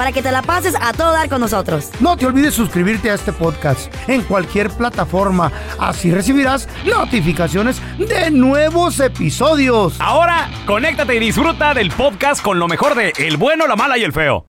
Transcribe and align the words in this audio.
Para 0.00 0.12
que 0.12 0.22
te 0.22 0.32
la 0.32 0.40
pases 0.40 0.74
a 0.80 0.94
todo 0.94 1.12
dar 1.12 1.28
con 1.28 1.42
nosotros. 1.42 1.90
No 2.00 2.16
te 2.16 2.24
olvides 2.24 2.54
suscribirte 2.54 3.10
a 3.10 3.14
este 3.14 3.34
podcast 3.34 3.92
en 4.08 4.22
cualquier 4.22 4.70
plataforma. 4.70 5.52
Así 5.78 6.10
recibirás 6.10 6.70
notificaciones 6.86 7.82
de 7.98 8.30
nuevos 8.30 8.98
episodios. 8.98 9.96
Ahora, 9.98 10.48
conéctate 10.64 11.16
y 11.16 11.18
disfruta 11.18 11.74
del 11.74 11.90
podcast 11.90 12.42
con 12.42 12.58
lo 12.58 12.66
mejor 12.66 12.94
de 12.94 13.12
El 13.18 13.36
bueno, 13.36 13.66
la 13.66 13.76
mala 13.76 13.98
y 13.98 14.04
el 14.04 14.14
feo. 14.14 14.46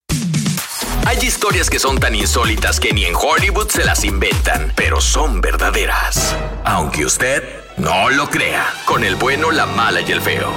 Hay 1.05 1.17
historias 1.17 1.69
que 1.69 1.79
son 1.79 1.99
tan 1.99 2.15
insólitas 2.15 2.79
que 2.79 2.93
ni 2.93 3.03
en 3.03 3.13
Hollywood 3.13 3.67
se 3.67 3.83
las 3.83 4.05
inventan, 4.05 4.71
pero 4.77 5.01
son 5.01 5.41
verdaderas. 5.41 6.33
Aunque 6.63 7.03
usted 7.03 7.43
no 7.75 8.09
lo 8.09 8.29
crea, 8.29 8.73
con 8.85 9.03
el 9.03 9.17
bueno, 9.17 9.51
la 9.51 9.65
mala 9.65 9.99
y 9.99 10.13
el 10.13 10.21
feo. 10.21 10.49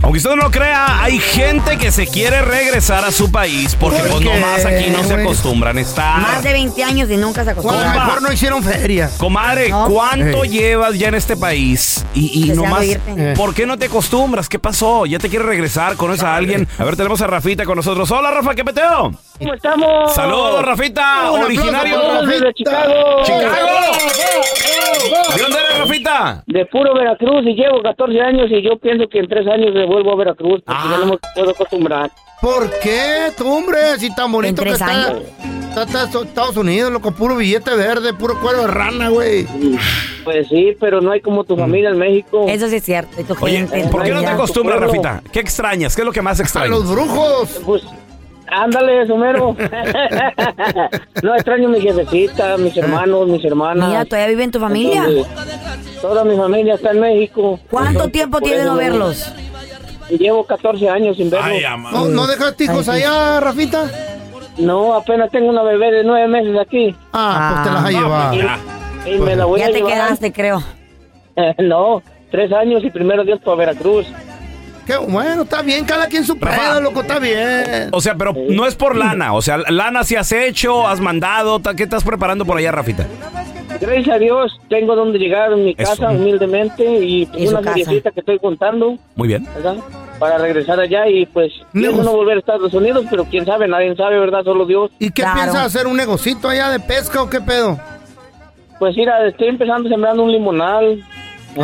Aunque 0.00 0.18
usted 0.18 0.30
no 0.30 0.36
lo 0.36 0.50
crea, 0.50 1.02
hay 1.02 1.18
gente 1.18 1.76
que 1.76 1.90
se 1.90 2.06
quiere 2.06 2.40
regresar 2.42 3.04
a 3.04 3.10
su 3.10 3.32
país 3.32 3.74
porque 3.74 3.98
¿Por 3.98 4.10
pues 4.10 4.20
nomás 4.24 4.64
aquí 4.64 4.90
no 4.90 5.02
se 5.02 5.14
acostumbran 5.14 5.76
a 5.76 5.80
estar. 5.80 6.20
Más 6.20 6.42
de 6.42 6.52
20 6.52 6.84
años 6.84 7.10
y 7.10 7.16
nunca 7.16 7.44
se 7.44 7.50
O 7.50 7.52
a 7.52 7.54
lo 7.54 7.60
acostumbra. 7.60 8.04
mejor 8.04 8.22
no 8.22 8.32
hicieron 8.32 8.62
feria. 8.62 9.10
Comadre, 9.18 9.68
No. 9.70 9.86
¿cuánto 9.88 10.44
Ey. 10.44 10.50
llevas 10.50 10.96
ya 10.98 11.08
en 11.08 11.14
este 11.16 11.36
país? 11.36 12.06
Y, 12.14 12.44
y 12.50 12.54
nomás, 12.54 12.84
irte. 12.84 13.34
¿por 13.34 13.52
qué 13.54 13.66
no 13.66 13.76
te 13.76 13.86
acostumbras? 13.86 14.48
¿Qué 14.48 14.58
pasó? 14.60 15.04
¿Ya 15.04 15.18
te 15.18 15.28
quieres 15.28 15.46
regresar? 15.48 15.96
¿Conoces 15.96 16.22
a 16.22 16.36
alguien? 16.36 16.66
A 16.78 16.84
ver, 16.84 16.96
tenemos 16.96 17.20
a 17.20 17.26
Rafita 17.26 17.64
con 17.64 17.76
nosotros. 17.76 18.08
Hola, 18.12 18.30
Rafa, 18.30 18.54
¿qué 18.54 18.64
peteo? 18.64 19.12
¿Cómo 19.38 19.54
estamos? 19.54 20.14
Saludos, 20.14 20.64
Rafita, 20.64 21.30
Un 21.32 21.42
originario. 21.42 22.22
de 22.22 22.54
Chicago. 22.54 23.22
¡Chicago! 23.24 23.68
¿De 25.36 25.42
dónde 25.42 25.58
eres, 25.58 25.78
Rafita? 25.78 26.42
De 26.46 26.66
puro 26.66 26.94
Veracruz 26.94 27.44
y 27.46 27.54
llevo 27.54 27.82
14 27.82 28.20
años 28.20 28.46
y 28.50 28.62
yo 28.62 28.78
pienso 28.78 29.08
que 29.08 29.18
en 29.20 29.28
tres 29.28 29.46
años 29.46 29.72
me 29.74 29.86
vuelvo 29.88 30.12
a 30.12 30.16
Veracruz 30.16 30.62
porque 30.64 30.80
Ah. 30.84 30.88
ya 30.92 30.98
no 30.98 31.06
me 31.12 31.18
puedo 31.34 31.50
acostumbrar. 31.50 32.10
¿Por 32.40 32.70
qué, 32.80 33.32
tú, 33.36 33.52
hombre? 33.52 33.98
Si 33.98 34.14
tan 34.14 34.30
bonito 34.30 34.62
que 34.62 34.70
está, 34.70 35.16
está, 35.76 36.04
está 36.04 36.20
Estados 36.22 36.56
Unidos, 36.56 36.92
loco, 36.92 37.10
puro 37.10 37.34
billete 37.34 37.74
verde, 37.74 38.14
puro 38.14 38.38
cuero 38.40 38.60
de 38.62 38.66
rana, 38.68 39.08
güey. 39.08 39.44
Pues 40.22 40.46
sí, 40.48 40.76
pero 40.78 41.00
no 41.00 41.10
hay 41.10 41.20
como 41.20 41.42
tu 41.42 41.56
familia 41.56 41.90
en 41.90 41.98
México. 41.98 42.46
Eso 42.48 42.68
sí 42.68 42.76
es 42.76 42.84
cierto. 42.84 43.20
Y 43.20 43.24
tu 43.24 43.34
Oye, 43.40 43.66
gente, 43.66 43.88
¿por 43.90 44.04
qué 44.04 44.12
no 44.12 44.20
te 44.20 44.26
acostumbras. 44.28 44.78
Rafita? 44.80 45.20
¿Qué 45.32 45.40
extrañas? 45.40 45.96
¿Qué 45.96 46.02
es 46.02 46.06
lo 46.06 46.12
que 46.12 46.22
más 46.22 46.38
A 46.38 46.42
extrañas? 46.44 46.70
los 46.70 46.88
brujos. 46.88 47.60
Pues 47.66 47.82
ándale, 48.46 49.04
Somero. 49.08 49.56
no 51.22 51.34
extraño 51.34 51.68
a 51.68 51.70
mi 51.72 51.80
jefecita, 51.80 52.56
mis 52.56 52.76
hermanos, 52.76 53.28
mis 53.28 53.44
hermanas. 53.44 53.88
Mira, 53.88 54.04
¿todavía 54.04 54.28
vive 54.28 54.44
en 54.44 54.50
tu 54.52 54.60
familia? 54.60 55.04
Entonces, 55.06 56.00
toda 56.00 56.24
mi 56.24 56.36
familia 56.36 56.74
está 56.74 56.90
en 56.92 57.00
México. 57.00 57.58
¿Cuánto 57.70 58.08
tiempo 58.08 58.40
tiene 58.40 58.62
no 58.64 58.72
no- 58.72 58.76
verlos? 58.76 59.32
Llevo 60.10 60.44
14 60.44 60.88
años 60.88 61.16
sin. 61.16 61.30
Ay, 61.34 61.64
ama. 61.64 61.90
¿No, 61.92 62.06
¿no 62.06 62.26
dejaste 62.26 62.64
hijos 62.64 62.88
Ay, 62.88 63.00
sí. 63.00 63.04
allá, 63.06 63.40
Rafita? 63.40 63.90
No, 64.58 64.94
apenas 64.94 65.30
tengo 65.30 65.50
una 65.50 65.62
bebé 65.62 65.90
de 65.92 66.04
nueve 66.04 66.26
meses 66.28 66.56
aquí. 66.58 66.96
Ah, 67.12 67.50
pues 67.54 67.64
te 67.64 67.70
las 67.74 67.84
has 67.84 67.92
No, 67.92 68.00
llevado. 68.00 68.34
ya. 68.34 68.58
Y 69.06 69.18
me 69.18 69.36
la 69.36 69.44
voy 69.44 69.60
Ya 69.60 69.66
a 69.66 69.70
te 69.70 69.74
llevar. 69.78 69.92
quedaste, 69.92 70.32
creo. 70.32 70.62
no, 71.58 72.02
tres 72.30 72.52
años 72.52 72.82
y 72.84 72.90
primero 72.90 73.24
Dios 73.24 73.38
para 73.44 73.56
Veracruz. 73.56 74.06
Qué 74.86 74.96
bueno, 74.96 75.42
está 75.42 75.60
bien, 75.60 75.84
cada 75.84 76.06
quien 76.06 76.24
su 76.24 76.38
pedo, 76.38 76.80
loco, 76.80 77.02
está 77.02 77.18
bien. 77.18 77.90
O 77.92 78.00
sea, 78.00 78.14
pero 78.14 78.32
no 78.48 78.66
es 78.66 78.74
por 78.74 78.96
lana. 78.96 79.34
O 79.34 79.42
sea, 79.42 79.58
lana 79.58 80.02
si 80.02 80.16
has 80.16 80.32
hecho, 80.32 80.86
has 80.88 80.98
mandado. 80.98 81.60
¿Qué 81.76 81.82
estás 81.82 82.02
preparando 82.02 82.46
por 82.46 82.56
allá, 82.56 82.72
Rafita? 82.72 83.06
Gracias 83.80 84.08
a 84.08 84.18
Dios 84.18 84.58
tengo 84.68 84.96
donde 84.96 85.18
llegar 85.18 85.52
en 85.52 85.64
mi 85.64 85.74
Eso. 85.76 85.90
casa 85.90 86.10
humildemente 86.10 86.84
y 87.04 87.26
pues, 87.26 87.50
una 87.50 87.62
seriecita 87.62 88.10
que 88.10 88.20
estoy 88.20 88.38
contando, 88.38 88.96
Muy 89.14 89.28
bien. 89.28 89.46
¿verdad? 89.54 89.76
Para 90.18 90.38
regresar 90.38 90.80
allá 90.80 91.06
y 91.08 91.26
pues 91.26 91.52
Negocio. 91.72 92.02
no 92.02 92.12
volver 92.16 92.36
a 92.36 92.40
Estados 92.40 92.74
Unidos, 92.74 93.04
pero 93.10 93.24
quién 93.24 93.44
sabe, 93.46 93.68
nadie 93.68 93.94
sabe, 93.94 94.18
¿verdad? 94.18 94.42
Solo 94.42 94.66
Dios. 94.66 94.90
¿Y 94.98 95.10
qué 95.10 95.22
Claro. 95.22 95.36
piensas 95.42 95.66
hacer? 95.66 95.86
¿Un 95.86 95.96
negocito 95.96 96.48
allá 96.48 96.70
de 96.70 96.80
pesca 96.80 97.22
o 97.22 97.30
qué 97.30 97.40
pedo? 97.40 97.78
Pues 98.78 98.96
mira, 98.96 99.26
estoy 99.26 99.48
empezando 99.48 99.88
sembrando 99.88 100.22
un 100.24 100.32
limonal. 100.32 101.04
¿eh? 101.56 101.62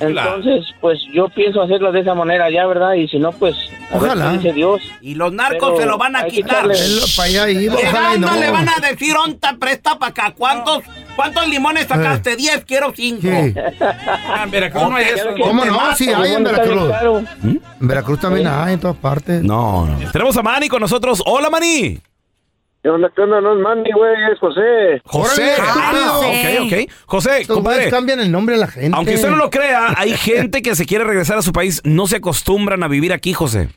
Entonces, 0.00 0.64
pues 0.80 0.98
yo 1.12 1.28
pienso 1.28 1.62
hacerlo 1.62 1.92
de 1.92 2.00
esa 2.00 2.14
manera 2.14 2.50
ya, 2.50 2.66
¿verdad? 2.66 2.94
Y 2.94 3.08
si 3.08 3.18
no, 3.18 3.32
pues 3.32 3.54
a 3.90 3.96
Ojalá. 3.96 4.32
dice 4.32 4.52
Dios. 4.52 4.82
Y 5.00 5.14
los 5.14 5.32
narcos 5.32 5.70
Pero 5.72 5.80
se 5.82 5.86
lo 5.86 5.98
van 5.98 6.16
a 6.16 6.24
quitar. 6.24 6.66
para 7.16 7.26
allá 7.28 7.50
iba, 7.50 7.74
ojalá 7.74 8.14
y 8.16 8.18
no. 8.18 8.28
decir, 8.90 9.14
onta, 9.16 9.56
presta 9.58 9.98
para 9.98 10.10
acá. 10.10 10.34
¿Cuántos, 10.36 10.82
¿Cuántos 11.14 11.46
limones 11.48 11.86
sacaste? 11.86 12.36
Diez, 12.36 12.64
quiero 12.64 12.92
cinco. 12.94 13.22
Sí. 13.22 13.54
Ah, 13.80 14.42
en 14.44 14.50
Veracruz 14.50 14.90
no 14.90 14.96
hay 14.96 15.04
eso. 15.06 15.28
¿Cómo 15.40 15.64
no? 15.64 15.94
Sí, 15.96 16.08
hay 16.12 16.32
en 16.32 16.44
Veracruz. 16.44 16.92
En 17.42 17.60
Veracruz 17.80 18.20
también 18.20 18.46
hay 18.46 18.74
en 18.74 18.80
todas 18.80 18.96
partes. 18.96 19.42
No, 19.42 19.86
no. 19.86 20.10
Tenemos 20.10 20.36
a 20.36 20.42
Manny 20.42 20.68
con 20.68 20.80
nosotros. 20.80 21.22
Hola, 21.26 21.50
Manny. 21.50 22.00
¿Qué 22.84 22.90
onda, 22.90 23.10
qué 23.16 23.22
onda? 23.22 23.40
No 23.40 23.54
es 23.54 23.60
Mandy, 23.60 23.90
güey, 23.92 24.12
es 24.30 24.38
José. 24.38 25.00
José. 25.06 25.52
Ah, 25.58 26.10
José. 26.16 26.58
ok, 26.58 26.66
ok. 26.66 26.90
José, 27.06 27.40
Estos 27.40 27.56
compadre. 27.56 27.76
güeyes 27.78 27.94
cambian 27.94 28.20
el 28.20 28.30
nombre 28.30 28.56
a 28.56 28.58
la 28.58 28.66
gente. 28.66 28.94
Aunque 28.94 29.14
usted 29.14 29.30
no 29.30 29.36
lo 29.36 29.48
crea, 29.48 29.94
hay 29.96 30.10
gente 30.18 30.60
que 30.60 30.74
se 30.74 30.84
quiere 30.84 31.04
regresar 31.04 31.38
a 31.38 31.42
su 31.42 31.50
país, 31.52 31.80
no 31.86 32.06
se 32.06 32.16
acostumbran 32.16 32.82
a 32.82 32.88
vivir 32.88 33.14
aquí, 33.14 33.32
José. 33.32 33.70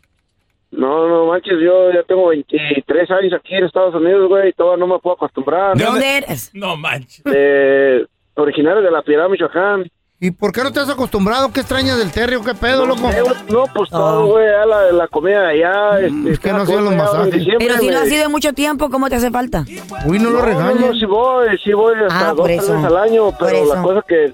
No, 0.71 1.07
no 1.07 1.27
manches, 1.27 1.54
yo 1.63 1.89
ya 1.94 2.04
tengo 2.04 2.27
23 2.27 3.09
años 3.12 3.33
aquí 3.33 3.56
en 3.56 3.63
Estados 3.63 3.95
Unidos, 3.95 4.27
güey, 4.27 4.50
y 4.50 4.51
todavía 4.51 4.86
no 4.86 4.94
me 4.94 5.00
puedo 5.00 5.15
acostumbrar. 5.15 5.77
¿De 5.77 5.86
dónde 5.86 6.18
eres? 6.18 6.51
No 6.53 6.75
manches. 6.75 7.21
Eh, 7.33 8.06
originario 8.33 8.81
de 8.81 8.92
la 8.92 9.03
Piedad, 9.03 9.30
Michoacán. 9.30 9.89
¿Y 10.19 10.31
por 10.31 10.52
qué 10.52 10.64
no 10.64 10.72
te 10.72 10.80
has 10.80 10.90
acostumbrado? 10.90 11.52
¿Qué 11.54 11.60
extrañas 11.60 12.00
del 12.00 12.12
terrio? 12.12 12.44
¿Qué 12.44 12.56
pedo, 12.56 12.88
loco? 12.88 13.08
No, 13.50 13.66
pues 13.75 13.88
todo, 13.92 14.25
güey, 14.25 14.48
a 14.48 14.66
la, 14.66 14.92
la 14.92 15.08
comida 15.08 15.42
de 15.42 15.64
allá. 15.64 16.00
Este, 16.00 16.31
es 16.31 16.40
que 16.40 16.52
no 16.54 16.64
hacían 16.64 16.86
los 16.86 16.96
masajes. 16.96 17.46
Pero 17.60 17.78
si 17.78 17.86
no 17.88 17.94
me- 17.94 17.98
has 18.00 18.12
ido 18.12 18.25
en 18.25 18.31
mucho 18.31 18.52
tiempo, 18.54 18.90
¿cómo 18.90 19.10
te 19.10 19.16
hace 19.16 19.30
falta? 19.30 19.64
Uy, 20.08 20.18
no 20.18 20.31
lo 20.31 20.40
No, 20.40 20.46
regañes. 20.46 20.80
no, 20.81 20.94
sí 20.96 21.06
voy, 21.06 21.48
sí 21.64 21.72
voy 21.72 21.94
hasta 22.02 22.30
Ah, 22.30 22.34
dos, 22.34 22.46
tres 22.48 22.62
veces 22.68 22.84
al 22.84 22.98
año, 22.98 23.31
pero 23.38 23.66
la 23.66 23.81
cosa 23.84 24.02
que, 24.08 24.34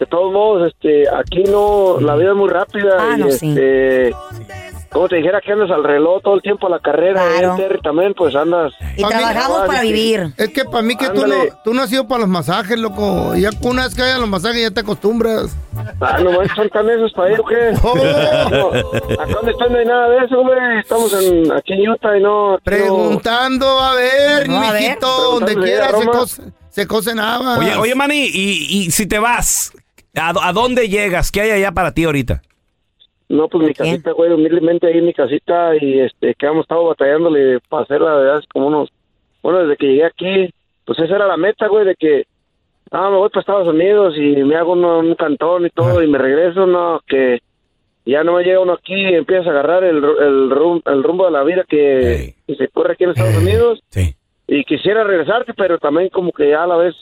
de 0.00 0.06
todos 0.06 0.30
modos, 0.34 0.68
este, 0.70 1.04
aquí 1.08 1.44
no, 1.44 1.98
la 1.98 2.14
vida 2.16 2.32
es 2.32 2.36
muy 2.36 2.50
rápida 2.50 2.96
Ah, 3.00 3.14
y 3.16 3.20
no, 3.20 3.30
sí. 3.30 3.48
este, 3.48 4.14
como 4.92 5.08
te 5.08 5.16
dijera 5.16 5.40
que 5.40 5.52
andas 5.52 5.70
al 5.70 5.82
reloj 5.84 6.22
todo 6.22 6.34
el 6.34 6.42
tiempo 6.42 6.66
a 6.66 6.70
la 6.70 6.78
carrera, 6.80 7.22
Claro. 7.38 7.54
¿eh, 7.54 7.56
Terry? 7.56 7.80
también 7.80 8.14
pues 8.14 8.34
andas... 8.34 8.72
Y 8.96 9.02
trabajamos 9.02 9.66
para 9.66 9.80
vivir. 9.82 10.32
Es 10.36 10.50
que 10.50 10.64
para 10.64 10.82
mí 10.82 10.96
que 10.96 11.08
tú 11.10 11.26
no, 11.26 11.34
tú 11.64 11.72
no 11.74 11.82
has 11.82 11.92
ido 11.92 12.06
para 12.06 12.20
los 12.20 12.28
masajes, 12.28 12.78
loco. 12.78 13.34
Ya 13.36 13.50
una 13.62 13.84
vez 13.84 13.94
que 13.94 14.02
vayan 14.02 14.18
a 14.18 14.20
los 14.20 14.28
masajes 14.28 14.60
ya 14.62 14.70
te 14.70 14.80
acostumbras. 14.80 15.56
Ah, 16.00 16.18
no 16.22 16.32
manches, 16.32 16.54
son 16.56 16.68
tan 16.70 16.88
esos 16.90 17.12
para 17.12 17.32
ir, 17.32 17.40
¿o 17.40 17.44
qué? 17.44 17.72
Oh. 17.82 17.94
No, 18.50 18.68
acá 19.22 19.32
donde 19.34 19.52
estoy 19.52 19.70
no 19.70 19.78
hay 19.78 19.86
nada 19.86 20.08
de 20.10 20.24
eso, 20.26 20.42
güey. 20.42 20.78
Estamos 20.80 21.12
en, 21.22 21.52
aquí 21.52 21.72
en 21.72 21.88
Utah 21.90 22.16
y 22.18 22.22
no... 22.22 22.58
Preguntando, 22.62 23.66
a 23.80 23.94
ver, 23.94 24.48
No, 24.48 24.62
a 24.62 24.72
ver. 24.72 24.82
mijito, 24.82 25.06
donde 25.06 25.54
Preguntando, 25.54 25.92
quiera 25.94 25.98
se, 26.70 26.86
cose- 26.86 27.10
se 27.10 27.20
habas. 27.20 27.58
Oye, 27.58 27.76
oye, 27.76 27.94
Manny, 27.94 28.26
y, 28.32 28.66
y 28.86 28.90
si 28.90 29.06
te 29.06 29.18
vas, 29.18 29.72
¿a, 30.14 30.32
a 30.48 30.52
dónde 30.52 30.88
llegas? 30.88 31.30
¿Qué 31.30 31.40
hay 31.40 31.50
allá 31.52 31.72
para 31.72 31.92
ti 31.92 32.04
ahorita? 32.04 32.42
No, 33.28 33.48
pues 33.48 33.62
mi 33.68 33.72
casita, 33.74 34.12
güey, 34.12 34.30
humildemente 34.32 34.86
ahí 34.86 34.98
en 34.98 35.06
mi 35.06 35.14
casita 35.14 35.72
y 35.80 36.00
este, 36.00 36.34
que 36.34 36.46
hemos 36.46 36.62
estado 36.62 36.84
batallándole 36.86 37.60
para 37.68 37.84
hacerla 37.84 38.18
de 38.18 38.30
hace 38.32 38.46
como 38.52 38.66
unos, 38.66 38.90
bueno, 39.42 39.60
desde 39.60 39.76
que 39.76 39.86
llegué 39.86 40.04
aquí, 40.04 40.50
pues 40.84 40.98
esa 40.98 41.16
era 41.16 41.26
la 41.26 41.36
meta, 41.38 41.66
güey, 41.68 41.84
de 41.86 41.94
que, 41.94 42.24
ah, 42.90 43.08
me 43.10 43.16
voy 43.16 43.30
para 43.30 43.40
Estados 43.40 43.68
Unidos 43.68 44.14
y 44.18 44.36
me 44.44 44.56
hago 44.56 44.72
uno- 44.72 44.98
un 44.98 45.14
cantón 45.14 45.64
y 45.66 45.70
todo 45.70 46.02
y 46.02 46.08
me 46.08 46.18
regreso, 46.18 46.66
no, 46.66 47.00
que 47.06 47.40
ya 48.04 48.22
no 48.24 48.34
me 48.34 48.42
llega 48.44 48.60
uno 48.60 48.72
aquí 48.74 48.94
y 48.94 49.14
empiezas 49.14 49.46
a 49.46 49.50
agarrar 49.50 49.84
el, 49.84 49.96
el, 49.96 50.50
rum- 50.50 50.82
el 50.84 51.02
rumbo 51.02 51.24
de 51.24 51.30
la 51.30 51.42
vida 51.44 51.64
que, 51.66 52.34
se 52.58 52.68
corre 52.68 52.92
aquí 52.94 53.04
en 53.04 53.10
Estados 53.10 53.36
Unidos 53.38 53.80
Sí. 53.90 54.14
y 54.48 54.64
quisiera 54.64 55.04
regresarte, 55.04 55.54
pero 55.54 55.78
también 55.78 56.08
como 56.10 56.32
que 56.32 56.50
ya 56.50 56.64
a 56.64 56.66
la 56.66 56.76
vez, 56.76 56.94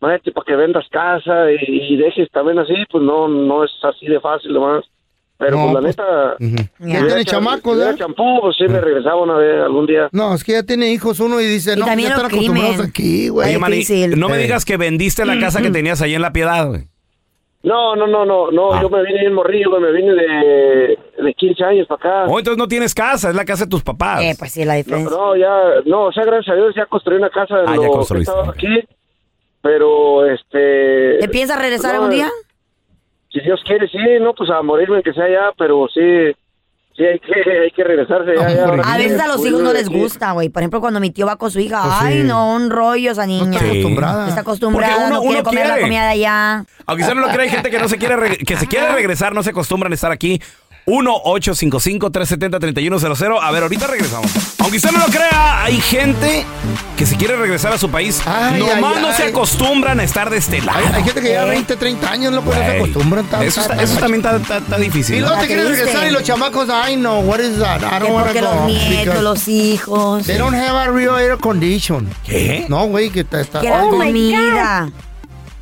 imagínate, 0.00 0.30
para 0.32 0.44
que 0.44 0.54
vendas 0.56 0.86
casa 0.90 1.50
y, 1.50 1.56
y 1.66 1.96
dejes 1.96 2.30
también 2.30 2.58
así, 2.60 2.74
pues 2.90 3.02
no, 3.02 3.26
no 3.26 3.64
es 3.64 3.72
así 3.82 4.06
de 4.06 4.20
fácil 4.20 4.52
nomás. 4.52 4.84
Pero 5.36 5.56
No, 5.56 5.72
pues 5.72 5.74
la 5.74 5.80
pues, 5.80 5.96
neta, 5.96 6.36
Ujú. 6.40 6.68
Ya. 6.88 7.00
Ya 7.00 7.06
tiene 7.06 7.24
cha- 7.24 7.30
chamacos, 7.32 7.76
si 7.76 7.82
¿eh? 7.88 7.94
champú, 7.98 8.40
pues 8.40 8.56
sí 8.56 8.64
me 8.68 8.80
regresaba 8.80 9.16
una 9.22 9.34
vez, 9.34 9.62
algún 9.62 9.84
día. 9.86 10.08
No, 10.12 10.32
es 10.34 10.44
que 10.44 10.52
ya 10.52 10.62
tiene 10.62 10.92
hijos 10.92 11.18
uno 11.20 11.40
y 11.40 11.44
dice, 11.46 11.72
Y 11.74 11.76
no, 11.80 11.86
también 11.86 12.10
ya 12.10 12.14
están 12.16 12.30
crimen. 12.30 12.50
acostumbrados 12.50 12.88
aquí, 12.88 13.28
güey. 13.30 13.58
No 14.16 14.28
me 14.28 14.38
digas 14.38 14.64
que 14.64 14.76
vendiste 14.76 15.24
la 15.26 15.38
casa 15.38 15.60
que 15.60 15.70
tenías 15.70 16.00
ahí 16.02 16.14
en 16.14 16.22
La 16.22 16.32
Piedad, 16.32 16.68
güey. 16.68 16.86
No, 17.64 17.96
no, 17.96 18.06
no, 18.06 18.26
no, 18.26 18.50
no, 18.50 18.74
Ah. 18.74 18.82
yo 18.82 18.90
me 18.90 19.02
vine 19.02 19.20
bien 19.20 19.32
morrillo, 19.32 19.70
güey, 19.70 19.80
me 19.82 19.90
vine 19.92 20.12
de, 20.12 20.98
de 21.24 21.34
15 21.34 21.64
años 21.64 21.86
para 21.88 21.98
acá. 22.22 22.30
Oh, 22.30 22.38
entonces 22.38 22.58
no 22.58 22.68
tienes 22.68 22.94
casa, 22.94 23.30
es 23.30 23.34
la 23.34 23.46
casa 23.46 23.64
de 23.64 23.70
tus 23.70 23.82
papás. 23.82 24.22
Eh, 24.22 24.34
pues 24.38 24.52
sí, 24.52 24.66
la 24.66 24.74
No, 24.74 24.76
diferencia. 24.76 25.16
no, 25.16 25.34
ya, 25.34 25.50
no, 25.86 26.02
o 26.04 26.12
sea, 26.12 26.24
gracias 26.24 26.52
a 26.52 26.56
Dios 26.56 26.74
ya 26.76 26.84
construí 26.84 27.16
una 27.16 27.30
casa 27.30 27.54
en 27.60 27.68
Ah, 27.68 27.70
ya 27.70 27.76
lo 27.76 27.82
que 27.82 27.88
construiste, 27.88 28.30
estaba 28.30 28.50
ok. 28.50 28.54
aquí, 28.54 28.80
pero 29.62 30.26
este... 30.26 31.16
¿Te 31.20 31.28
piensas 31.28 31.58
regresar 31.58 31.92
no, 31.94 32.02
algún 32.02 32.10
día? 32.10 32.30
Si 33.34 33.40
Dios 33.40 33.60
quiere, 33.66 33.86
sí, 33.88 33.98
no, 34.20 34.32
pues 34.32 34.48
a 34.48 34.62
morirme 34.62 35.02
que 35.02 35.12
sea 35.12 35.28
ya, 35.28 35.50
pero 35.58 35.86
sí, 35.92 36.00
sí 36.96 37.04
hay 37.04 37.18
que, 37.18 37.32
hay 37.64 37.70
que 37.72 37.82
regresarse 37.82 38.30
ya. 38.38 38.64
A 38.84 38.96
veces 38.96 39.20
a 39.20 39.26
los 39.26 39.38
Pues, 39.38 39.48
hijos 39.50 39.60
no 39.60 39.72
les 39.72 39.88
gusta, 39.88 40.30
güey. 40.32 40.48
Por 40.50 40.62
ejemplo, 40.62 40.80
cuando 40.80 41.00
mi 41.00 41.10
tío 41.10 41.26
va 41.26 41.34
con 41.36 41.50
su 41.50 41.58
hija, 41.58 41.82
Pues 41.82 41.94
ay, 41.98 42.18
sí. 42.22 42.28
no, 42.28 42.54
un 42.54 42.70
rollo 42.70 43.10
esa 43.10 43.26
niña. 43.26 43.58
está 43.58 43.66
acostumbrada. 43.66 44.28
Está 44.28 44.40
acostumbrada, 44.42 44.94
Porque 44.94 45.06
uno- 45.08 45.14
no 45.16 45.20
quiere 45.22 45.34
uno 45.40 45.44
comer 45.44 45.62
la 45.66 45.74
quiere. 45.74 45.82
comida 45.82 46.02
de 46.04 46.10
allá. 46.10 46.64
Aunque 46.86 47.02
usted 47.02 47.14
no 47.16 47.20
lo 47.22 47.28
crea, 47.28 47.42
hay 47.42 47.48
gente 47.50 47.70
que 47.70 47.78
no 47.80 47.88
se 47.88 47.98
quiere 47.98 48.36
que 48.38 48.56
se 48.56 48.66
quiere 48.68 48.92
regresar, 48.92 49.34
no 49.34 49.42
se 49.42 49.50
acostumbran 49.50 49.90
a 49.90 49.94
estar 49.96 50.12
aquí. 50.12 50.40
1-855-370-3100. 50.86 53.38
A 53.42 53.50
ver, 53.50 53.62
ahorita 53.62 53.86
regresamos. 53.86 54.30
Aunque 54.58 54.76
usted 54.78 54.90
no 54.92 54.98
lo 54.98 55.06
crea, 55.06 55.62
hay 55.64 55.80
gente 55.80 56.44
que 56.96 57.06
se 57.06 57.16
quiere 57.16 57.36
regresar 57.36 57.72
a 57.72 57.78
su 57.78 57.90
país. 57.90 58.20
Ay, 58.26 58.60
Nomás 58.60 58.96
ay, 58.96 59.02
no 59.02 59.12
se 59.12 59.24
ay. 59.24 59.30
acostumbran 59.30 59.98
a 60.00 60.04
estar 60.04 60.30
de 60.30 60.36
este 60.38 60.60
lado. 60.62 60.78
Hay, 60.78 60.86
hay 60.94 61.04
gente 61.04 61.20
que 61.20 61.28
lleva 61.28 61.44
20, 61.46 61.76
30 61.76 62.10
años, 62.10 62.32
no 62.32 62.42
se 62.52 62.64
acostumbran. 62.64 63.24
Está- 63.24 63.44
Eso, 63.44 63.60
está- 63.60 63.72
está- 63.74 63.84
eso 63.84 63.98
también 63.98 64.24
está, 64.24 64.36
está- 64.36 64.58
está 64.58 64.78
difícil. 64.78 65.16
Y 65.16 65.20
¿no? 65.20 65.26
luego 65.28 65.40
te 65.42 65.46
quieren 65.48 65.68
regresar 65.68 66.06
y 66.06 66.10
los 66.10 66.22
chamacos, 66.22 66.68
ay 66.70 66.96
no, 66.96 67.20
what 67.20 67.40
is 67.40 67.58
that? 67.58 67.80
I 67.82 67.98
don't 68.00 68.24
porque 68.24 68.40
go. 68.40 68.46
los 68.54 68.66
nietos, 68.66 68.98
because 69.04 69.22
los 69.22 69.48
hijos. 69.48 70.26
They 70.26 70.38
don't 70.38 70.54
have 70.54 70.78
a 70.78 70.88
real 70.90 71.18
air 71.18 71.36
condition. 71.38 72.08
¿Qué? 72.26 72.66
No, 72.68 72.86
güey, 72.86 73.10
que 73.10 73.20
está... 73.20 73.40
está 73.40 73.60
Que 73.60 73.68
la 73.70 73.80
Ay, 73.80 73.88
comida. 73.90 74.88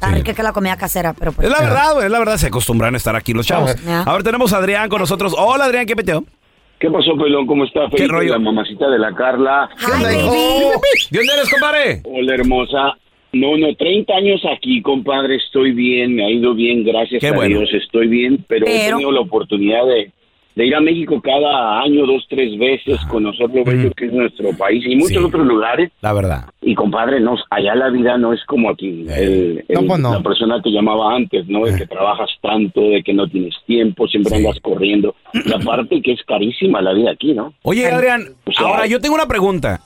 Está 0.02 0.14
Sí. 0.14 0.20
rica 0.20 0.34
que 0.34 0.42
la 0.42 0.52
comida 0.52 0.76
casera, 0.76 1.12
pero 1.16 1.30
pues. 1.30 1.46
Es 1.46 1.52
la 1.52 1.60
verdad, 1.64 1.92
güey, 1.94 2.06
es 2.06 2.10
la 2.10 2.18
verdad, 2.18 2.36
se 2.36 2.48
acostumbran 2.48 2.92
a 2.94 2.96
estar 2.96 3.14
aquí 3.14 3.32
los 3.32 3.46
chavos. 3.46 3.76
Ya. 3.84 4.02
A 4.02 4.12
ver, 4.14 4.24
tenemos 4.24 4.52
a 4.52 4.56
Adrián 4.58 4.88
con 4.88 4.98
nosotros. 4.98 5.32
Hola, 5.38 5.66
Adrián, 5.66 5.86
¿qué 5.86 5.94
peteo? 5.94 6.24
¿Qué 6.80 6.90
pasó, 6.90 7.16
pelón? 7.16 7.46
¿Cómo 7.46 7.62
está? 7.64 7.82
¿Qué 7.88 7.98
Felipe, 7.98 8.12
rollo? 8.12 8.32
La 8.32 8.38
mamacita 8.40 8.90
de 8.90 8.98
la 8.98 9.14
Carla. 9.14 9.68
Hi, 9.78 9.84
onda. 9.92 10.08
¿De 10.08 10.16
dónde 11.18 11.32
eres, 11.34 11.50
compadre? 11.52 12.02
Hola, 12.04 12.34
hermosa. 12.34 12.96
No, 13.32 13.56
no, 13.56 13.72
30 13.76 14.12
años 14.14 14.40
aquí, 14.52 14.82
compadre. 14.82 15.36
Estoy 15.36 15.70
bien, 15.70 16.16
me 16.16 16.26
ha 16.26 16.30
ido 16.30 16.52
bien, 16.52 16.82
gracias 16.84 17.20
Qué 17.20 17.28
a 17.28 17.32
bueno. 17.32 17.60
Dios. 17.60 17.70
Estoy 17.72 18.08
bien, 18.08 18.44
pero, 18.48 18.66
he 18.66 18.70
Pero- 18.86 18.96
tenido 18.96 19.12
la 19.12 19.20
oportunidad 19.20 19.86
de, 19.86 20.10
de 20.54 20.66
ir 20.66 20.74
a 20.74 20.80
México 20.80 21.20
cada 21.22 21.80
año, 21.80 22.04
dos, 22.06 22.26
tres 22.28 22.58
veces, 22.58 22.98
conocer 23.08 23.48
lo 23.54 23.64
bello 23.64 23.90
que 23.96 24.06
es 24.06 24.12
nuestro 24.12 24.50
país 24.56 24.84
y 24.86 24.96
muchos 24.96 25.18
Sí. 25.18 25.24
otros 25.24 25.46
lugares. 25.46 25.90
La 26.00 26.12
verdad. 26.12 26.46
Y, 26.60 26.74
compadre, 26.74 27.20
no, 27.20 27.36
allá 27.50 27.74
la 27.74 27.88
vida 27.90 28.16
no 28.18 28.32
es 28.32 28.44
como 28.46 28.70
aquí. 28.70 29.04
El- 29.08 29.64
No, 29.68 29.82
pues 29.86 30.00
no. 30.00 30.12
La 30.12 30.22
persona 30.22 30.60
te 30.62 30.70
llamaba 30.70 31.14
antes, 31.16 31.46
¿no? 31.48 31.64
De 31.64 31.76
que 31.76 31.86
trabajas 31.86 32.30
tanto, 32.42 32.80
de 32.82 33.02
que 33.02 33.14
no 33.14 33.26
tienes 33.28 33.54
tiempo, 33.66 34.06
siempre 34.08 34.30
Sí. 34.36 34.38
andas 34.44 34.60
corriendo. 34.62 35.14
Y 35.32 35.52
aparte 35.54 36.00
que 36.02 36.12
es 36.12 36.22
carísima 36.26 36.80
la 36.82 36.92
vida 36.92 37.10
aquí, 37.12 37.32
¿no? 37.32 37.54
Oye, 37.62 37.86
Adrián, 37.90 38.22
O 38.46 38.52
sea, 38.52 38.66
ahora 38.66 38.86
yo 38.86 39.00
tengo 39.00 39.14
una 39.14 39.26
pregunta. 39.26 39.80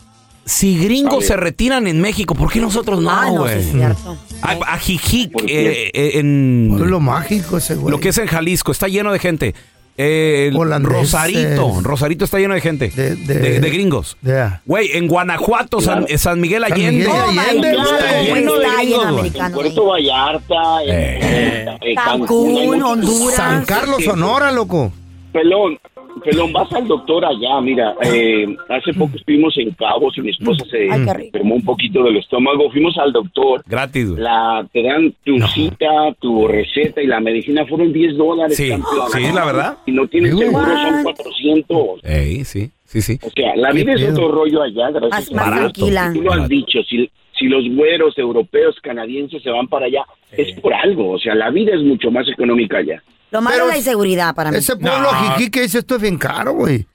Si 0.44 0.78
gringos 0.78 1.26
se 1.26 1.36
retiran 1.36 1.88
en 1.88 2.00
México, 2.00 2.36
¿por 2.36 2.52
qué 2.52 2.60
nosotros 2.60 3.00
Ah, 3.08 3.24
no, 3.30 3.38
no, 3.38 3.46
es 3.48 3.68
cierto. 3.72 4.16
a, 4.42 4.52
a 4.74 4.78
Jijic, 4.78 5.32
¿Por 5.32 5.42
eh, 5.50 5.90
eh, 5.92 6.10
en 6.20 6.68
Pueblo 6.76 7.00
mágico 7.00 7.56
ese, 7.56 7.74
güey. 7.74 7.90
lo 7.90 7.98
que 7.98 8.10
es 8.10 8.18
en 8.18 8.26
Jalisco, 8.28 8.70
está 8.70 8.86
lleno 8.86 9.12
de 9.12 9.18
gente. 9.18 9.54
Eh. 9.98 10.50
Rosarito, 10.52 11.80
Rosarito 11.82 12.24
está 12.24 12.38
lleno 12.38 12.54
de 12.54 12.60
gente. 12.60 12.88
De- 12.88 13.16
De, 13.16 13.34
de- 13.38 13.60
de 13.60 13.70
gringos. 13.70 14.16
Yeah. 14.22 14.60
Güey, 14.66 14.90
en 14.96 15.08
Guanajuato, 15.08 15.80
San. 15.80 16.06
San 16.18 16.40
Miguel 16.40 16.62
San 16.62 16.72
Allende. 16.72 17.06
Miguel 17.06 17.12
Oh, 17.12 17.26
God. 17.26 17.32
Lleno 17.32 18.54
de 18.54 18.64
Está 18.66 18.82
lleno 18.82 18.82
gringos, 18.82 19.06
americanos. 19.06 19.60
Puerto 19.60 19.86
Vallarta, 19.86 20.82
en- 20.84 20.90
Eh. 20.90 21.78
en 21.80 21.94
Cancún, 21.96 22.82
Honduras. 22.82 23.34
San 23.36 23.64
Carlos, 23.64 24.04
Sonora, 24.04 24.52
loco. 24.52 24.92
Pelón, 25.32 25.78
pelón, 26.24 26.52
vas 26.52 26.72
al 26.72 26.86
doctor 26.86 27.24
allá, 27.24 27.60
mira, 27.60 27.94
eh, 28.02 28.46
hace 28.68 28.92
poco 28.94 29.16
estuvimos 29.16 29.56
en 29.58 29.70
Cabos 29.72 30.16
y 30.18 30.22
mi 30.22 30.30
esposa 30.30 30.64
se 30.70 30.88
Ay, 30.90 31.04
qué 31.04 31.14
rico. 31.14 31.26
enfermó 31.26 31.54
un 31.56 31.64
poquito 31.64 32.02
del 32.04 32.16
estómago, 32.16 32.70
fuimos 32.70 32.96
al 32.98 33.12
doctor, 33.12 33.62
Gratis, 33.66 34.08
la, 34.10 34.66
te 34.72 34.82
dan 34.82 35.14
tu 35.24 35.38
cita, 35.48 35.86
tu 36.20 36.46
receta 36.48 37.02
y 37.02 37.06
la 37.06 37.20
medicina 37.20 37.64
fueron 37.66 37.92
10 37.92 38.16
dólares. 38.16 38.56
Sí, 38.56 38.68
campeón. 38.70 39.10
sí, 39.12 39.22
la 39.34 39.44
verdad. 39.44 39.78
Si 39.84 39.92
no 39.92 40.06
tienes 40.06 40.32
Sí, 40.32 40.38
seguro 40.38 40.64
son 40.64 40.94
What? 40.94 41.02
400. 41.16 42.00
Ey, 42.04 42.44
sí, 42.44 42.70
sí, 42.84 43.00
sí. 43.02 43.18
O 43.22 43.30
sea, 43.30 43.54
la 43.56 43.72
vida 43.72 43.92
es 43.94 44.00
pedo. 44.02 44.12
otro 44.12 44.32
rollo 44.32 44.62
allá, 44.62 44.90
gracias 44.90 45.32
Más, 45.32 45.46
a 45.48 45.50
tranquila. 45.56 46.10
Tú 46.14 46.22
lo 46.22 46.32
has 46.32 46.48
dicho, 46.48 46.82
si, 46.88 47.10
si 47.38 47.46
los 47.46 47.64
güeros 47.74 48.16
europeos, 48.18 48.76
canadienses 48.82 49.42
se 49.42 49.50
van 49.50 49.68
para 49.68 49.86
allá, 49.86 50.04
es 50.32 50.58
por 50.60 50.72
algo. 50.74 51.10
O 51.12 51.18
sea, 51.18 51.34
la 51.34 51.50
vida 51.50 51.74
es 51.74 51.82
mucho 51.82 52.10
más 52.10 52.28
económica 52.28 52.78
allá. 52.78 53.02
Lo 53.30 53.40
malo 53.42 53.54
Pero 53.56 53.66
es 53.68 53.72
la 53.72 53.78
inseguridad 53.78 54.34
para 54.34 54.50
mí. 54.50 54.56
Ese 54.58 54.76
pueblo 54.76 55.12
No. 55.12 55.34
jijí 55.34 55.50
que 55.50 55.62
dice 55.62 55.78
esto 55.78 55.96
es 55.96 56.00
bien 56.02 56.16
caro, 56.18 56.52
güey. 56.52 56.86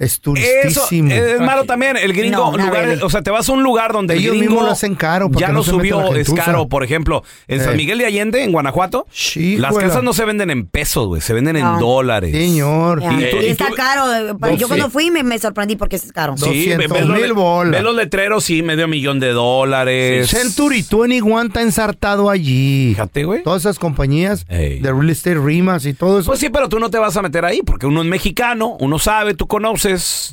Es 0.00 0.12
Eso 0.14 0.20
turistísimo. 0.22 1.10
es 1.12 1.40
malo 1.40 1.64
también. 1.64 1.96
El 1.96 2.14
gringo, 2.14 2.56
No, 2.56 2.70
really. 2.70 3.00
o 3.02 3.10
sea, 3.10 3.20
te 3.22 3.30
vas 3.30 3.48
a 3.48 3.52
un 3.52 3.62
lugar 3.62 3.92
donde 3.92 4.14
Ellos 4.14 4.32
el 4.32 4.38
gringo 4.38 4.50
mismos 4.52 4.64
lo 4.66 4.72
hacen 4.72 4.94
caro 4.94 5.28
ya 5.32 5.48
no 5.48 5.62
subió, 5.62 6.14
es 6.16 6.32
caro. 6.32 6.68
Por 6.68 6.82
ejemplo, 6.84 7.22
en 7.48 7.60
San 7.60 7.72
Ey. 7.72 7.76
Miguel 7.76 7.98
de 7.98 8.06
Allende, 8.06 8.42
en 8.42 8.50
Guanajuato, 8.50 9.06
Sí, 9.12 9.58
las 9.58 9.76
casas 9.76 10.02
no 10.02 10.12
se 10.14 10.24
venden 10.24 10.50
en 10.50 10.66
pesos, 10.66 11.06
güey, 11.06 11.20
se 11.20 11.34
venden 11.34 11.56
en 11.56 11.78
dólares. 11.78 12.32
Señor. 12.32 13.02
Y 13.02 13.30
tú- 13.30 13.36
Y 13.42 13.44
y 13.44 13.48
está 13.48 13.68
tú- 13.68 13.74
caro. 13.74 14.12
eh, 14.14 14.32
Yo 14.52 14.56
Sí. 14.58 14.64
cuando 14.68 14.88
fui 14.90 15.10
me, 15.10 15.22
me 15.22 15.38
sorprendí 15.38 15.76
porque 15.76 15.96
es 15.96 16.10
caro. 16.12 16.34
Sí, 16.38 16.44
200 16.70 16.90
ves 16.98 17.06
mil 17.06 17.32
bolas. 17.34 17.72
ves 17.72 17.82
los 17.82 17.94
letreros, 17.94 18.42
sí, 18.44 18.62
medio 18.62 18.88
millón 18.88 19.20
de 19.20 19.32
dólares. 19.32 20.30
Century 20.30 20.82
21 20.90 21.42
está 21.42 21.60
ensartado 21.62 22.30
allí. 22.30 22.88
Fíjate, 22.90 23.24
güey. 23.24 23.42
Todas 23.42 23.62
esas 23.62 23.78
compañías 23.78 24.46
Ey. 24.48 24.80
de 24.80 24.92
real 24.92 25.10
estate, 25.10 25.36
rimas 25.36 25.84
y 25.84 25.92
todo 25.92 26.20
eso. 26.20 26.26
Pues 26.28 26.40
sí, 26.40 26.48
pero 26.48 26.68
tú 26.70 26.78
no 26.80 26.88
te 26.90 26.98
vas 26.98 27.16
a 27.16 27.22
meter 27.22 27.44
ahí 27.44 27.60
porque 27.64 27.86
uno 27.86 28.00
es 28.02 28.08
mexicano, 28.08 28.76
uno 28.80 28.98
sabe, 28.98 29.34
tú 29.34 29.46
conoces. 29.46 29.89
Pues. 29.90 30.30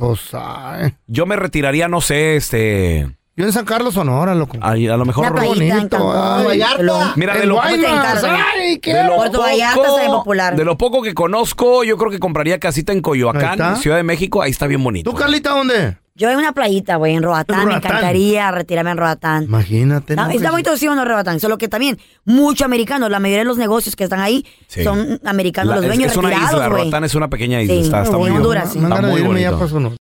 Yo 1.07 1.25
me 1.25 1.35
retiraría, 1.35 1.87
no 1.87 2.01
sé, 2.01 2.35
este. 2.35 3.16
Yo 3.37 3.45
en 3.45 3.53
San 3.53 3.65
Carlos, 3.65 3.93
Sonora, 3.93 4.33
loco. 4.33 4.57
ahí, 4.61 4.87
a 4.87 4.97
lo 4.97 5.05
mejor. 5.05 5.27
Una 5.27 5.35
playita 5.35 5.63
en 5.63 5.69
bonito, 5.77 5.97
Cancún. 6.11 6.45
Vallarta. 6.47 7.13
Mira, 7.15 7.33
de 7.35 7.43
En 7.43 7.49
lo, 7.49 7.55
Guaymas. 7.55 7.91
Encargo. 8.23 8.27
ay, 8.59 8.79
qué 8.79 8.93
de 8.95 9.03
lo 9.03 9.15
Puerto 9.15 9.39
Vallarta 9.41 9.81
está 9.81 9.99
bien 9.99 10.11
popular. 10.11 10.55
de 10.55 10.65
lo 10.65 10.77
poco 10.77 11.03
que 11.03 11.13
conozco, 11.13 11.83
yo 11.83 11.97
creo 11.97 12.09
que 12.09 12.17
compraría 12.19 12.59
casita 12.59 12.91
en 12.93 12.97
Ahí 12.97 13.01
Coyoacán. 13.03 13.77
Ciudad 13.77 13.97
de 13.97 14.03
México, 14.03 14.41
ahí 14.41 14.49
está 14.49 14.65
bien 14.65 14.83
bonito. 14.83 15.11
¿Tú, 15.11 15.15
Carlita, 15.15 15.51
dónde? 15.51 15.97
Yo 16.15 16.31
en 16.31 16.37
una 16.39 16.51
playita, 16.51 16.95
güey, 16.95 17.13
en 17.13 17.21
Roatán. 17.21 17.59
Me 17.59 17.65
Roatán. 17.73 17.91
encantaría 17.91 18.49
retirarme 18.49 18.89
en 18.89 18.97
Roatán. 18.97 19.43
Imagínate. 19.43 20.13
Está, 20.13 20.25
¿no? 20.25 20.31
está 20.31 20.49
bonito 20.49 20.75
sí 20.75 20.87
o 20.87 20.95
no 20.95 21.05
Roatán, 21.05 21.39
solo 21.39 21.59
que 21.59 21.67
también 21.67 21.99
mucho 22.25 22.65
americano, 22.65 23.07
la 23.07 23.19
mayoría 23.19 23.41
de 23.43 23.45
los 23.45 23.59
negocios 23.59 23.95
que 23.95 24.05
están 24.05 24.19
ahí 24.21 24.43
Sí. 24.65 24.83
son 24.83 25.19
americanos, 25.23 25.69
La- 25.69 25.75
los 25.75 25.85
es, 25.85 25.89
dueños 25.91 26.11
es 26.11 26.17
una 26.17 26.29
retirados, 26.29 26.53
isla, 26.55 26.67
güey. 26.69 26.81
Roatán 26.85 27.03
es 27.03 27.13
una 27.13 27.27
pequeña 27.29 27.61
isla, 27.61 27.75
Sí, 27.75 27.81
está, 27.81 28.01
está 28.01 28.15
en 28.15 28.19
muy 28.19 28.31
Honduras, 28.31 28.71
sí. 28.73 28.79
Me 28.79 28.85
dan 28.85 28.93
Está 28.93 28.95
ganas 29.03 29.15
de 29.15 29.21
muy 29.21 29.29
irme 29.29 29.41
ya 29.43 29.51
bonito. 29.51 29.67
Sonora. 29.69 29.95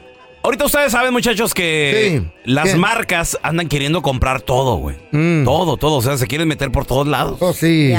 Ahorita 0.43 0.65
ustedes 0.65 0.91
saben, 0.91 1.11
muchachos, 1.11 1.55
que 1.55 2.19
Sí. 2.21 2.31
las 2.45 2.73
¿Qué? 2.73 2.77
marcas 2.77 3.35
andan 3.41 3.67
queriendo 3.67 4.03
comprar 4.03 4.41
todo, 4.43 4.75
güey. 4.75 4.95
Mm. 5.11 5.43
Todo, 5.43 5.77
todo. 5.77 5.95
O 5.97 6.01
sea, 6.03 6.17
se 6.19 6.27
quieren 6.27 6.47
meter 6.47 6.71
por 6.71 6.85
todos 6.85 7.07
lados. 7.07 7.37
Oh, 7.41 7.51
sí. 7.53 7.95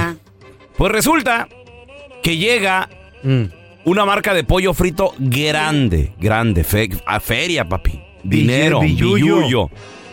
Pues 0.79 0.93
resulta 0.93 1.49
que 2.23 2.37
llega 2.37 2.89
Mm. 3.25 3.47
Una 3.91 4.05
marca 4.05 4.35
de 4.35 4.45
pollo 4.45 4.73
frito 4.75 5.15
grande, 5.19 6.13
grande, 6.19 6.65
fe- 6.65 6.91
a 7.07 7.21
feria, 7.21 7.65
papi. 7.69 8.01
Dinero, 8.23 8.81
Billuyo. 8.81 9.71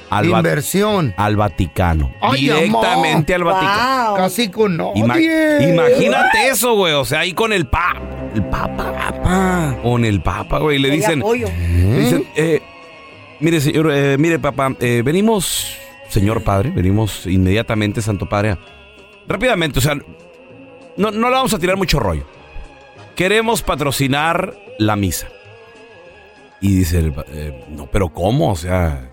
Al, 0.09 0.25
Inversión. 0.29 1.13
al 1.17 1.35
Vaticano. 1.35 2.13
Ay, 2.21 2.43
Directamente 2.43 3.35
al 3.35 3.43
Vaticano. 3.43 4.07
Wow. 4.09 4.15
Casi 4.17 4.49
con 4.49 4.77
Ima- 4.77 5.07
nadie. 5.07 5.69
imagínate 5.73 6.47
eso, 6.49 6.75
güey. 6.75 6.93
O 6.93 7.03
sea, 7.03 7.19
ahí 7.19 7.33
con 7.33 7.51
el 7.51 7.65
papa. 7.67 7.99
El 8.33 8.43
papa. 8.45 9.75
Con 9.83 10.05
el 10.05 10.21
papa, 10.21 10.59
güey. 10.59 10.79
Le 10.79 10.89
dicen. 10.91 11.19
le 11.19 11.99
dicen, 11.99 12.25
eh, 12.37 12.61
mire, 13.41 13.59
señor, 13.59 13.91
eh, 13.93 14.15
mire, 14.17 14.39
papá. 14.39 14.71
eh, 14.79 15.01
venimos, 15.03 15.75
señor 16.07 16.41
padre. 16.41 16.71
Venimos 16.73 17.25
inmediatamente, 17.25 18.01
santo 18.01 18.29
padre. 18.29 18.57
Rápidamente, 19.27 19.79
o 19.79 19.81
sea. 19.81 19.95
No, 20.95 21.11
no 21.11 21.27
le 21.29 21.35
vamos 21.35 21.53
a 21.53 21.59
tirar 21.59 21.75
mucho 21.75 21.99
rollo. 21.99 22.25
Queremos 23.17 23.63
patrocinar 23.63 24.55
la 24.77 24.95
misa. 24.95 25.27
Y 26.61 26.75
dice 26.75 26.99
el 26.99 27.13
eh, 27.33 27.65
no, 27.67 27.87
pero 27.87 28.09
¿cómo? 28.09 28.51
O 28.51 28.55
sea. 28.55 29.09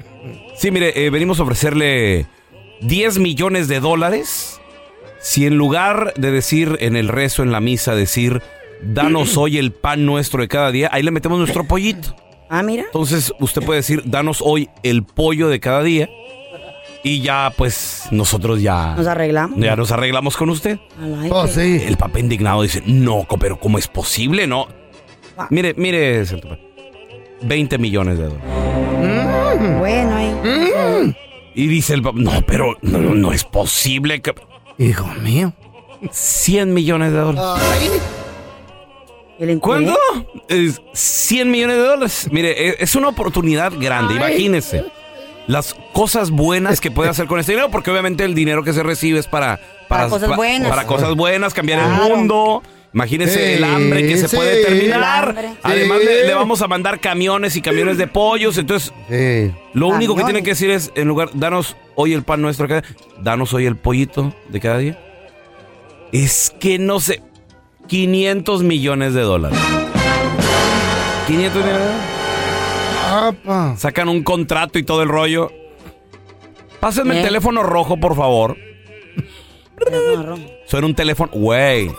Sí, 0.57 0.71
mire, 0.71 1.07
eh, 1.07 1.09
venimos 1.09 1.41
a 1.41 1.43
ofrecerle 1.43 2.27
10 2.83 3.19
millones 3.19 3.67
de 3.67 3.81
dólares 3.81 4.61
si 5.21 5.47
en 5.47 5.57
lugar 5.57 6.13
de 6.19 6.31
decir 6.31 6.77
en 6.81 6.97
el 6.97 7.09
rezo, 7.09 7.43
en 7.43 7.51
la 7.51 7.61
misa, 7.61 7.95
decir, 7.95 8.43
danos 8.83 9.37
hoy 9.39 9.57
el 9.57 9.73
pan 9.73 10.05
nuestro 10.05 10.43
de 10.43 10.49
cada 10.49 10.71
día, 10.71 10.91
ahí 10.93 11.03
le 11.03 11.11
metemos 11.11 11.39
nuestro 11.39 11.65
pollito. 11.65 12.15
Ah, 12.51 12.63
mira. 12.63 12.85
Entonces 12.85 13.33
usted 13.41 13.63
puede 13.63 13.81
decir, 13.81 14.03
danos 14.05 14.43
hoy 14.43 14.69
el 14.83 15.03
pollo 15.03 15.49
de 15.49 15.61
cada 15.61 15.83
día 15.83 16.11
y 17.05 17.21
ya 17.21 17.53
pues 17.57 18.09
nosotros 18.11 18.61
ya, 18.61 18.95
Nos 18.97 19.07
arreglamos. 19.07 19.61
ya 19.61 19.77
nos 19.77 19.93
arreglamos 19.93 20.37
con 20.37 20.51
usted. 20.51 20.81
Ay, 21.01 21.29
Oh, 21.33 21.47
sí. 21.47 21.81
El 21.87 21.97
papá 21.97 22.19
indignado 22.19 22.63
dice, 22.63 22.83
no, 22.87 23.25
pero 23.39 23.61
¿cómo 23.61 23.79
es 23.79 23.87
posible? 23.87 24.47
No. 24.49 24.67
Ah. 25.39 25.47
Mire, 25.51 25.75
mire, 25.77 26.25
Santo 26.27 26.49
Padre, 26.49 26.63
20 27.43 27.79
millones 27.79 28.19
de 28.19 28.25
dólares. 28.25 29.79
Bueno, 29.79 30.17
ahí. 30.17 30.33
Mm. 30.33 31.15
Y 31.55 31.67
dice 31.69 31.95
el 31.95 32.03
papá, 32.03 32.19
no, 32.21 32.33
pero 32.47 32.77
no, 32.83 33.33
es 33.33 33.45
posible 33.45 34.21
que... 34.21 34.35
Hijo 34.79 35.07
mío. 35.23 35.53
100 36.11 36.75
millones 36.75 37.13
de 37.13 37.19
dólares. 37.19 37.63
Ay. 39.39 39.59
¿Cuánto? 39.61 39.97
Es 40.49 40.81
100 40.93 41.51
millones 41.51 41.77
de 41.77 41.83
dólares. 41.83 42.29
Mire, 42.31 42.69
e- 42.71 42.77
es 42.79 42.95
una 42.95 43.09
oportunidad 43.09 43.73
grande, 43.79 44.15
imagínese. 44.15 44.85
Las 45.47 45.75
cosas 45.93 46.31
buenas 46.31 46.81
que 46.81 46.91
puede 46.91 47.11
hacer 47.11 47.27
con 47.27 47.39
este 47.41 47.53
dinero, 47.53 47.71
porque 47.71 47.91
obviamente 47.91 48.25
el 48.25 48.35
dinero 48.35 48.63
que 48.63 48.73
se 48.73 48.83
recibe 48.83 49.19
es 49.19 49.27
para... 49.27 49.61
Para 49.89 50.09
cosas 50.09 50.31
pa- 50.31 50.37
buenas. 50.37 50.71
Para 50.71 50.87
cosas 50.87 51.15
buenas, 51.15 51.53
cambiar 51.55 51.81
el 51.81 51.91
mundo. 52.11 52.63
Imagínese 52.95 53.35
Sí, 53.35 53.53
el 53.55 53.65
hambre 53.65 54.07
que 54.07 54.17
se 54.17 54.29
sí. 54.29 54.37
puede 54.37 54.63
terminar. 54.65 55.35
Además, 55.65 55.99
Sí. 56.01 56.07
le, 56.07 56.27
le 56.29 56.35
vamos 56.35 56.63
a 56.63 56.69
mandar 56.69 57.01
camiones 57.01 57.57
y 57.57 57.61
camiones 57.61 57.99
de 57.99 58.07
pollos. 58.07 58.57
Entonces, 58.57 58.93
Sí. 59.11 59.53
lo 59.75 59.89
único 59.89 60.15
que 60.15 60.23
tiene 60.25 60.43
que 60.45 60.51
decir 60.51 60.71
es, 60.71 60.93
en 60.95 61.09
lugar, 61.09 61.31
danos 61.35 61.77
hoy 61.97 62.13
el 62.15 62.23
pan 62.23 62.41
nuestro 62.41 62.69
cada 62.69 62.83
danos 63.21 63.53
hoy 63.53 63.67
el 63.67 63.77
pollito 63.77 64.33
de 64.49 64.61
cada 64.61 64.79
día. 64.79 64.99
Es 66.13 66.55
que 66.61 66.79
no 66.79 67.01
sé, 67.01 67.21
500 67.89 68.63
millones 68.63 69.13
de 69.13 69.23
dólares. 69.23 69.59
500 71.27 71.63
millones 71.65 71.81
de 71.83 71.89
dólares. 71.89 72.14
Apa. 73.15 73.77
Sacan 73.77 74.09
un 74.09 74.23
contrato 74.23 74.79
y 74.79 74.83
todo 74.83 75.03
el 75.03 75.09
rollo. 75.09 75.51
Pásenme 76.81 77.15
¿Eh? 77.15 77.19
el 77.21 77.25
teléfono 77.25 77.63
rojo, 77.63 77.97
por 77.99 78.17
favor. 78.17 78.57
Suena 80.67 80.87
un 80.87 80.95
teléfono, 80.95 81.31
güey. 81.33 81.91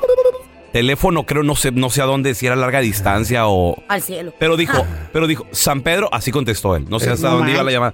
Teléfono 0.72 1.26
creo 1.26 1.42
no 1.44 1.56
sé 1.56 1.72
no 1.72 1.90
sé 1.90 2.02
a 2.02 2.06
dónde 2.06 2.34
si 2.36 2.46
era 2.48 2.56
larga 2.58 2.82
distancia 2.82 3.48
o 3.48 3.82
Al 3.88 4.02
cielo. 4.02 4.34
pero 4.38 4.58
dijo, 4.58 4.86
pero 5.14 5.26
dijo 5.26 5.46
San 5.52 5.82
Pedro, 5.82 6.10
así 6.12 6.32
contestó 6.32 6.76
él. 6.76 6.86
No 6.90 7.00
sé 7.00 7.10
hasta 7.12 7.30
No 7.30 7.38
dónde 7.38 7.54
iba 7.54 7.64
la 7.64 7.72
llamada. 7.72 7.94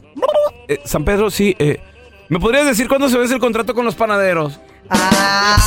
Eh, 0.67 0.79
San 0.83 1.05
Pedro, 1.05 1.29
sí, 1.29 1.55
eh, 1.59 1.79
¿me 2.29 2.39
podrías 2.39 2.65
decir 2.65 2.87
cuándo 2.87 3.07
se 3.07 3.17
vence 3.19 3.35
el 3.35 3.39
contrato 3.39 3.75
con 3.75 3.85
los 3.85 3.93
panaderos? 3.93 4.59
Ah, 4.89 5.57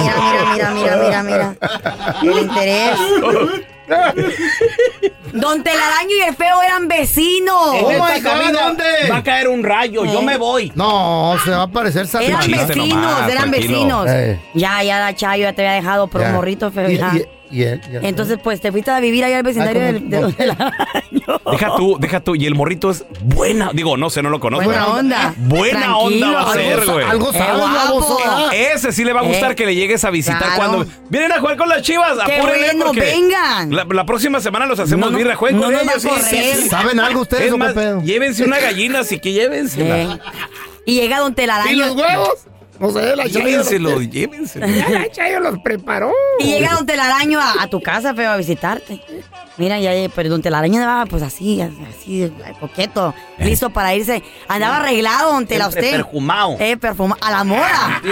mira, 0.00 0.20
mira, 0.54 0.70
mira, 0.74 0.96
mira, 1.00 1.22
mira, 1.22 1.22
mira. 1.22 1.56
El 2.22 2.38
interés. 2.44 2.98
Don 5.32 5.62
Telaraño 5.62 6.16
y 6.18 6.20
el 6.28 6.34
feo 6.34 6.62
eran 6.62 6.88
vecinos. 6.88 7.54
Oh 7.56 7.82
God, 7.82 8.52
¿dónde? 8.52 8.84
Va 9.10 9.18
a 9.18 9.22
caer 9.22 9.48
un 9.48 9.62
rayo, 9.62 10.04
yo 10.04 10.22
me 10.22 10.36
voy. 10.38 10.72
No, 10.74 11.36
se 11.44 11.50
va 11.50 11.58
a 11.58 11.62
aparecer 11.62 12.06
Eran 12.20 12.40
vecinos, 12.50 12.76
nomás, 12.88 13.30
eran 13.30 13.50
tranquilo. 13.50 13.72
vecinos. 13.72 14.06
Eh. 14.08 14.40
Ya, 14.54 14.82
ya, 14.82 14.98
la 15.00 15.14
Chayo 15.14 15.42
ya 15.44 15.52
te 15.52 15.62
había 15.62 15.74
dejado 15.76 16.06
por 16.08 16.20
Ya. 16.22 16.28
un 16.28 16.34
morrito 16.34 16.70
feo. 16.70 16.90
Y- 16.90 16.96
ya. 16.98 17.12
Y- 17.50 17.58
y 17.58 17.62
él, 17.64 17.80
ya. 17.92 18.00
Entonces, 18.02 18.38
pues 18.42 18.60
te 18.60 18.70
fuiste 18.72 18.90
a 18.90 19.00
vivir 19.00 19.24
allá 19.24 19.38
al 19.38 19.42
vecindario 19.42 19.80
Ah, 19.82 19.84
del, 19.86 19.96
¿cómo? 19.98 20.10
de 20.10 20.20
Don 20.20 20.32
Telaraño. 20.34 20.70
Deja 21.52 21.76
tú, 21.76 21.96
deja 21.98 22.20
tú. 22.20 22.34
Y 22.34 22.46
el 22.46 22.54
morrito 22.54 22.90
es 22.90 23.04
buena. 23.22 23.70
Digo, 23.72 23.96
no 23.96 24.10
sé, 24.10 24.22
no 24.22 24.30
lo 24.30 24.40
conozco. 24.40 24.64
Buena 24.66 24.86
onda. 24.88 25.34
Buena 25.38 25.80
Tranquilo. 25.80 26.26
onda 26.26 26.30
va 26.32 26.50
a 26.50 26.52
ser, 26.54 26.78
Algo, 26.80 26.92
güey. 26.92 27.04
algo 27.06 27.30
Eh, 27.32 27.38
guapo. 27.38 27.58
baboso. 27.74 28.18
Ese 28.52 28.92
sí 28.92 29.04
le 29.04 29.12
va 29.12 29.20
a 29.20 29.24
gustar 29.24 29.52
Eh, 29.52 29.54
que 29.54 29.66
le 29.66 29.74
llegues 29.74 30.04
a 30.04 30.10
visitar 30.10 30.38
claro. 30.42 30.56
cuando 30.56 30.86
vienen 31.08 31.32
a 31.32 31.40
jugar 31.40 31.56
con 31.56 31.68
las 31.68 31.82
chivas. 31.82 32.18
Qué 32.26 32.36
apúrenle 32.36 32.66
bueno, 32.68 32.84
porque 32.86 33.00
vengan. 33.00 33.70
La, 33.74 33.84
la 33.88 34.06
próxima 34.06 34.40
semana 34.40 34.66
los 34.66 34.78
hacemos 34.78 35.06
No, 35.06 35.12
no, 35.12 35.18
birra, 35.18 35.36
jueguen 35.36 35.60
no 35.60 35.70
ellos. 35.70 35.88
a 35.96 36.00
sí, 36.00 36.08
correr. 36.08 36.24
sí, 36.24 36.62
sí. 36.62 36.68
¿Saben 36.68 37.00
algo 37.00 37.20
ustedes 37.22 37.52
Es 37.52 37.56
más, 37.56 37.74
llévense 38.04 38.44
una 38.44 38.58
gallina, 38.58 39.00
así 39.00 39.18
que 39.18 39.32
llévensela. 39.32 40.02
Eh. 40.14 40.18
Y 40.84 40.94
llega 41.00 41.18
Don 41.20 41.34
Telaraño. 41.34 41.70
¿Y 41.72 41.76
los 41.76 41.96
huevos? 41.96 42.46
No 42.78 42.90
sé, 42.90 43.16
la 43.16 43.24
Llévenselo, 43.24 44.02
llévenselo. 44.02 44.66
La 44.90 45.10
Chayo 45.10 45.40
los 45.40 45.58
preparó. 45.60 46.12
Y 46.38 46.44
llega 46.44 46.74
Don 46.74 46.86
Telaraño 46.86 47.40
a, 47.40 47.62
a 47.62 47.66
tu 47.68 47.80
casa, 47.80 48.14
feo, 48.14 48.30
a 48.30 48.36
visitarte. 48.36 49.00
Mira, 49.56 49.80
ya, 49.80 49.92
pero 50.14 50.28
Don 50.28 50.42
Telaraño 50.42 50.78
andaba 50.80 51.06
pues 51.06 51.22
así, 51.22 51.62
así, 51.62 52.24
eh, 52.24 52.32
coqueto, 52.60 53.14
listo 53.38 53.70
para 53.70 53.94
irse. 53.94 54.22
Andaba 54.48 54.76
arreglado, 54.76 55.32
Don 55.32 55.46
Tela, 55.46 55.64
Siempre 55.70 55.88
usted. 55.88 55.96
perfumado. 56.02 56.56
Eh, 56.60 56.76
perfumado. 56.76 57.18
A 57.24 57.30
la 57.30 57.44
mora. 57.44 58.02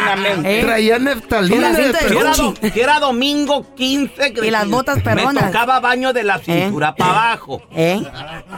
Eh, 0.45 0.63
Traía 0.65 0.99
neftalina. 0.99 1.71
la 1.71 1.79
de. 1.79 2.71
Que 2.73 2.81
era, 2.83 2.99
domingo 3.01 3.67
15. 3.75 4.33
que 4.33 4.47
Y 4.47 4.51
las 4.51 4.67
botas 4.69 4.97
Me 4.97 5.03
perronas. 5.03 5.47
tocaba 5.47 5.81
baño 5.81 6.15
de 6.15 6.23
la 6.25 6.39
cintura 6.39 6.95
para 6.95 7.11
abajo. 7.11 7.61
¿Eh? 7.77 8.01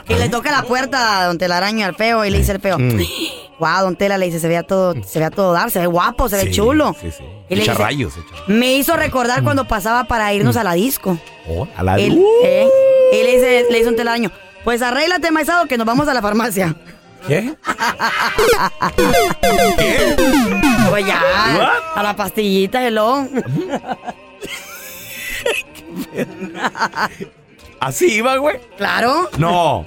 Y 0.09 0.15
le 0.15 0.29
toca 0.29 0.53
la 0.53 0.63
puerta 0.63 1.21
a 1.23 1.27
Don 1.27 1.39
Telaraño 1.39 1.85
al 1.87 1.97
feo 1.97 2.25
y 2.25 2.31
le 2.31 2.39
dice 2.39 2.53
el 2.53 2.61
feo, 2.61 2.79
wow, 3.59 3.83
Don 3.83 3.97
Tela, 3.97 4.19
le 4.19 4.27
dice, 4.27 4.39
se 4.41 4.49
vea 4.49 4.63
todo, 4.63 4.95
se 5.03 5.19
vea 5.19 5.31
todo 5.31 5.53
dar, 5.53 5.71
se 5.71 5.79
ve 5.81 5.87
guapo, 5.87 6.29
se 6.29 6.37
ve 6.37 6.43
Sí, 6.43 6.51
chulo. 6.53 6.95
sí, 7.01 7.11
sí. 7.11 7.25
Y 7.49 7.57
le 7.57 7.63
Echa 7.63 7.73
dice, 7.73 7.83
rayos, 7.85 8.15
echa. 8.17 8.43
me 8.49 8.75
hizo 8.75 8.97
recordar 8.97 9.43
cuando 9.43 9.67
pasaba 9.67 10.05
para 10.05 10.33
irnos 10.35 10.57
a 10.57 10.65
la 10.65 10.75
disco. 10.75 11.19
Oh, 11.49 11.67
a 11.77 11.83
la 11.83 11.97
luz. 11.99 12.19
¿eh? 12.45 12.69
Y 13.13 13.23
le 13.23 13.33
dice, 13.37 13.67
le 13.71 13.79
dice 13.79 13.89
un 13.91 13.97
telaraño, 13.97 14.31
pues 14.65 14.83
arréglate, 14.83 15.31
maizado, 15.31 15.67
que 15.67 15.79
nos 15.79 15.87
vamos 15.87 16.07
a 16.09 16.15
la 16.15 16.21
farmacia. 16.23 16.75
¿Qué? 17.27 17.55
Pues 20.91 21.07
ya, 21.07 21.21
What? 21.59 21.99
a 21.99 22.03
la 22.03 22.15
pastillita, 22.17 22.87
hello. 22.87 23.27
¿Así 27.81 28.15
iba, 28.15 28.37
güey? 28.37 28.59
Claro. 28.77 29.29
No. 29.39 29.87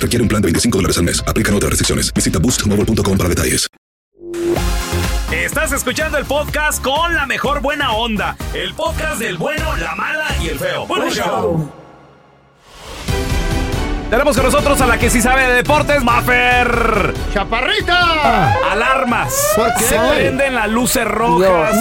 requiere 0.00 0.22
un 0.22 0.28
plan 0.28 0.42
de 0.42 0.46
25 0.46 0.78
dólares 0.78 0.98
al 0.98 1.04
mes. 1.04 1.22
Aplican 1.26 1.54
otras 1.54 1.70
restricciones. 1.70 2.12
Visita 2.12 2.38
boostmobile.com 2.38 3.16
para 3.16 3.28
detalles. 3.30 3.66
Estás 5.32 5.72
escuchando 5.72 6.18
el 6.18 6.24
podcast 6.26 6.82
con 6.82 7.14
la 7.14 7.24
mejor 7.26 7.60
buena 7.60 7.92
onda. 7.92 8.36
El 8.52 8.74
podcast 8.74 9.18
del 9.20 9.36
bueno, 9.38 9.76
la 9.76 9.94
mala 9.94 10.26
y 10.42 10.48
el 10.48 10.58
feo. 10.58 10.86
Bueno, 10.86 11.08
show. 11.10 11.70
Tenemos 14.10 14.34
con 14.36 14.44
nosotros 14.46 14.80
a 14.80 14.86
la 14.88 14.98
que 14.98 15.08
sí 15.08 15.20
sabe 15.22 15.46
de 15.46 15.54
deportes, 15.54 16.02
Maffer. 16.02 17.14
¡Chaparrita! 17.32 18.54
Alarmas. 18.72 19.32
¿Por 19.54 19.72
qué? 19.74 19.84
Se 19.84 19.96
prenden 19.98 20.54
las 20.56 20.68
luces 20.68 21.04
rojas 21.04 21.76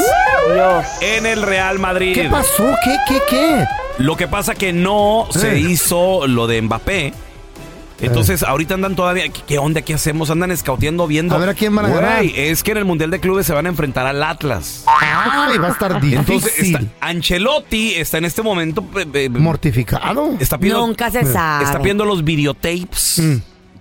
en 1.01 1.25
el 1.25 1.41
Real 1.41 1.79
Madrid. 1.79 2.13
¿Qué 2.13 2.29
pasó? 2.29 2.65
¿Qué, 2.83 2.97
qué, 3.07 3.21
qué? 3.27 3.65
Lo 3.97 4.15
que 4.15 4.27
pasa 4.27 4.53
que 4.53 4.71
no 4.73 5.27
se 5.31 5.53
Eh. 5.55 5.59
hizo 5.59 6.27
lo 6.27 6.45
de 6.45 6.61
Mbappé. 6.61 7.13
Entonces, 8.01 8.43
ahorita 8.43 8.73
andan 8.75 8.95
todavía. 8.95 9.29
¿Qué, 9.29 9.41
qué 9.47 9.57
onda? 9.59 9.81
¿Qué 9.81 9.93
hacemos? 9.93 10.29
Andan 10.29 10.51
escauteando 10.51 11.05
viendo. 11.07 11.35
A 11.35 11.37
ver 11.37 11.49
a 11.49 11.53
quién 11.53 11.75
van 11.75 11.85
a 11.85 11.89
ganar. 11.89 12.23
Es 12.23 12.63
que 12.63 12.71
en 12.71 12.77
el 12.77 12.85
Mundial 12.85 13.11
de 13.11 13.19
Clubes 13.19 13.45
se 13.45 13.53
van 13.53 13.65
a 13.65 13.69
enfrentar 13.69 14.05
al 14.07 14.21
Atlas. 14.23 14.83
Ay, 14.87 15.57
va 15.57 15.67
a 15.67 15.71
estar 15.71 15.95
difícil. 16.01 16.17
Entonces, 16.19 16.59
está, 16.59 16.81
Ancelotti 17.01 17.93
está 17.95 18.17
en 18.17 18.25
este 18.25 18.41
momento. 18.41 18.83
eh, 18.97 19.05
eh, 19.13 19.29
Mortificado. 19.29 20.35
Está 20.39 20.57
pidiendo, 20.57 20.85
Nunca 20.87 21.11
se 21.11 21.25
sabe. 21.25 21.65
está 21.65 21.79
pidiendo 21.79 22.05
los 22.05 22.23
videotapes 22.23 23.21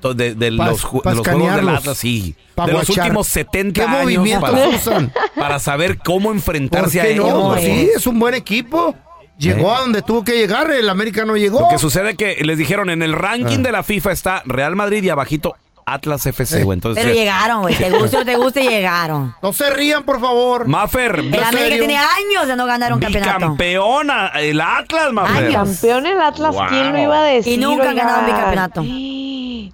to- 0.00 0.14
de, 0.14 0.34
de 0.34 0.52
Pa- 0.56 0.66
los, 0.70 0.82
de 0.82 1.14
los 1.14 1.26
juegos 1.26 1.56
del. 1.56 1.68
Atlas, 1.68 1.98
sí. 1.98 2.34
Pa 2.54 2.66
de 2.66 2.72
los 2.72 2.87
guachar. 2.87 3.04
últimos 3.06 3.26
70 3.28 3.72
¿Qué 3.80 3.87
años. 3.88 4.02
movimientos 4.02 4.50
Para, 4.50 4.68
usan? 4.68 5.12
para 5.37 5.58
saber 5.58 5.98
cómo 5.98 6.28
¿Por 6.28 6.34
enfrentarse 6.37 7.00
a 7.00 7.06
ellos. 7.06 7.28
no? 7.28 7.56
Sí, 7.56 7.90
es 7.96 8.06
un 8.06 8.18
buen 8.18 8.34
equipo. 8.34 8.94
Llegó 9.38 9.73
a 9.75 9.80
donde 9.80 10.02
tuvo 10.02 10.25
que 10.25 10.33
llegar, 10.37 10.71
el 10.71 10.88
América 10.88 11.25
no 11.25 11.37
llegó. 11.37 11.61
Lo 11.61 11.68
que 11.68 11.78
sucede 11.78 12.11
es 12.11 12.16
que 12.16 12.37
les 12.45 12.59
dijeron 12.59 12.90
en 12.90 13.02
el 13.02 13.12
ranking 13.12 13.59
Ah. 13.61 13.62
de 13.62 13.73
la 13.73 13.83
FIFA 13.83 14.12
está 14.12 14.42
Real 14.45 14.75
Madrid 14.76 15.02
y 15.04 15.09
abajito 15.11 15.54
Atlas 15.90 16.26
FC, 16.26 16.64
güey. 16.64 16.76
Entonces, 16.76 17.02
Pero 17.02 17.14
llegaron, 17.16 17.62
güey. 17.62 17.75
Te 17.75 17.88
guste 17.90 18.18
o 18.18 18.25
te 18.25 18.37
guste, 18.37 18.62
llegaron. 18.68 19.35
No 19.40 19.52
se 19.54 19.71
rían, 19.71 20.02
por 20.02 20.21
favor. 20.21 20.66
Maffer, 20.68 21.14
El 21.21 21.28
América 21.35 21.50
serio? 21.50 21.78
tiene 21.78 21.97
años 21.97 22.47
de 22.47 22.57
no 22.57 22.66
ganar 22.66 22.92
un 22.92 23.00
campeonato. 23.00 23.38
bicampeona, 23.38 24.26
el 24.35 24.61
Atlas, 24.61 25.12
Maffer. 25.14 25.45
Años. 25.47 25.54
Campeón 25.54 26.04
el 26.07 26.21
Atlas, 26.21 26.54
Wow. 26.54 26.66
¿quién 26.68 26.92
lo 26.92 26.99
iba 26.99 27.18
a 27.18 27.23
decir? 27.23 27.54
Y 27.54 27.57
nunca 27.57 27.88
han 27.90 27.97
ganado 27.97 28.21
un 28.21 28.26
bicampeonato. 28.26 28.83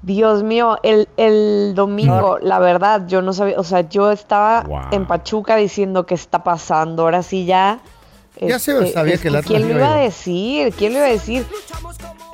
Dios 0.02 0.42
mío, 0.42 0.78
el, 0.82 1.08
el 1.16 1.72
domingo, 1.74 2.38
la 2.42 2.58
verdad, 2.58 3.06
yo 3.08 3.22
no 3.22 3.32
sabía, 3.32 3.58
o 3.58 3.64
sea, 3.64 3.88
yo 3.88 4.12
estaba 4.12 4.62
Wow. 4.62 4.80
en 4.92 5.06
Pachuca 5.06 5.56
diciendo 5.56 6.04
qué 6.04 6.14
está 6.14 6.44
pasando, 6.44 7.02
ahora 7.04 7.22
sí 7.22 7.44
ya. 7.46 7.78
Ya 8.40 8.58
se 8.58 8.92
sabía 8.92 9.16
que 9.18 9.28
el 9.28 9.36
Atlas 9.36 9.46
¿Quién 9.48 9.62
lo 9.62 9.68
iba 9.68 9.76
a 9.76 9.78
iba 9.78 9.86
a 9.86 9.94
llegar. 9.96 10.04
decir? 10.10 10.72
¿Quién 10.76 10.92
lo 10.92 10.98
iba 10.98 11.06
a 11.08 11.10
decir? 11.10 11.46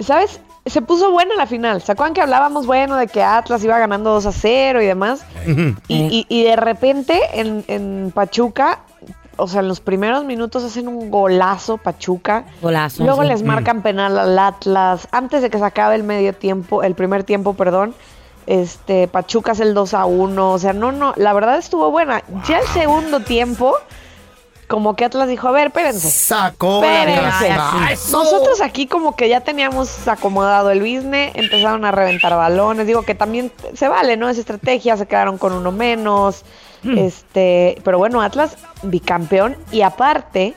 ¿Sabes? 0.00 0.40
Se 0.66 0.82
puso 0.82 1.10
buena 1.10 1.34
la 1.36 1.46
final. 1.46 1.82
¿Se 1.82 1.92
acuerdan 1.92 2.14
que 2.14 2.20
hablábamos, 2.20 2.66
bueno, 2.66 2.96
de 2.96 3.06
que 3.06 3.22
Atlas 3.22 3.64
iba 3.64 3.78
ganando 3.78 4.10
2 4.12 4.26
a 4.26 4.32
0 4.32 4.82
y 4.82 4.86
demás? 4.86 5.22
Y, 5.88 5.94
y- 5.96 6.26
y 6.28 6.42
de 6.44 6.56
repente 6.56 7.18
en, 7.34 7.64
en 7.66 8.12
Pachuca, 8.14 8.80
o 9.36 9.48
sea, 9.48 9.60
en 9.60 9.68
los 9.68 9.80
primeros 9.80 10.24
minutos 10.24 10.62
hacen 10.64 10.86
un 10.86 11.10
golazo 11.10 11.78
Pachuca. 11.78 12.44
Golazo, 12.60 13.04
Luego 13.04 13.22
sí. 13.22 13.28
les 13.28 13.42
marcan 13.42 13.82
penal 13.82 14.18
al 14.18 14.38
Atlas. 14.38 15.08
Antes 15.12 15.40
de 15.42 15.48
que 15.50 15.58
se 15.58 15.64
acabe 15.64 15.94
el 15.96 16.02
medio 16.02 16.34
tiempo, 16.34 16.82
el 16.82 16.94
primer 16.94 17.24
tiempo, 17.24 17.54
perdón. 17.54 17.94
Este, 18.46 19.06
Pachuca 19.08 19.52
es 19.52 19.60
el 19.60 19.72
2 19.74 19.94
a 19.94 20.04
1. 20.04 20.52
O 20.52 20.58
sea, 20.58 20.72
no, 20.74 20.92
no, 20.92 21.14
la 21.16 21.32
verdad 21.32 21.56
estuvo 21.58 21.90
buena. 21.90 22.22
Ya 22.46 22.58
el 22.58 22.66
segundo 22.68 23.20
tiempo, 23.20 23.74
como 24.70 24.94
que 24.94 25.04
Atlas 25.04 25.26
dijo, 25.26 25.48
a 25.48 25.50
ver, 25.50 25.66
espérense. 25.66 26.08
Sacó 26.08 26.84
Espérense. 26.84 27.50
Nosotros 28.12 28.60
aquí 28.60 28.86
como 28.86 29.16
que 29.16 29.28
ya 29.28 29.40
teníamos 29.40 30.06
acomodado 30.06 30.70
el 30.70 30.78
business, 30.78 31.32
empezaron 31.34 31.84
a 31.84 31.90
reventar 31.90 32.36
balones, 32.36 32.86
digo 32.86 33.02
que 33.02 33.16
también 33.16 33.50
se 33.74 33.88
vale, 33.88 34.16
¿no? 34.16 34.28
Es 34.28 34.38
estrategia, 34.38 34.96
se 34.96 35.06
quedaron 35.06 35.38
con 35.38 35.54
uno 35.54 35.72
menos, 35.72 36.44
este, 36.84 37.78
pero 37.82 37.98
bueno, 37.98 38.22
Atlas 38.22 38.56
bicampeón 38.84 39.56
y 39.72 39.82
aparte 39.82 40.54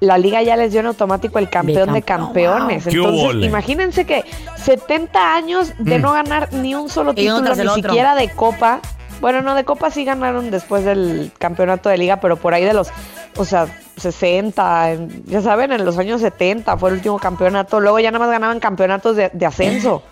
la 0.00 0.18
liga 0.18 0.42
ya 0.42 0.54
les 0.56 0.72
dio 0.72 0.80
en 0.80 0.86
automático 0.86 1.38
el 1.38 1.48
campeón 1.48 1.94
de 1.94 2.02
campeones. 2.02 2.84
wow. 2.84 2.92
¡Qué 2.92 2.98
Entonces, 2.98 3.24
ole! 3.24 3.46
imagínense 3.46 4.04
que 4.04 4.26
70 4.56 5.34
años 5.34 5.72
de 5.78 5.98
no 5.98 6.12
ganar 6.12 6.52
ni 6.52 6.74
un 6.74 6.90
solo 6.90 7.14
título, 7.14 7.54
ni 7.54 7.68
siquiera 7.70 8.14
de 8.14 8.28
copa. 8.28 8.80
Bueno, 9.20 9.40
no, 9.40 9.54
de 9.54 9.64
copa 9.64 9.90
sí 9.90 10.04
ganaron 10.04 10.50
después 10.50 10.84
del 10.84 11.32
campeonato 11.38 11.88
de 11.88 11.96
liga, 11.96 12.20
pero 12.20 12.36
por 12.36 12.52
ahí 12.52 12.64
de 12.64 12.74
los, 12.74 12.90
o 13.36 13.44
sea, 13.44 13.66
60, 13.96 14.92
en- 14.92 15.24
ya 15.26 15.40
saben, 15.40 15.72
en 15.72 15.84
los 15.84 15.98
años 15.98 16.20
70 16.20 16.76
fue 16.76 16.90
el 16.90 16.96
último 16.96 17.18
campeonato. 17.18 17.80
Luego 17.80 17.98
ya 18.00 18.10
nada 18.10 18.24
más 18.24 18.32
ganaban 18.32 18.60
campeonatos 18.60 19.16
de, 19.16 19.30
de 19.32 19.46
ascenso. 19.46 20.02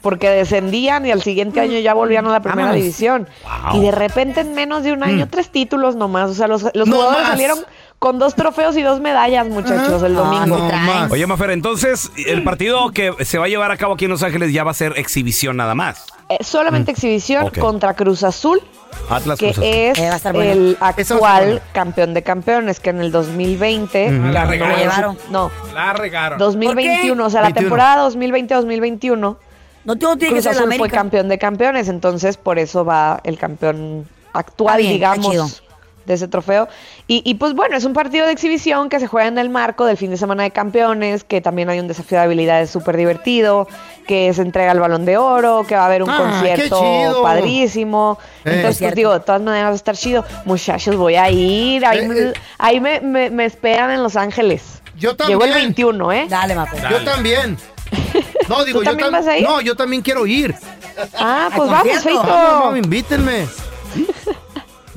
Porque 0.00 0.30
descendían 0.30 1.04
y 1.06 1.10
al 1.10 1.22
siguiente 1.22 1.60
año 1.60 1.76
ya 1.80 1.92
volvían 1.92 2.24
a 2.26 2.30
la 2.30 2.38
primera 2.40 2.66
Vámonos. 2.68 2.76
división. 2.82 3.26
Wow. 3.72 3.80
Y 3.80 3.84
de 3.86 3.90
repente 3.90 4.40
en 4.42 4.54
menos 4.54 4.84
de 4.84 4.92
un 4.92 5.02
año, 5.02 5.26
tres 5.28 5.50
títulos 5.50 5.96
nomás. 5.96 6.30
O 6.30 6.34
sea, 6.34 6.46
los, 6.46 6.62
los 6.72 6.86
No 6.88 6.94
jugadores 6.96 7.22
más. 7.22 7.30
salieron 7.32 7.58
con 7.98 8.18
dos 8.18 8.34
trofeos 8.36 8.76
y 8.76 8.82
dos 8.82 9.00
medallas, 9.00 9.48
muchachos, 9.48 10.02
el 10.02 10.16
Ah, 10.16 10.20
domingo. 10.20 10.58
no 10.58 10.68
más. 10.72 11.10
Oye, 11.10 11.26
Maffer, 11.26 11.50
entonces 11.50 12.10
el 12.26 12.44
partido 12.44 12.90
que 12.92 13.12
se 13.24 13.38
va 13.38 13.46
a 13.46 13.48
llevar 13.48 13.70
a 13.72 13.76
cabo 13.76 13.94
aquí 13.94 14.04
en 14.04 14.12
Los 14.12 14.22
Ángeles 14.22 14.52
ya 14.52 14.62
va 14.64 14.70
a 14.70 14.74
ser 14.74 14.92
exhibición 14.98 15.56
nada 15.56 15.74
más. 15.74 16.06
Eh, 16.28 16.38
solamente 16.44 16.92
exhibición 16.92 17.46
Ok. 17.46 17.58
contra 17.58 17.94
Cruz 17.94 18.22
Azul, 18.22 18.60
Atlas 19.08 19.38
que 19.38 19.46
Cruz 19.46 19.58
Azul. 19.58 19.64
es 19.74 19.98
Eh, 19.98 20.20
bueno. 20.32 20.40
el 20.42 20.76
actual 20.78 21.62
campeón 21.72 22.14
de 22.14 22.22
campeones, 22.22 22.78
que 22.80 22.90
en 22.90 23.00
el 23.00 23.10
2020 23.10 24.06
Ujú. 24.08 24.12
ganó 24.16 24.32
La 24.32 24.44
regaron. 24.44 25.18
No, 25.30 25.50
La 25.74 25.92
regaron. 25.94 26.38
2021, 26.38 27.24
o 27.24 27.30
sea, 27.30 27.40
la 27.40 27.46
21. 27.48 27.62
temporada 27.68 28.02
2020-2021. 28.04 29.38
No, 29.84 29.94
no 29.94 29.96
tienes 29.96 30.18
que 30.20 30.28
Cruz 30.28 30.44
ser 30.44 30.52
Azul 30.52 30.74
fue 30.74 30.88
campeón 30.90 31.28
de 31.28 31.38
campeones, 31.38 31.88
entonces 31.88 32.36
por 32.36 32.58
eso 32.58 32.84
va 32.84 33.20
el 33.24 33.38
campeón 33.38 34.06
actual, 34.34 34.78
bien, 34.82 34.92
digamos, 34.92 35.62
de 36.08 36.14
ese 36.14 36.26
trofeo. 36.26 36.66
Y, 37.06 37.22
y, 37.24 37.34
pues 37.34 37.54
bueno, 37.54 37.76
es 37.76 37.84
un 37.84 37.92
partido 37.92 38.26
de 38.26 38.32
exhibición 38.32 38.88
que 38.88 38.98
se 38.98 39.06
juega 39.06 39.28
en 39.28 39.38
el 39.38 39.48
marco 39.50 39.84
del 39.86 39.96
fin 39.96 40.10
de 40.10 40.16
semana 40.16 40.42
de 40.42 40.50
campeones, 40.50 41.22
que 41.22 41.40
también 41.40 41.68
hay 41.70 41.78
un 41.78 41.86
desafío 41.86 42.18
de 42.18 42.24
habilidades 42.24 42.70
súper 42.70 42.96
divertido, 42.96 43.68
que 44.08 44.32
se 44.34 44.42
entrega 44.42 44.72
el 44.72 44.80
balón 44.80 45.04
de 45.04 45.16
oro, 45.18 45.64
que 45.68 45.76
va 45.76 45.82
a 45.82 45.86
haber 45.86 46.02
un 46.02 46.10
Ah, 46.10 46.16
concierto 46.18 47.22
padrísimo. 47.22 48.18
Eh. 48.44 48.52
Entonces, 48.56 48.82
pues 48.82 48.94
digo, 48.94 49.12
de 49.12 49.20
todas 49.20 49.40
maneras 49.42 49.68
va 49.68 49.72
a 49.72 49.76
estar 49.76 49.96
chido. 49.96 50.24
Muchachos, 50.44 50.96
voy 50.96 51.14
a 51.16 51.30
ir. 51.30 51.84
Ahí, 51.86 51.98
Eh, 52.00 52.08
me- 52.08 52.18
eh. 52.18 52.32
ahí 52.58 52.80
me, 52.80 53.00
me- 53.00 53.30
me 53.30 53.44
esperan 53.44 53.90
en 53.90 54.02
Los 54.02 54.16
Ángeles. 54.16 54.82
Yo 54.96 55.12
Llegó 55.12 55.44
el 55.44 55.50
también. 55.50 55.68
21, 55.68 56.10
¿eh? 56.12 56.26
Dale, 56.28 56.54
Mafe. 56.56 56.78
Yo 56.90 57.04
también. 57.04 57.56
No, 58.48 58.64
digo, 58.64 58.78
¿Tú 58.78 58.84
yo 58.86 58.90
también 58.92 59.08
tam- 59.10 59.12
vas 59.12 59.26
a 59.26 59.36
ir? 59.36 59.46
No, 59.46 59.60
yo 59.60 59.76
también 59.76 60.00
quiero 60.00 60.26
ir. 60.26 60.54
Ah, 61.18 61.50
pues 61.54 61.70
vamos. 61.70 61.98
Feito. 62.02 62.22
Vamos, 62.22 62.60
vamos, 62.60 62.78
invítenme. 62.78 63.46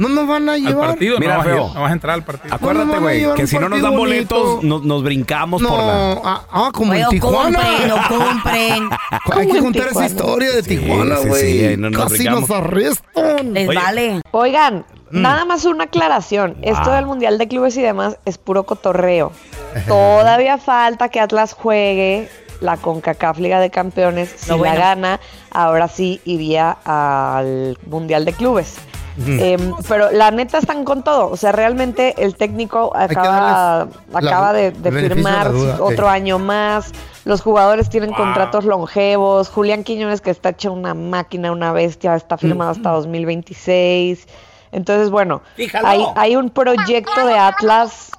No 0.02 0.10
nos 0.10 0.28
van 0.28 0.50
a 0.50 0.54
Al 0.54 0.62
llevar. 0.62 0.90
partido, 0.90 1.20
Mira, 1.20 1.34
no, 1.34 1.38
vas 1.40 1.48
a, 1.48 1.50
feo. 1.52 1.72
no 1.74 1.82
vas 1.82 1.90
a 1.90 1.94
entrar 1.94 2.14
al 2.16 2.24
partido. 2.24 2.56
Acuérdate, 2.56 3.00
güey, 3.00 3.34
que 3.36 3.46
si 3.48 3.58
no 3.60 3.70
nos 3.70 3.82
dan 3.82 3.96
bonito. 3.96 4.36
boletos, 4.36 4.64
no- 4.64 4.80
nos 4.80 5.04
brincamos 5.04 5.62
No, 5.62 5.70
por 5.70 5.78
la. 5.78 6.12
ah, 6.24 6.42
ah, 6.52 6.72
como 6.74 6.92
Oye, 6.94 7.02
en 7.02 7.10
Tijuana. 7.10 7.60
compren, 7.60 7.92
o 7.92 7.98
compren. 8.08 8.90
Hay 9.40 9.48
que 9.48 9.60
contar 9.60 9.88
esa 9.90 10.06
historia 10.08 10.52
de 10.52 10.64
Sí, 10.64 10.78
Tijuana, 10.78 11.18
güey. 11.20 11.42
sí, 11.70 11.78
no 11.78 11.90
nos 11.92 12.04
Casi 12.04 12.14
brincamos. 12.16 12.50
nos 12.50 12.58
arrestan. 12.58 13.54
Les 13.54 13.68
Oye. 13.70 13.78
vale. 13.78 14.22
Oigan, 14.32 14.86
nada 15.12 15.46
más 15.46 15.66
una 15.66 15.84
aclaración. 15.84 16.58
Esto 16.64 16.86
Wow. 16.86 16.94
del 16.96 17.06
Mundial 17.06 17.38
de 17.38 17.48
Clubes 17.48 17.78
y 17.78 17.82
demás 17.82 18.18
es 18.26 18.38
puro 18.40 18.64
cotorreo. 18.64 19.32
Todavía 19.88 20.58
falta 20.58 21.10
que 21.10 21.20
Atlas 21.20 21.54
juegue 21.54 22.28
la 22.60 22.78
CONCACAF 22.78 23.38
Liga 23.40 23.60
de 23.60 23.70
Campeones. 23.70 24.34
Si 24.36 24.50
bueno. 24.52 24.66
la 24.66 24.76
gana, 24.76 25.20
ahora 25.52 25.88
sí 25.88 26.22
iría 26.26 26.78
al 26.86 27.78
Mundial 27.88 28.26
de 28.26 28.34
Clubes. 28.34 28.76
Em, 29.18 29.74
pero 29.88 30.12
la 30.12 30.32
neta 30.32 30.58
están 30.58 30.84
con 30.86 31.04
todo. 31.04 31.30
O 31.30 31.38
sea, 31.38 31.52
realmente 31.52 32.16
el 32.24 32.36
técnico 32.36 32.92
acaba, 32.96 33.88
la- 34.12 34.18
acaba 34.18 34.54
de, 34.54 34.72
firmar 35.16 35.48
otro 35.82 36.08
año 36.10 36.40
más. 36.40 36.92
Los 37.26 37.42
jugadores 37.42 37.90
tienen 37.90 38.14
contratos 38.14 38.66
longevos. 38.66 39.50
Julián 39.50 39.84
Quiñones, 39.84 40.22
que 40.22 40.32
está 40.32 40.50
hecha 40.50 40.72
una 40.72 40.94
máquina, 40.94 41.52
una 41.52 41.72
bestia, 41.72 42.16
está 42.16 42.38
firmado 42.38 42.72
hasta 42.72 42.90
2026. 42.92 44.28
Entonces, 44.72 45.10
bueno, 45.10 45.42
hay, 45.86 46.06
hay 46.16 46.36
un 46.38 46.50
proyecto 46.50 47.26
de 47.26 47.38
Atlas 47.38 48.12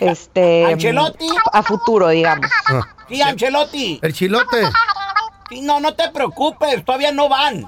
este 0.00 0.64
Ancelotti. 0.72 1.28
a 1.52 1.62
futuro, 1.62 2.08
digamos. 2.08 2.50
El 3.32 3.36
chilote. 3.36 4.00
Sí, 5.50 5.60
no, 5.62 5.80
no 5.80 5.94
te 5.94 6.10
preocupes, 6.10 6.84
todavía 6.84 7.12
no 7.12 7.28
van. 7.28 7.64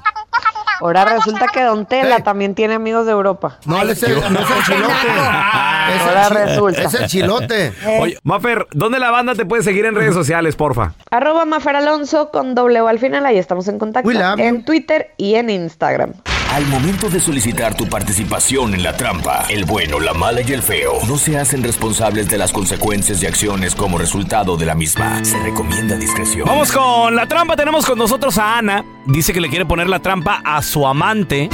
Ahora 0.81 1.05
resulta 1.05 1.47
que 1.53 1.63
Don 1.63 1.87
Tela 1.87 2.21
también 2.21 2.55
tiene 2.55 2.75
amigos 2.75 3.07
de 3.07 3.13
Europa. 3.13 3.59
No, 3.67 3.81
él 3.83 3.91
es 3.91 4.03
el, 4.03 4.15
no 4.15 4.41
es 4.41 4.51
el 4.51 4.65
chilote. 4.65 4.93
Es 4.93 6.03
el 6.03 6.09
Ahora 6.09 6.29
chi- 6.29 6.35
resulta. 6.35 6.83
Es 6.83 6.95
el 6.95 7.07
chilote. 7.07 7.73
Oye, 8.01 8.19
Mafer, 8.23 8.67
¿dónde 8.73 8.99
la 8.99 9.11
banda 9.11 9.35
te 9.35 9.45
puede 9.45 9.63
seguir 9.63 9.85
en 9.87 9.95
redes 9.95 10.15
sociales, 10.15 10.57
porfa? 10.57 10.93
Arroba 11.11 11.45
Mafer 11.45 11.77
Alonso 11.77 12.31
con 12.31 12.55
doble 12.55 12.81
O 12.81 12.89
al 12.89 12.99
final, 12.99 13.27
ahí 13.27 13.39
estamos 13.39 13.69
en 13.69 13.79
contacto. 13.79 14.09
We 14.09 14.15
love 14.15 14.39
you. 14.39 14.45
En 14.45 14.65
Twitter 14.65 15.11
y 15.17 15.35
en 15.35 15.51
Instagram. 15.51 16.13
Al 16.51 16.67
momento 16.67 17.09
de 17.09 17.21
solicitar 17.21 17.77
tu 17.77 17.87
participación 17.87 18.75
en 18.75 18.83
la 18.83 18.97
trampa, 18.97 19.47
el 19.49 19.65
bueno, 19.65 20.01
la 20.01 20.15
mala 20.15 20.41
y 20.41 20.53
el 20.53 20.63
feo 20.63 20.95
no 21.07 21.17
se 21.17 21.39
hacen 21.39 21.63
responsables 21.63 22.29
de 22.29 22.39
las 22.39 22.51
consecuencias 22.51 23.23
y 23.23 23.27
acciones 23.27 23.77
como 23.77 23.99
resultado 23.99 24.57
de 24.57 24.67
la 24.67 24.75
misma. 24.75 25.25
Se 25.25 25.41
recomienda 25.41 25.97
discreción. 25.97 26.49
Vamos 26.49 26.73
con 26.73 27.15
la 27.15 27.27
trampa. 27.29 27.55
Tenemos 27.55 27.87
con 27.87 27.97
nosotros 27.97 28.37
a 28.37 28.59
Ana. 28.59 28.85
Dice 29.07 29.33
que 29.33 29.41
le 29.41 29.49
quiere 29.49 29.65
poner 29.65 29.89
la 29.89 30.01
trampa 30.01 30.43
a 30.45 30.61
su 30.63 30.85
amante. 30.89 31.49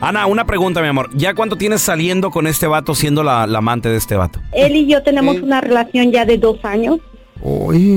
Ana, 0.00 0.26
una 0.26 0.46
pregunta, 0.46 0.80
mi 0.80 0.86
amor. 0.86 1.10
¿Ya 1.14 1.34
cuánto 1.34 1.56
tienes 1.56 1.82
saliendo 1.82 2.30
con 2.30 2.46
este 2.46 2.68
vato 2.68 2.94
siendo 2.94 3.24
la, 3.24 3.48
la 3.48 3.58
amante 3.58 3.88
de 3.88 3.96
este 3.96 4.14
vato? 4.14 4.40
Él 4.52 4.76
y 4.76 4.86
yo 4.86 5.02
tenemos 5.02 5.40
una 5.40 5.60
relación 5.60 6.12
ya 6.12 6.24
de 6.24 6.38
dos 6.38 6.64
años 6.64 7.00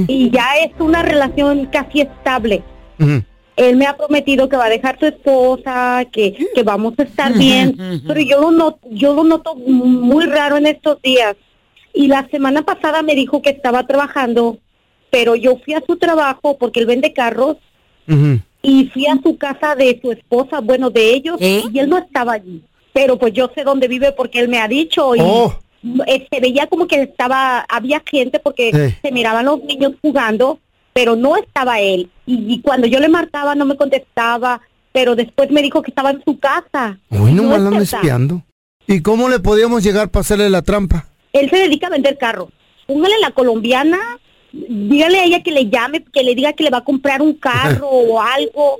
y 0.07 0.31
ya 0.31 0.55
es 0.57 0.71
una 0.79 1.03
relación 1.03 1.67
casi 1.67 2.01
estable. 2.01 2.63
Él 3.55 3.75
me 3.77 3.85
ha 3.85 3.95
prometido 3.95 4.49
que 4.49 4.57
va 4.57 4.65
a 4.65 4.69
dejar 4.69 4.97
su 4.99 5.05
esposa, 5.05 6.05
que, 6.11 6.33
que 6.55 6.63
vamos 6.63 6.93
a 6.97 7.03
estar 7.03 7.33
bien, 7.33 7.75
pero 8.07 8.19
yo 8.19 8.41
lo, 8.41 8.51
noto, 8.51 8.79
yo 8.89 9.13
lo 9.13 9.23
noto 9.23 9.55
muy 9.55 10.25
raro 10.25 10.57
en 10.57 10.65
estos 10.67 11.01
días. 11.01 11.35
Y 11.93 12.07
la 12.07 12.27
semana 12.29 12.63
pasada 12.63 13.03
me 13.03 13.13
dijo 13.13 13.41
que 13.43 13.51
estaba 13.51 13.85
trabajando, 13.85 14.57
pero 15.11 15.35
yo 15.35 15.57
fui 15.63 15.75
a 15.75 15.83
su 15.85 15.97
trabajo 15.97 16.57
porque 16.57 16.79
él 16.79 16.87
vende 16.87 17.13
carros 17.13 17.57
y 18.63 18.85
fui 18.87 19.05
a 19.05 19.19
su 19.21 19.37
casa 19.37 19.75
de 19.75 19.99
su 20.01 20.11
esposa, 20.11 20.59
bueno, 20.59 20.89
de 20.89 21.13
ellos, 21.13 21.37
y 21.71 21.77
él 21.79 21.89
no 21.89 21.97
estaba 21.99 22.33
allí. 22.33 22.63
Pero 22.91 23.17
pues 23.19 23.33
yo 23.33 23.51
sé 23.55 23.63
dónde 23.63 23.87
vive 23.87 24.11
porque 24.13 24.39
él 24.39 24.47
me 24.47 24.59
ha 24.59 24.67
dicho 24.67 25.15
y 25.15 25.19
Oh. 25.21 25.53
eh, 26.07 26.27
se 26.31 26.39
veía 26.39 26.65
como 26.67 26.87
que 26.87 27.01
estaba, 27.03 27.65
había 27.69 28.01
gente 28.09 28.39
porque 28.39 28.71
se 29.01 29.11
miraban 29.11 29.45
los 29.45 29.63
niños 29.63 29.93
jugando, 30.01 30.59
pero 30.93 31.15
no 31.15 31.35
estaba 31.35 31.79
él. 31.79 32.09
Y, 32.25 32.53
y 32.53 32.61
cuando 32.61 32.87
yo 32.87 32.99
le 32.99 33.09
marcaba 33.09 33.55
no 33.55 33.65
me 33.65 33.75
contestaba, 33.75 34.61
pero 34.91 35.15
después 35.15 35.51
me 35.51 35.61
dijo 35.61 35.81
que 35.81 35.91
estaba 35.91 36.11
en 36.11 36.23
su 36.23 36.39
casa. 36.39 36.99
Hoy 37.09 37.33
no 37.33 37.57
No 37.57 37.71
me 37.71 37.83
es 37.83 37.93
espiando. 37.93 38.43
¿Y 38.87 39.01
cómo 39.01 39.27
le 39.27 39.39
podíamos 39.39 39.83
llegar 39.83 40.09
para 40.09 40.21
hacerle 40.21 40.49
la 40.49 40.61
trampa? 40.61 41.07
Él 41.33 41.49
se 41.49 41.57
dedica 41.57 41.87
a 41.87 41.91
vender 41.91 42.17
carros. 42.17 42.49
Póngale 42.85 43.19
la 43.19 43.31
colombiana, 43.31 43.97
dígale 44.51 45.19
a 45.19 45.23
ella 45.23 45.43
que 45.43 45.51
le 45.51 45.69
llame, 45.69 46.03
que 46.03 46.23
le 46.23 46.35
diga 46.35 46.53
que 46.53 46.63
le 46.63 46.69
va 46.69 46.79
a 46.79 46.83
comprar 46.83 47.21
un 47.21 47.33
carro 47.33 47.87
o 47.89 48.21
algo, 48.21 48.77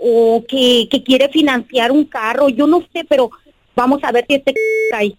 o 0.00 0.44
que, 0.48 0.88
que 0.90 1.02
quiere 1.02 1.28
financiar 1.28 1.92
un 1.92 2.04
carro, 2.04 2.48
yo 2.48 2.66
no 2.66 2.82
sé, 2.92 3.04
pero 3.08 3.30
vamos 3.76 4.00
a 4.02 4.12
ver 4.12 4.24
si 4.28 4.36
este 4.36 4.54
ahí. 4.94 5.16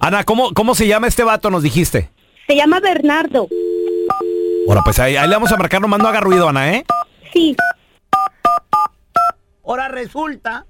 Ana, 0.00 0.24
¿cómo, 0.24 0.52
¿cómo 0.52 0.74
se 0.74 0.86
llama 0.86 1.06
este 1.06 1.24
vato? 1.24 1.50
Nos 1.50 1.62
dijiste. 1.62 2.10
Se 2.46 2.56
llama 2.56 2.80
Bernardo. 2.80 3.48
Bueno, 4.68 4.82
pues 4.84 4.98
ahí, 4.98 5.16
ahí 5.16 5.26
le 5.26 5.34
vamos 5.34 5.50
a 5.50 5.56
marcar, 5.56 5.80
nomás 5.80 5.98
no 5.98 6.08
haga 6.08 6.20
ruido, 6.20 6.46
Ana, 6.46 6.74
¿eh? 6.74 6.84
Sí. 7.32 7.56
Ahora 9.64 9.88
resulta 9.88 10.66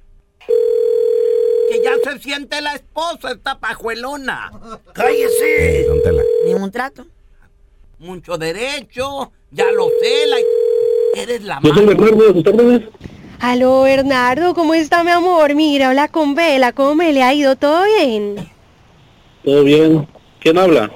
que 0.46 1.82
ya 1.82 1.94
se 2.04 2.20
siente 2.20 2.60
la 2.60 2.74
esposa, 2.74 3.32
esta 3.32 3.58
pajuelona. 3.58 4.52
¡Cállese! 4.92 5.86
don 5.88 6.00
Tela. 6.00 6.22
Ni 6.46 6.54
un 6.54 6.70
trato. 6.70 7.06
Mucho 7.98 8.38
derecho, 8.38 9.32
ya 9.50 9.64
lo 9.72 9.88
sé, 10.00 10.26
la... 10.28 10.36
eres 11.20 11.42
la 11.42 11.58
mala. 11.58 11.74
Bernardo, 11.74 12.30
¿a 12.30 12.32
sus 12.34 12.46
órdenes? 12.46 12.82
Aló, 13.40 13.82
Bernardo, 13.82 14.54
¿cómo 14.54 14.74
está 14.74 15.02
mi 15.02 15.10
amor? 15.10 15.56
Mira, 15.56 15.88
habla 15.88 16.06
con 16.06 16.36
Vela, 16.36 16.70
¿cómo 16.70 16.94
me 16.94 17.12
le 17.12 17.24
ha 17.24 17.34
ido? 17.34 17.56
¿Todo 17.56 17.82
bien? 17.82 18.48
¿Todo 19.44 19.64
bien? 19.64 20.06
¿Quién 20.38 20.56
habla? 20.56 20.88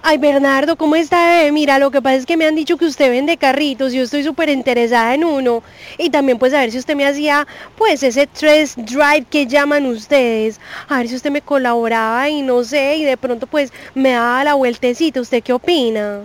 Ay, 0.00 0.16
Bernardo, 0.16 0.76
¿cómo 0.76 0.94
está? 0.94 1.44
Eh, 1.44 1.52
Mira, 1.52 1.78
lo 1.78 1.90
que 1.90 2.00
pasa 2.00 2.16
es 2.16 2.24
que 2.24 2.36
me 2.36 2.46
han 2.46 2.54
dicho 2.54 2.76
que 2.76 2.84
usted 2.84 3.10
vende 3.10 3.36
carritos 3.36 3.92
yo 3.92 4.02
estoy 4.02 4.22
súper 4.22 4.48
interesada 4.48 5.14
en 5.14 5.24
uno. 5.24 5.62
Y 5.98 6.10
también 6.10 6.38
pues 6.38 6.54
a 6.54 6.60
ver 6.60 6.70
si 6.70 6.78
usted 6.78 6.94
me 6.94 7.04
hacía 7.04 7.46
pues 7.76 8.02
ese 8.02 8.26
tres 8.28 8.76
drive 8.76 9.26
que 9.28 9.46
llaman 9.46 9.86
ustedes. 9.86 10.60
A 10.88 10.98
ver 10.98 11.08
si 11.08 11.16
usted 11.16 11.30
me 11.30 11.42
colaboraba 11.42 12.28
y 12.30 12.42
no 12.42 12.62
sé, 12.62 12.96
y 12.96 13.04
de 13.04 13.16
pronto 13.16 13.46
pues 13.46 13.72
me 13.94 14.10
daba 14.10 14.44
la 14.44 14.54
vueltecita. 14.54 15.20
¿Usted 15.20 15.42
qué 15.42 15.52
opina? 15.52 16.20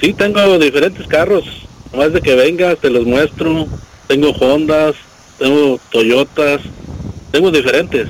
Sí, 0.00 0.12
tengo 0.12 0.58
diferentes 0.58 1.06
carros. 1.08 1.44
Nomás 1.92 2.12
de 2.12 2.20
que 2.20 2.36
vengas, 2.36 2.78
te 2.78 2.90
los 2.90 3.04
muestro. 3.04 3.66
Tengo 4.06 4.30
Hondas, 4.30 4.94
tengo 5.38 5.78
Toyotas, 5.90 6.60
tengo 7.32 7.50
diferentes. 7.50 8.08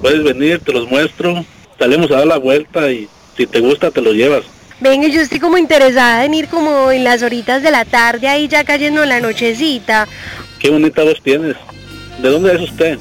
Puedes 0.00 0.24
venir, 0.24 0.60
te 0.60 0.72
los 0.72 0.90
muestro. 0.90 1.44
Salimos 1.78 2.10
a 2.10 2.16
dar 2.16 2.26
la 2.26 2.38
vuelta 2.38 2.90
y 2.90 3.08
si 3.40 3.46
te 3.46 3.60
gusta, 3.60 3.90
te 3.90 4.02
los 4.02 4.12
llevas. 4.12 4.44
Venga, 4.80 5.08
yo 5.08 5.22
estoy 5.22 5.40
como 5.40 5.56
interesada 5.56 6.26
en 6.26 6.34
ir 6.34 6.48
como 6.48 6.90
en 6.90 7.04
las 7.04 7.22
horitas 7.22 7.62
de 7.62 7.70
la 7.70 7.86
tarde, 7.86 8.28
ahí 8.28 8.48
ya 8.48 8.64
cayendo 8.64 9.02
la 9.06 9.18
nochecita. 9.18 10.06
Qué 10.58 10.68
bonita 10.68 11.02
voz 11.04 11.22
tienes. 11.22 11.56
¿De 12.20 12.28
dónde 12.28 12.54
es 12.54 12.60
usted? 12.60 12.98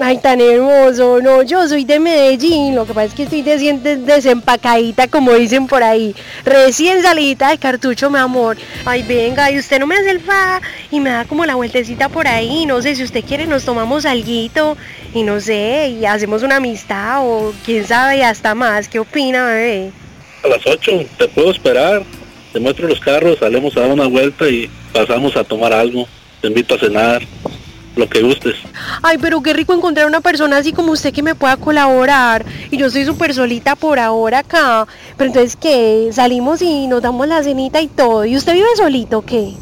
Ay, 0.00 0.18
tan 0.18 0.40
hermoso. 0.40 1.20
No, 1.20 1.42
yo 1.42 1.66
soy 1.68 1.84
de 1.84 1.98
Medellín. 1.98 2.74
Lo 2.76 2.86
que 2.86 2.94
pasa 2.94 3.06
es 3.06 3.14
que 3.14 3.24
estoy 3.24 3.42
des- 3.42 4.06
desempacadita, 4.06 5.08
como 5.08 5.32
dicen 5.34 5.66
por 5.66 5.82
ahí. 5.82 6.14
Recién 6.44 7.02
salidita 7.02 7.50
de 7.50 7.58
cartucho, 7.58 8.08
mi 8.08 8.18
amor. 8.18 8.56
Ay, 8.84 9.02
venga, 9.02 9.50
y 9.50 9.58
usted 9.58 9.80
no 9.80 9.86
me 9.86 9.96
hace 9.96 10.10
el 10.10 10.20
fa 10.20 10.60
y 10.90 11.00
me 11.00 11.10
da 11.10 11.24
como 11.24 11.44
la 11.46 11.56
vueltecita 11.56 12.08
por 12.08 12.28
ahí. 12.28 12.64
No 12.64 12.80
sé, 12.80 12.94
si 12.94 13.02
usted 13.02 13.24
quiere, 13.24 13.46
nos 13.46 13.64
tomamos 13.64 14.06
alguito 14.06 14.76
y 15.14 15.22
no 15.24 15.40
sé, 15.40 15.88
y 16.00 16.04
hacemos 16.04 16.42
una 16.44 16.56
amistad 16.56 17.20
o 17.26 17.52
quién 17.64 17.84
sabe, 17.86 18.18
y 18.18 18.22
hasta 18.22 18.54
más. 18.54 18.88
¿Qué 18.88 19.00
opina, 19.00 19.46
bebé? 19.46 19.90
A 20.44 20.48
las 20.48 20.64
8, 20.64 20.92
te 21.18 21.26
puedo 21.28 21.50
esperar. 21.50 22.02
Te 22.52 22.60
muestro 22.60 22.86
los 22.88 23.00
carros, 23.00 23.38
salimos 23.40 23.76
a 23.76 23.80
dar 23.80 23.90
una 23.90 24.06
vuelta 24.06 24.48
y 24.48 24.70
pasamos 24.92 25.36
a 25.36 25.42
tomar 25.44 25.72
algo. 25.72 26.06
Te 26.40 26.46
invito 26.48 26.76
a 26.76 26.78
cenar, 26.78 27.22
lo 27.98 28.08
que 28.08 28.22
gustes. 28.22 28.54
Ay, 29.02 29.18
pero 29.20 29.42
qué 29.42 29.52
rico 29.52 29.74
encontrar 29.74 30.06
una 30.06 30.20
persona 30.20 30.56
así 30.56 30.72
como 30.72 30.92
usted 30.92 31.12
que 31.12 31.22
me 31.22 31.34
pueda 31.34 31.56
colaborar. 31.56 32.44
Y 32.70 32.78
yo 32.78 32.86
estoy 32.86 33.04
súper 33.04 33.34
solita 33.34 33.74
por 33.74 33.98
ahora 33.98 34.38
acá. 34.38 34.86
Pero 35.16 35.28
entonces, 35.28 35.56
¿qué? 35.56 36.08
Salimos 36.12 36.62
y 36.62 36.86
nos 36.86 37.02
damos 37.02 37.26
la 37.26 37.42
cenita 37.42 37.82
y 37.82 37.88
todo. 37.88 38.24
¿Y 38.24 38.36
usted 38.36 38.54
vive 38.54 38.68
solito 38.76 39.18
o 39.18 39.22
qué? 39.22 39.52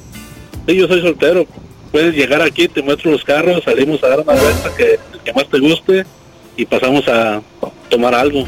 Sí, 0.66 0.76
yo 0.76 0.86
soy 0.86 1.00
soltero. 1.00 1.46
Puedes 1.90 2.14
llegar 2.14 2.42
aquí, 2.42 2.68
te 2.68 2.82
muestro 2.82 3.10
los 3.10 3.24
carros, 3.24 3.64
salimos 3.64 4.04
a 4.04 4.08
dar 4.08 4.20
una 4.20 4.34
vuelta 4.34 4.70
que, 4.76 4.98
que 5.24 5.32
más 5.32 5.48
te 5.48 5.58
guste 5.58 6.04
y 6.56 6.66
pasamos 6.66 7.08
a 7.08 7.40
tomar 7.88 8.14
algo, 8.14 8.44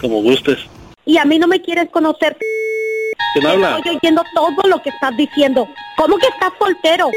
como 0.00 0.22
gustes. 0.22 0.58
Y 1.06 1.18
a 1.18 1.24
mí 1.24 1.38
no 1.38 1.46
me 1.46 1.60
quieres 1.60 1.88
conocer. 1.90 2.36
¿Quién 3.34 3.46
habla? 3.46 3.76
Estoy 3.78 3.96
oyendo 3.96 4.22
todo 4.32 4.68
lo 4.68 4.80
que 4.80 4.90
estás 4.90 5.16
diciendo. 5.16 5.68
¿Cómo 5.96 6.16
que 6.18 6.28
estás 6.28 6.52
soltero? 6.58 7.10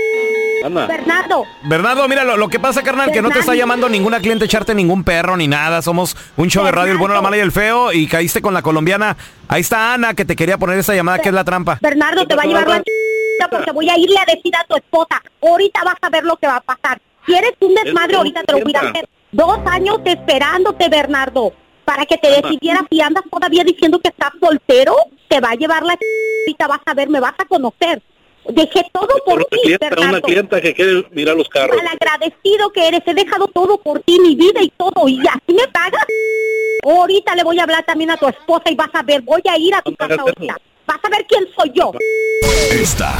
Ana. 0.65 0.87
Bernardo, 0.87 1.45
Bernardo, 1.63 2.07
mira, 2.07 2.23
lo, 2.23 2.37
lo 2.37 2.49
que 2.49 2.59
pasa, 2.59 2.81
carnal, 2.81 3.11
que 3.11 3.21
no 3.21 3.29
te 3.29 3.39
está 3.39 3.55
llamando 3.55 3.87
ninguna 3.87 4.19
cliente 4.19 4.45
a 4.45 4.47
echarte 4.47 4.73
ningún 4.73 5.03
perro 5.03 5.37
ni 5.37 5.47
nada. 5.47 5.81
Somos 5.81 6.17
un 6.35 6.49
show 6.49 6.65
de 6.65 6.71
radio, 6.71 6.91
el 6.91 6.97
bueno, 6.97 7.13
la 7.13 7.21
mala 7.21 7.37
y 7.37 7.41
el 7.41 7.51
feo, 7.51 7.93
y 7.93 8.07
caíste 8.07 8.41
con 8.41 8.53
la 8.53 8.63
colombiana. 8.63 9.15
Ahí 9.47 9.61
está 9.61 9.93
Ana, 9.93 10.15
que 10.15 10.25
te 10.25 10.35
quería 10.35 10.57
poner 10.57 10.79
esa 10.79 10.95
llamada, 10.95 11.19
que 11.19 11.29
es 11.29 11.35
la 11.35 11.43
trampa. 11.43 11.77
Bernardo 11.81 12.25
te 12.25 12.35
va 12.35 12.43
a 12.43 12.45
llevar 12.45 12.67
la 12.67 12.79
ch... 12.79 12.83
porque 13.51 13.71
voy 13.71 13.89
a 13.89 13.97
irle 13.97 14.17
a 14.17 14.25
decir 14.25 14.55
a 14.55 14.65
tu 14.65 14.75
esposa. 14.75 15.21
Ahorita 15.41 15.81
vas 15.85 15.97
a 16.01 16.09
ver 16.09 16.23
lo 16.23 16.35
que 16.37 16.47
va 16.47 16.57
a 16.57 16.61
pasar. 16.61 16.99
Si 17.25 17.35
eres 17.35 17.53
un 17.59 17.75
desmadre, 17.75 18.13
Es 18.13 18.17
ahorita 18.17 18.43
te 18.43 18.53
lo 18.53 18.63
voy 18.63 18.73
a 18.75 18.79
hacer. 18.79 19.07
Dos 19.31 19.59
años 19.65 19.99
esperándote, 20.05 20.89
Bernardo, 20.89 21.53
para 21.87 22.05
que 22.05 22.17
te 22.17 22.27
decidieras 22.29 22.83
y 22.89 22.99
andas 22.99 23.23
todavía 23.31 23.63
diciendo 23.63 23.99
que 23.99 24.09
estás 24.09 24.31
soltero. 24.41 24.93
Te 25.29 25.39
va 25.39 25.51
a 25.51 25.55
llevar 25.55 25.83
la 25.83 25.95
ch... 25.95 26.01
Ahorita 26.45 26.67
vas 26.67 26.81
a 26.85 26.93
ver, 26.93 27.09
me 27.09 27.21
vas 27.21 27.33
a 27.37 27.45
conocer. 27.45 28.01
Dejé 28.49 28.85
todo 28.91 29.07
por 29.25 29.35
Una 29.35 29.45
ti, 29.45 29.57
clienta, 29.63 29.89
una 29.97 30.21
clienta 30.21 30.61
que 30.61 30.73
quiere 30.73 31.05
mirar 31.11 31.35
los 31.35 31.47
carros. 31.47 31.77
Mal 31.77 31.87
agradecido 31.87 32.71
que 32.71 32.87
eres, 32.87 33.01
he 33.05 33.13
dejado 33.13 33.47
todo 33.47 33.77
por 33.77 34.01
ti, 34.01 34.19
mi 34.19 34.35
vida 34.35 34.61
y 34.61 34.69
todo, 34.77 35.07
y 35.07 35.19
así 35.27 35.53
me 35.53 35.67
pagas. 35.69 36.05
Ahorita 36.83 37.35
le 37.35 37.43
voy 37.43 37.59
a 37.59 37.63
hablar 37.63 37.85
también 37.85 38.11
a 38.11 38.17
tu 38.17 38.27
esposa 38.27 38.69
y 38.69 38.75
vas 38.75 38.89
a 38.93 39.03
ver, 39.03 39.21
voy 39.21 39.41
a 39.49 39.57
ir 39.57 39.75
a 39.75 39.81
tu 39.81 39.93
casa 39.95 40.15
ahorita. 40.19 40.55
Vas 40.85 40.99
a 41.03 41.09
ver 41.09 41.25
quién 41.27 41.45
soy 41.57 41.71
yo. 41.73 41.91
Esta 42.71 43.13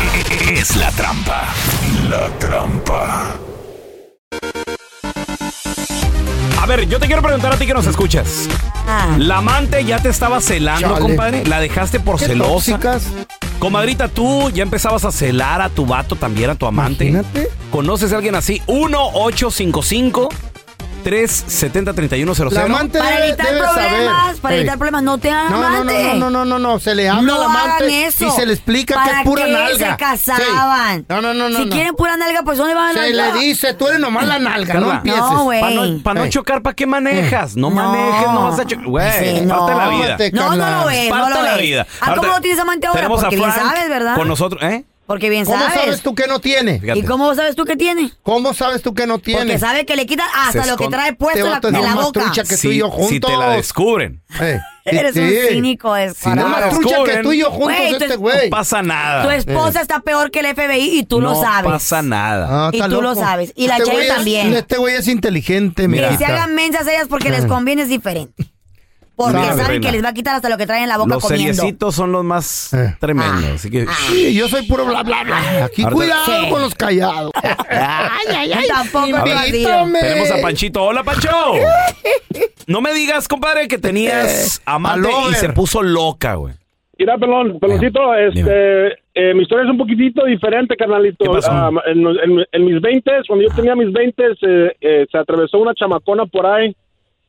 es 0.54 0.76
la 0.78 0.92
trampa. 0.92 1.54
La 2.10 2.30
trampa. 2.40 3.57
Ver, 6.68 6.88
yo 6.88 7.00
te 7.00 7.08
quiero 7.08 7.22
preguntar 7.22 7.54
a 7.54 7.58
ti 7.58 7.66
que 7.66 7.74
nos 7.74 7.88
escuchas. 7.88 8.48
La 9.18 9.38
amante 9.38 9.84
ya 9.86 10.00
te 10.00 10.10
estaba 10.10 10.40
celando, 10.42 10.88
Chale. 10.90 11.00
compadre. 11.00 11.46
La 11.46 11.60
dejaste 11.60 12.00
por 12.00 12.18
Qué 12.20 12.28
celosa. 12.28 12.74
tóxicas. 12.74 13.04
Comadrita, 13.60 14.08
tú 14.08 14.50
ya 14.52 14.62
empezabas 14.64 15.04
a 15.06 15.12
celar 15.12 15.62
a 15.62 15.70
tu 15.70 15.86
vato 15.86 16.16
también, 16.16 16.50
a 16.52 16.56
tu 16.56 16.68
amante. 16.68 17.06
Imagínate. 17.06 17.50
¿Conoces 17.72 18.14
a 18.14 18.18
alguien 18.18 18.36
así? 18.36 18.62
1-855. 18.68 20.30
1-855-370-3100. 21.08 22.52
La 22.52 22.64
amante 22.64 23.00
Para 23.00 23.12
debe, 23.16 23.28
evitar 23.30 23.48
debe 23.48 23.60
problemas, 23.60 24.22
saber. 24.26 24.42
para 24.42 24.56
evitar 24.56 24.78
problemas, 24.78 25.04
no 25.04 25.18
te 25.18 25.30
hagan 25.32 25.52
No, 25.52 25.58
no, 25.62 25.70
no, 25.70 25.76
amante. 25.78 26.04
no, 26.04 26.14
no, 26.16 26.30
no, 26.30 26.46
no, 26.46 26.60
no, 26.60 26.80
se 26.80 26.96
le 26.96 27.10
habla 27.10 27.22
No 27.22 27.36
al 27.36 27.44
amante 27.44 27.84
hagan 27.86 27.90
eso. 27.92 28.28
y 28.28 28.32
se 28.32 28.46
le 28.46 28.54
explica 28.54 28.96
que 28.96 29.10
¿Para 29.10 29.20
es 29.22 29.26
pura 29.26 29.46
qué 29.46 29.52
nalga. 29.52 29.92
se 29.92 29.98
casaban? 29.98 31.00
Sí. 31.00 31.06
No, 31.10 31.22
no, 31.22 31.34
no, 31.34 31.50
no. 31.50 31.58
Si 31.60 31.66
no. 31.66 31.72
quieren 31.72 31.96
pura 31.96 32.18
nalga, 32.18 32.44
pues 32.44 32.58
¿dónde 32.58 32.74
van 32.74 32.98
a 32.98 33.02
Se 33.02 33.10
le 33.14 33.34
dice, 33.34 33.74
tú 33.74 33.88
eres 33.88 34.00
nomás 34.00 34.28
la 34.28 34.40
nalga, 34.40 34.74
no 34.76 34.92
empieces. 34.92 35.22
No, 35.22 35.44
güey. 35.44 35.62
Para 35.62 35.74
no, 35.76 36.04
pa' 36.04 36.14
no 36.14 36.30
chocar, 36.30 36.62
¿para 36.62 36.76
qué 36.76 36.86
manejas? 36.86 37.56
No, 37.56 37.70
No. 37.70 37.76
manejes, 37.76 38.28
no 38.32 38.44
vas 38.44 38.60
a 38.60 38.66
chocar. 38.66 38.86
Güey, 38.86 39.12
Sí, 39.12 39.46
parte 39.48 39.76
la 39.76 39.90
vida. 39.90 40.18
No, 40.34 40.56
no 40.56 40.70
lo 40.82 40.86
ves, 40.88 41.10
no 41.10 41.30
lo 41.30 41.42
la 41.44 41.58
vida. 41.58 41.88
Ah, 42.02 42.14
¿cómo 42.16 42.28
no 42.30 42.42
tienes 42.42 42.60
amante 42.60 42.88
ahora? 42.88 43.08
Porque 43.08 43.36
bien 43.36 43.52
Frank 43.52 43.68
sabes, 43.74 43.90
¿verdad? 43.90 44.16
Con 44.16 44.28
nosotros, 44.28 44.62
¿eh? 44.64 44.86
Porque 45.08 45.30
bien 45.30 45.46
¿Cómo 45.46 45.58
sabes. 45.58 45.74
sabes 45.82 46.02
tú 46.02 46.14
que 46.14 46.28
no 46.28 46.40
tiene? 46.40 46.80
Fíjate. 46.82 47.00
¿Y 47.00 47.04
cómo 47.04 47.34
sabes 47.34 47.56
tú 47.56 47.64
que 47.64 47.78
tiene? 47.78 48.12
¿Cómo 48.24 48.54
sabes 48.54 48.82
tú 48.82 48.94
que 48.94 49.08
no 49.08 49.20
tiene? 49.20 49.42
Porque 49.42 49.58
sabe 49.58 49.86
que 49.86 49.96
le 49.96 50.06
quitan 50.06 50.28
hasta 50.36 50.66
lo 50.66 50.76
que 50.76 50.90
trae 50.90 51.14
puesto 51.14 51.46
Este 51.54 51.68
en 51.70 51.74
la, 51.74 51.80
en 51.80 51.86
la 51.86 51.96
más 51.96 52.06
boca. 52.08 52.20
trucha 52.20 52.44
que 52.44 52.56
tú 52.56 52.62
Si, 52.62 52.68
y 52.72 52.78
yo 52.80 52.90
juntos. 52.90 53.10
si 53.10 53.20
te 53.22 53.38
la 53.38 53.52
descubren. 53.52 54.22
Ey, 54.40 54.58
Eres 54.86 55.14
sí, 55.14 55.20
un 55.22 55.48
cínico, 55.50 55.96
es 55.96 56.16
Si 56.18 56.30
no 56.30 56.48
la 56.50 56.70
trucha 56.70 57.04
que 57.06 57.18
tú 57.18 57.32
y 57.32 57.40
yo 57.40 57.52
juntos 57.52 57.78
tú 57.90 57.94
este 57.96 58.06
es- 58.06 58.18
güey. 58.18 58.50
No 58.50 58.58
pasa 58.58 58.82
nada. 58.82 59.24
Tu 59.24 59.30
esposa 59.32 59.82
está 59.82 60.02
peor 60.02 60.30
que 60.30 60.42
el 60.42 60.48
FBI 60.54 61.00
y 61.00 61.04
tú 61.06 61.22
no 61.22 61.32
lo 61.32 61.42
sabes. 61.42 61.72
pasa 61.72 62.02
nada. 62.02 62.68
Ah, 62.68 62.70
Y 62.74 62.82
tú 62.82 63.02
lo 63.02 63.16
sabes. 63.16 63.54
Y 63.56 63.68
la 63.68 63.76
Este 63.78 63.86
Chayo 63.86 63.98
güey 63.98 64.08
es- 64.10 64.14
también. 64.16 64.54
Este 64.54 64.78
güey 64.78 64.96
es 64.96 65.08
inteligente, 65.08 65.88
mira. 65.88 66.10
Que 66.10 66.18
se 66.18 66.26
hagan 66.26 66.54
mensas 66.54 66.86
ellas 66.88 67.08
porque 67.10 67.30
les 67.30 67.46
conviene 67.46 67.84
es 67.84 67.90
diferente. 67.90 68.46
Porque 69.18 69.34
saben 69.40 69.66
reina. 69.68 69.86
que 69.88 69.92
les 69.92 70.04
va 70.06 70.10
a 70.10 70.14
quitar 70.14 70.36
hasta 70.36 70.48
lo 70.48 70.58
que 70.58 70.66
traen 70.68 70.84
en 70.84 70.90
la 70.90 70.98
boca 70.98 71.16
Los 71.16 71.24
comiendo. 71.24 71.54
seriecitos 71.56 71.96
son 71.96 72.12
los 72.12 72.24
más 72.24 72.74
Eh. 72.74 72.96
tremendos. 73.00 73.44
Así 73.56 73.70
que. 73.72 73.86
Sí, 74.10 74.34
yo 74.36 74.48
soy 74.48 74.66
puro 74.68 74.86
bla, 74.86 75.02
bla, 75.04 75.24
bla. 75.24 75.66
Aquí 75.66 75.82
Ahorita- 75.82 75.90
cuidado 75.96 76.26
Sí. 76.26 76.50
con 76.52 76.62
los 76.62 76.76
callados. 76.76 77.32
ay, 77.70 78.28
ay, 78.36 78.52
ay. 78.54 78.68
Tampoco. 78.68 79.08
Invítame. 79.08 80.00
Tenemos 80.00 80.32
a 80.32 80.42
Panchito. 80.42 80.84
¡Hola, 80.84 81.04
Pancho! 81.04 81.30
No 82.68 82.82
me 82.82 82.94
digas, 82.94 83.28
compadre, 83.30 83.68
que 83.68 83.78
tenías 83.78 84.62
amante 84.66 85.08
Aloe. 85.08 85.32
y 85.32 85.36
se 85.36 85.50
puso 85.50 85.82
loca, 85.82 86.36
güey. 86.36 86.54
Mira, 87.00 87.18
pelón, 87.18 87.60
peloncito, 87.60 88.14
este, 88.16 88.88
eh, 89.14 89.34
mi 89.36 89.44
historia 89.44 89.66
es 89.66 89.72
un 89.72 89.78
poquitito 89.78 90.26
diferente, 90.26 90.76
carnalito. 90.76 91.24
¿Qué 91.24 91.30
pasó? 91.32 91.50
Ah, 91.52 91.70
en, 91.86 92.06
en- 92.06 92.46
en 92.52 92.66
mis 92.66 92.82
20, 92.82 93.12
cuando 93.28 93.48
yo 93.48 93.56
tenía 93.56 93.76
mis 93.76 93.94
20, 93.94 94.24
se 94.40 95.18
atravesó 95.18 95.60
una 95.60 95.74
chamacona 95.76 96.26
por 96.26 96.46
ahí 96.46 96.76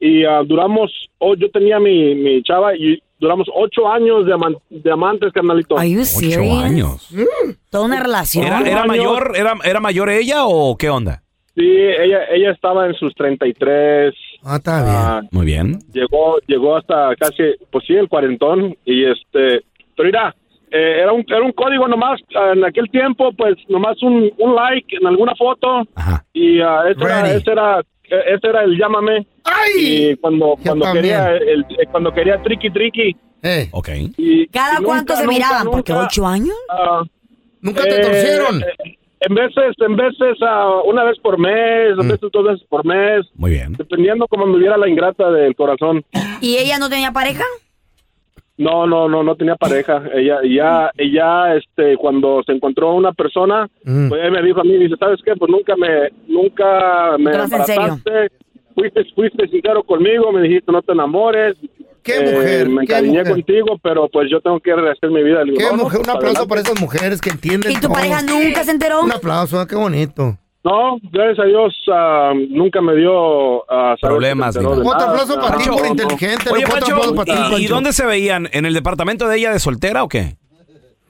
y 0.01 0.25
ah, 0.25 0.43
duramos, 0.45 0.91
oh, 1.19 1.35
yo 1.35 1.51
tenía 1.51 1.79
mi, 1.81 2.15
mi 2.15 2.43
chava 2.43 2.77
y 2.77 3.03
duramos 3.19 3.49
ocho 3.55 3.89
años 3.91 4.27
de, 4.27 4.33
aman- 4.33 4.59
de 4.71 4.93
amantes, 4.93 5.33
carnalito. 5.33 5.77
Are 5.79 5.91
you 5.91 6.01
Ocho 6.01 6.07
serious? 6.21 6.63
años. 6.63 7.09
Toda 7.71 7.85
una 7.85 8.01
relación. 8.01 8.47
¿Era, 8.67 8.85
mayor, 8.85 9.33
era, 9.37 9.55
¿Era 9.65 9.81
mayor 9.81 10.09
ella 10.11 10.45
o 10.47 10.77
qué 10.77 10.89
onda? 10.89 11.23
Sí, 11.57 11.65
ella, 11.67 12.21
ella 12.33 12.53
estaba 12.53 12.87
en 12.87 12.95
sus 12.95 13.13
33. 13.17 14.15
Ah, 14.45 14.57
está 14.57 14.83
bien. 14.85 14.95
ah, 14.97 15.23
Muy 15.33 15.47
bien. 15.47 15.79
llegó 15.93 16.39
llegó 16.47 16.77
hasta 16.77 17.17
casi 17.17 17.43
pues 17.73 17.85
sí 17.87 17.95
el 17.95 18.09
cuarentón 18.09 18.77
y 18.85 19.05
este 19.05 19.63
pero 19.97 20.07
mira 20.07 20.37
eh, 20.71 21.01
era 21.03 21.13
un 21.13 21.25
era 21.27 21.43
un 21.43 21.51
código 21.51 21.89
nomás 21.89 22.21
en 22.55 22.65
aquel 22.65 22.89
tiempo 22.91 23.33
pues 23.33 23.57
nomás 23.69 24.01
un, 24.05 24.31
un 24.39 24.55
like 24.55 24.97
en 24.97 25.09
alguna 25.09 25.35
foto 25.35 25.83
Ajá. 25.97 26.25
y 26.33 26.59
ese, 26.61 27.05
era, 27.05 27.23
Ready. 27.23 27.37
ese 27.39 27.51
era 27.51 27.83
ese 28.11 28.47
era 28.49 28.63
el 28.65 28.77
llámame 28.79 29.27
¡Ay! 29.45 29.73
y 30.13 30.17
cuando 30.17 30.57
cuando 30.65 30.93
quería 30.93 31.33
el, 31.37 31.61
eh, 31.63 31.87
cuando 31.91 32.13
quería 32.13 32.43
tricky 32.43 32.71
tricky 32.71 33.17
Eh, 33.43 33.69
Ok. 33.73 33.89
y 34.17 34.47
¿Cada 34.49 34.81
y 34.81 34.83
cuánto 34.83 35.13
nunca, 35.13 35.17
se 35.17 35.23
nunca, 35.27 35.35
miraban? 35.35 35.67
¿Porque 35.71 35.93
nunca, 35.93 36.05
ocho 36.07 36.27
años? 36.27 36.57
ah, 36.71 37.03
¿Nunca 37.61 37.83
te 37.85 37.99
eh, 38.01 38.03
torcieron? 38.03 38.63
eh, 38.63 38.97
en 39.21 39.35
veces 39.35 39.75
en 39.79 39.97
veces 39.97 40.39
ah, 40.43 40.81
una 40.85 41.05
vez 41.05 41.19
por 41.21 41.39
mes 41.39 41.97
Mm. 41.97 42.01
a 42.01 42.03
veces 42.05 42.31
dos 42.33 42.45
veces 42.45 42.67
por 42.69 42.85
mes 42.85 43.27
Muy 43.35 43.51
bien. 43.53 43.73
dependiendo 43.75 44.27
cómo 44.29 44.47
me 44.47 44.59
viera 44.59 44.77
la 44.77 44.89
ingrata 44.89 45.31
del 45.31 45.55
corazón 45.57 46.05
¿Y 46.41 46.57
ella 46.59 46.79
no 46.79 46.89
tenía 46.89 47.11
pareja? 47.13 47.45
No, 48.59 48.87
no, 48.89 49.09
no, 49.09 49.23
no 49.23 49.37
tenía 49.37 49.55
pareja. 49.57 50.03
Ella, 50.13 50.39
ella, 50.43 50.91
ella, 50.97 51.55
este, 51.57 51.97
cuando 51.97 52.43
se 52.45 52.53
encontró 52.53 52.93
una 52.95 53.13
persona, 53.13 53.69
Mm. 53.85 54.09
pues 54.09 54.21
ella 54.21 54.31
me 54.33 54.43
dijo 54.43 54.61
a 54.61 54.65
mí, 54.65 54.77
dice, 54.77 54.97
¿sabes 54.99 55.21
qué? 55.25 55.35
Pues 55.37 55.51
nunca 55.51 55.77
me, 55.77 56.09
nunca 56.27 57.17
me 57.19 57.31
embarazaste. 57.31 58.31
Fuiste, 58.75 59.05
fuiste 59.15 59.49
sincero 59.49 59.83
conmigo, 59.83 60.31
me 60.33 60.43
dijiste 60.43 60.71
no 60.73 60.83
te 60.83 60.93
enamores. 60.93 61.57
Qué 62.03 62.17
Eh, 62.17 62.33
mujer, 62.35 62.69
Me 62.69 62.77
qué 62.87 62.93
encariñé 62.93 63.19
mujer. 63.21 63.33
contigo, 63.33 63.79
pero 63.83 64.09
pues 64.09 64.31
yo 64.31 64.41
tengo 64.41 64.59
que 64.61 64.75
rehacer 64.75 65.11
mi 65.11 65.23
vida. 65.23 65.43
Digo, 65.45 65.57
Qué 65.59 65.65
no, 65.65 65.77
no, 65.77 65.83
mujer, 65.85 65.99
un 65.99 66.05
pues, 66.05 66.17
aplauso 66.17 66.39
adelante. 66.43 66.49
para 66.49 66.61
esas 66.63 66.81
mujeres 66.81 67.21
que 67.21 67.31
entienden 67.31 67.73
¿Y 67.73 67.75
tu 67.75 67.81
todo. 67.83 67.93
pareja 67.93 68.23
nunca 68.23 68.65
se 68.65 68.71
enteró? 68.71 69.03
Un 69.03 69.13
aplauso, 69.13 69.67
qué 69.67 69.75
bonito. 69.77 70.39
No, 70.65 70.99
gracias 71.13 71.39
a 71.39 71.45
Dios, 71.45 71.75
ah, 71.93 72.33
nunca 72.51 72.81
me 72.81 72.95
dio 72.97 73.71
ah, 73.71 73.95
Problemas. 74.01 74.57
Otro 74.57 74.93
aplauso 74.93 75.41
para 75.41 75.57
ti 75.57 75.69
por 75.69 75.87
inteligente. 75.87 76.51
Oye, 76.51 76.67
Pancho, 76.67 77.59
¿y, 77.59 77.67
dónde 77.67 77.93
se 77.93 78.05
veían? 78.05 78.49
¿En 78.53 78.67
el 78.67 78.75
departamento 78.75 79.29
de 79.29 79.37
ella 79.39 79.53
de 79.53 79.61
soltera 79.61 80.03
o 80.03 80.09
qué? 80.09 80.37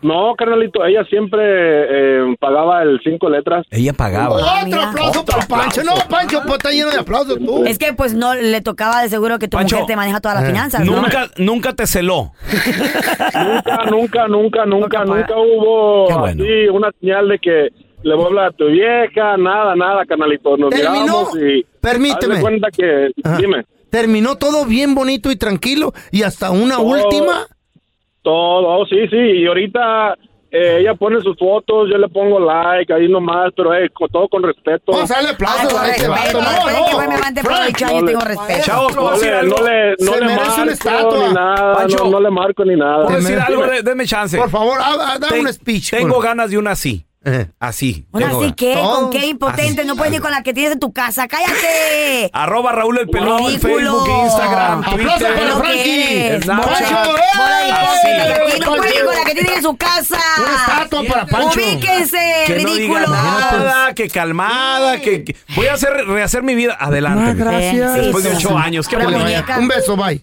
No, 0.00 0.34
carnalito, 0.36 0.84
ella 0.84 1.02
siempre 1.10 1.40
eh, 1.42 2.36
pagaba 2.38 2.82
el 2.84 3.00
cinco 3.02 3.28
letras. 3.28 3.66
Ella 3.70 3.92
pagaba. 3.92 4.36
Ah, 4.40 4.58
Otro 4.58 4.66
mira. 4.66 4.90
aplauso 4.90 5.24
para 5.24 5.44
Pancho. 5.46 5.82
No, 5.82 5.94
Pancho, 6.08 6.40
pues 6.42 6.54
está 6.58 6.70
lleno 6.70 6.90
de 6.90 6.98
aplausos 6.98 7.38
tú. 7.38 7.64
Es 7.64 7.78
que 7.78 7.92
pues 7.94 8.14
no 8.14 8.34
le 8.34 8.60
tocaba 8.60 9.02
de 9.02 9.08
seguro 9.08 9.40
que 9.40 9.48
tu 9.48 9.56
Pancho, 9.56 9.74
mujer 9.74 9.88
te 9.88 9.96
maneja 9.96 10.20
todas 10.20 10.40
las 10.40 10.44
eh, 10.44 10.52
finanzas, 10.52 10.84
¿no? 10.84 11.02
Nunca, 11.02 11.30
nunca 11.38 11.72
te 11.72 11.86
celó. 11.88 12.30
Nunca, 13.34 13.84
nunca, 13.90 14.28
nunca, 14.28 14.66
nunca, 14.66 15.04
Nunca 15.04 15.36
hubo 15.36 16.04
bueno. 16.20 16.44
así 16.44 16.68
una 16.68 16.90
señal 17.00 17.28
de 17.28 17.38
que 17.40 17.68
le 18.02 18.14
voy 18.14 18.24
a 18.24 18.26
hablar 18.28 18.46
a 18.46 18.52
tu 18.52 18.66
vieja, 18.66 19.36
nada, 19.36 19.74
nada, 19.76 20.04
canalito. 20.06 20.56
Nos 20.56 20.70
Terminó. 20.70 20.92
miramos 21.02 21.36
y... 21.38 21.66
Permíteme. 21.80 22.40
Cuenta 22.40 22.68
que... 22.70 23.10
Ajá. 23.24 23.36
Dime. 23.36 23.64
Terminó 23.90 24.36
todo 24.36 24.64
bien 24.66 24.94
bonito 24.94 25.30
y 25.30 25.36
tranquilo 25.36 25.92
y 26.10 26.22
hasta 26.22 26.50
una 26.50 26.76
Todo. 26.76 26.86
última. 26.86 27.46
Todo, 28.22 28.66
oh, 28.80 28.86
sí, 28.86 28.96
sí, 29.08 29.16
y 29.16 29.46
ahorita 29.46 30.14
eh, 30.50 30.78
ella 30.80 30.94
pone 30.94 31.20
sus 31.22 31.38
fotos, 31.38 31.88
yo 31.90 31.96
le 31.96 32.08
pongo 32.08 32.38
like 32.40 32.92
ahí 32.92 33.08
nomás, 33.08 33.52
pero 33.56 33.72
eh, 33.74 33.88
con, 33.90 34.08
todo 34.10 34.28
con 34.28 34.42
respeto. 34.42 34.92
Vamos 34.92 35.10
a 35.10 35.14
darle 35.14 35.28
Ay, 35.30 35.34
aplausos 35.34 35.72
con 35.72 35.82
a 35.82 35.88
este 35.88 36.08
respeto. 36.08 36.38
que 36.38 36.44
No, 36.44 36.90
no. 36.90 37.00
amante 37.12 37.42
por 37.42 37.52
Frank, 37.54 37.68
ocho 37.74 37.86
años, 37.86 37.94
no 37.94 38.00
le- 38.06 38.12
tengo 38.12 38.20
respeto. 38.24 38.62
Chavos, 38.64 38.92
¿puedo 38.96 39.10
no 39.10 39.14
decir 39.16 39.30
le, 39.32 39.42
no 39.48 39.56
le, 39.56 39.96
no 40.00 40.16
le 40.16 40.20
una 40.26 40.36
marco 40.36 40.70
estatua. 40.70 41.28
ni 41.28 41.34
nada, 41.34 41.74
Pancho. 41.74 42.04
no, 42.04 42.10
no 42.10 42.20
le 42.20 42.30
marco 42.30 42.64
ni 42.66 42.76
nada. 42.76 43.04
¿Puedo 43.06 43.16
decir 43.20 43.38
algo? 43.38 43.62
Denme 43.82 44.04
chance. 44.04 44.36
Por 44.36 44.50
favor, 44.50 44.78
ha- 44.80 45.12
ha- 45.14 45.18
da 45.18 45.28
Ten- 45.28 45.46
un 45.46 45.52
speech. 45.52 45.90
Tengo 45.90 46.16
por- 46.16 46.24
ganas 46.24 46.50
de 46.50 46.58
una 46.58 46.72
así. 46.72 47.04
Así. 47.58 48.06
Una 48.12 48.26
Tengo 48.28 48.42
así 48.42 48.52
que, 48.52 48.74
con 48.74 49.10
qué 49.10 49.26
impotente, 49.26 49.80
Así. 49.80 49.88
no 49.88 49.96
puedes 49.96 50.12
ni 50.12 50.18
con 50.20 50.30
la 50.30 50.42
que 50.42 50.54
tienes 50.54 50.72
en 50.72 50.80
tu 50.80 50.92
casa, 50.92 51.26
cállate. 51.28 52.30
Arroba 52.32 52.72
Raúl 52.72 52.98
el 52.98 53.08
Pelón, 53.08 53.46
Ridículo. 53.46 54.04
Facebook, 54.04 54.24
Instagram, 54.24 54.84
Twitter. 54.84 55.18
que 55.18 55.52
Frankie. 55.52 56.30
aquí 56.32 56.48
no 56.48 56.62
Pancho. 56.62 56.94
pueden 58.76 59.04
con 59.04 59.14
la 59.14 59.24
que 59.24 59.32
tienen 59.34 59.52
en 59.54 59.62
su 59.62 59.76
casa. 59.76 60.18
Una 60.38 60.54
estatua 60.56 61.02
para 61.04 61.26
Pancho. 61.26 61.58
Ubíquense, 61.58 62.44
Que 62.46 62.62
no 62.62 62.74
ridículo. 62.74 63.00
diga 63.00 63.10
nada, 63.10 63.94
que 63.94 64.08
calmada, 64.08 65.00
que, 65.00 65.24
que- 65.24 65.36
voy 65.56 65.66
a 65.66 65.74
hacer 65.74 65.92
rehacer 66.06 66.42
mi 66.42 66.54
vida. 66.54 66.76
Adelante. 66.78 67.30
Ah, 67.30 67.34
gracias. 67.34 67.94
Después 67.94 68.24
de 68.24 68.36
ocho 68.36 68.56
años, 68.56 68.86
qué. 68.88 68.96
Un 68.96 69.68
beso, 69.68 69.96
bye. 69.96 70.22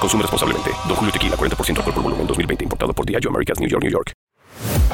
Consume 0.00 0.22
responsablemente. 0.22 0.70
Don 0.88 0.96
Julio 0.96 1.12
Tequila, 1.12 1.36
40% 1.36 1.78
alcohol 1.78 1.94
por 1.94 2.02
volumen, 2.02 2.26
2020. 2.26 2.64
Importado 2.64 2.92
por 2.92 3.04
Diageo 3.06 3.30
Americas, 3.30 3.60
New 3.60 3.68
York, 3.68 3.82
New 3.82 3.92
York. 3.92 4.12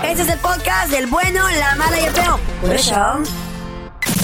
Este 0.04 0.22
es 0.22 0.28
el 0.28 0.38
podcast 0.40 0.90
del 0.90 1.06
bueno, 1.06 1.48
la 1.58 1.74
mala 1.76 2.00
y 2.00 2.04
el 2.04 2.12
feo. 2.12 2.38
Por 2.60 2.74
eso. 2.74 2.94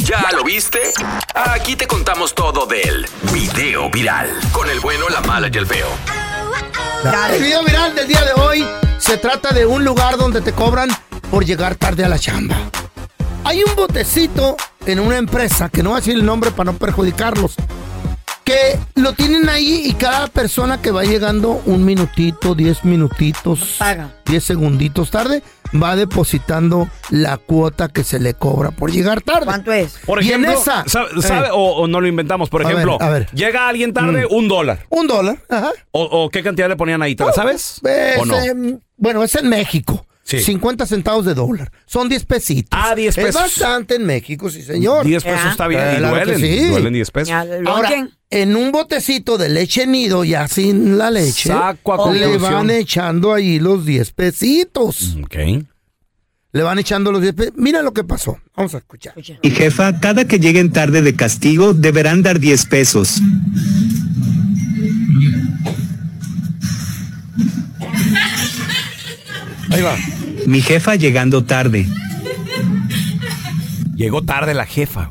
¿Ya 0.05 0.31
lo 0.33 0.45
viste? 0.45 0.93
Aquí 1.35 1.77
te 1.77 1.87
contamos 1.87 2.35
todo 2.35 2.67
del 2.67 3.07
video 3.33 3.89
viral. 3.91 4.29
Con 4.53 4.69
el 4.69 4.81
bueno, 4.81 5.09
la 5.09 5.21
mala 5.21 5.49
y 5.53 5.57
el 5.57 5.67
feo. 5.67 5.87
El 7.31 7.43
video 7.43 7.65
viral 7.65 7.95
del 7.95 8.09
día 8.09 8.23
de 8.23 8.33
hoy 8.41 8.67
se 8.99 9.17
trata 9.17 9.53
de 9.53 9.65
un 9.65 9.85
lugar 9.85 10.17
donde 10.17 10.41
te 10.41 10.53
cobran 10.53 10.89
por 11.31 11.45
llegar 11.45 11.77
tarde 11.77 12.05
a 12.05 12.09
la 12.09 12.19
chamba. 12.19 12.57
Hay 13.45 13.63
un 13.65 13.75
botecito 13.75 14.57
en 14.87 15.01
una 15.01 15.17
empresa, 15.17 15.69
que 15.69 15.83
no 15.83 15.91
voy 15.91 15.99
a 15.99 16.01
decir 16.01 16.15
el 16.15 16.25
nombre 16.25 16.51
para 16.51 16.73
no 16.73 16.79
perjudicarlos, 16.79 17.57
que 18.45 18.79
lo 18.95 19.13
tienen 19.13 19.49
ahí 19.49 19.83
y 19.87 19.95
cada 19.95 20.27
persona 20.29 20.81
que 20.83 20.91
va 20.91 21.05
llegando 21.05 21.63
un 21.67 21.85
minutito, 21.85 22.55
diez 22.55 22.85
minutitos, 22.85 23.79
diez 24.27 24.45
segunditos 24.45 25.11
tarde, 25.11 25.43
va 25.81 25.97
depositando 25.97 26.89
la 27.11 27.37
cuota 27.39 27.89
que 27.89 28.05
se 28.05 28.19
le 28.21 28.35
cobra 28.35 28.71
por 28.73 28.91
llegar 28.91 29.23
tarde. 29.23 29.47
¿Cuánto 29.47 29.73
es? 29.73 29.99
Por 30.05 30.23
Y 30.23 30.33
en 30.33 30.45
ejemplo, 30.45 30.61
esa- 30.61 30.85
¿sabe, 30.87 31.23
sabe- 31.23 31.47
Eh. 31.47 31.51
o, 31.53 31.77
o 31.83 31.87
no 31.89 32.01
lo 32.01 32.07
inventamos? 32.09 32.51
Por 32.51 32.63
A 32.63 32.67
ver, 32.69 32.75
ejemplo, 32.77 32.99
a 33.01 33.09
ver. 33.09 33.29
llega 33.33 33.69
alguien 33.69 33.93
tarde, 33.93 34.27
Mm. 34.29 34.35
un 34.35 34.49
dólar. 34.49 34.87
Un 34.91 35.07
dólar, 35.07 35.39
ajá. 35.49 35.71
O, 35.93 36.03
o 36.03 36.29
qué 36.31 36.43
cantidad 36.43 36.69
le 36.69 36.77
ponían 36.77 37.01
ahí? 37.03 37.15
¿Te 37.15 37.25
la 37.25 37.33
sabes? 37.33 37.81
Es, 37.85 38.19
¿O 38.21 38.25
no? 38.27 38.37
bueno, 38.97 39.23
es 39.23 39.35
en 39.37 39.49
México. 39.49 40.07
Sí. 40.25 40.41
50 40.41 40.87
centavos 40.87 41.25
de 41.25 41.35
dólar. 41.35 41.71
Son 41.85 42.09
10 42.09 42.25
pesitos. 42.27 42.79
Ah, 42.81 42.95
10 42.95 43.15
pesos. 43.15 43.29
Es 43.29 43.35
bastante 43.35 43.97
en 43.97 44.07
México, 44.07 44.49
sí, 44.51 44.63
señor. 44.63 45.05
10 45.05 45.25
pesos 45.25 45.51
está 45.51 45.67
bien. 45.67 45.81
Eh, 45.83 45.93
y 45.95 45.99
claro 45.99 46.17
duelen. 46.17 46.41
sí. 46.41 46.65
Duelen 46.67 46.93
10 46.95 47.11
pesos. 47.11 47.35
Ahora, 47.67 48.09
en 48.31 48.57
un 48.57 48.73
botecito 48.73 49.37
de 49.37 49.49
leche 49.49 49.87
nido, 49.87 50.25
ya 50.25 50.49
sin 50.49 50.97
la 50.97 51.11
leche, 51.11 51.49
Saco 51.51 52.09
a 52.09 52.13
le 52.13 52.39
van 52.39 52.71
echando 52.71 53.35
ahí 53.35 53.59
los 53.59 53.85
10 53.85 54.13
pesitos. 54.13 55.17
Ok. 55.23 55.37
Le 56.55 56.63
van 56.63 56.79
echando 56.79 57.13
los 57.13 57.21
10 57.21 57.35
pesitos. 57.35 57.59
Mira 57.59 57.83
lo 57.83 57.93
que 57.93 58.05
pasó. 58.05 58.39
Vamos 58.57 58.75
a 58.75 58.79
escuchar. 58.79 59.15
Y 59.43 59.51
jefa, 59.51 59.99
cada 60.01 60.27
que 60.27 60.39
lleguen 60.39 60.71
tarde 60.71 61.03
de 61.03 61.15
castigo 61.17 61.75
deberán 61.75 62.23
dar 62.23 62.39
10 62.39 62.67
pesos. 62.67 63.21
Ahí 69.73 69.83
va. 69.83 69.97
Mi 70.47 70.61
jefa 70.61 70.95
llegando 70.97 71.45
tarde. 71.45 71.87
Llegó 73.97 74.23
tarde 74.23 74.55
la 74.55 74.67
jefa. 74.67 75.11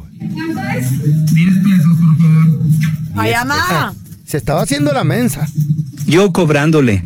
Ay, 3.16 3.34
mamá. 3.34 3.94
Se 4.26 4.38
estaba 4.38 4.62
haciendo 4.62 4.92
la 4.94 5.04
mensa. 5.04 5.48
Yo 6.06 6.32
cobrándole. 6.32 7.04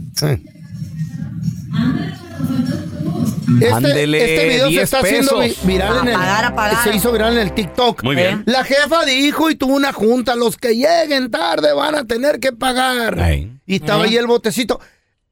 Este, 3.59 3.71
Ándele, 3.71 4.35
este 4.35 4.47
video 4.49 4.65
se 4.65 4.71
10 4.71 4.83
está 4.83 4.99
haciendo 4.99 5.39
vi- 5.39 5.47
pesos. 5.49 5.65
viral 5.65 5.97
en 6.01 6.07
el 6.09 6.15
Apagar, 6.15 6.45
apagar. 6.45 6.83
se 6.83 6.95
hizo 6.95 7.11
viral 7.11 7.33
en 7.33 7.39
el 7.47 7.53
TikTok. 7.53 8.03
Muy 8.03 8.15
bien. 8.15 8.43
La 8.47 8.63
jefa 8.63 9.05
dijo 9.05 9.49
y 9.49 9.55
tuvo 9.55 9.75
una 9.75 9.93
junta, 9.93 10.35
los 10.35 10.57
que 10.57 10.75
lleguen 10.75 11.29
tarde 11.31 11.71
van 11.73 11.95
a 11.95 12.05
tener 12.05 12.39
que 12.39 12.51
pagar. 12.51 13.19
Ahí. 13.19 13.51
Y 13.65 13.75
estaba 13.75 14.03
ahí 14.05 14.17
el 14.17 14.27
botecito. 14.27 14.79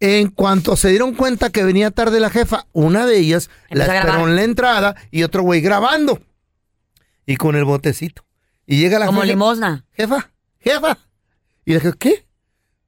En 0.05 0.27
cuanto 0.31 0.75
se 0.75 0.89
dieron 0.89 1.13
cuenta 1.15 1.49
que 1.49 1.63
venía 1.63 1.89
tarde 1.89 2.19
la 2.19 2.29
jefa, 2.29 2.67
una 2.73 3.05
de 3.05 3.19
ellas 3.19 3.49
la 3.69 3.85
a 3.85 3.87
esperó 3.87 4.03
grabar. 4.13 4.29
en 4.29 4.35
la 4.35 4.43
entrada 4.43 4.95
y 5.11 5.23
otro 5.23 5.43
güey 5.43 5.61
grabando. 5.61 6.19
Y 7.25 7.37
con 7.37 7.55
el 7.55 7.63
botecito. 7.63 8.25
Y 8.67 8.77
llega 8.79 8.99
la 8.99 9.05
Como 9.05 9.21
jefa. 9.21 9.31
limosna. 9.31 9.85
Jefa, 9.93 10.29
jefa. 10.59 10.97
Y 11.63 11.71
le 11.71 11.79
dije, 11.79 11.93
¿qué? 11.97 12.25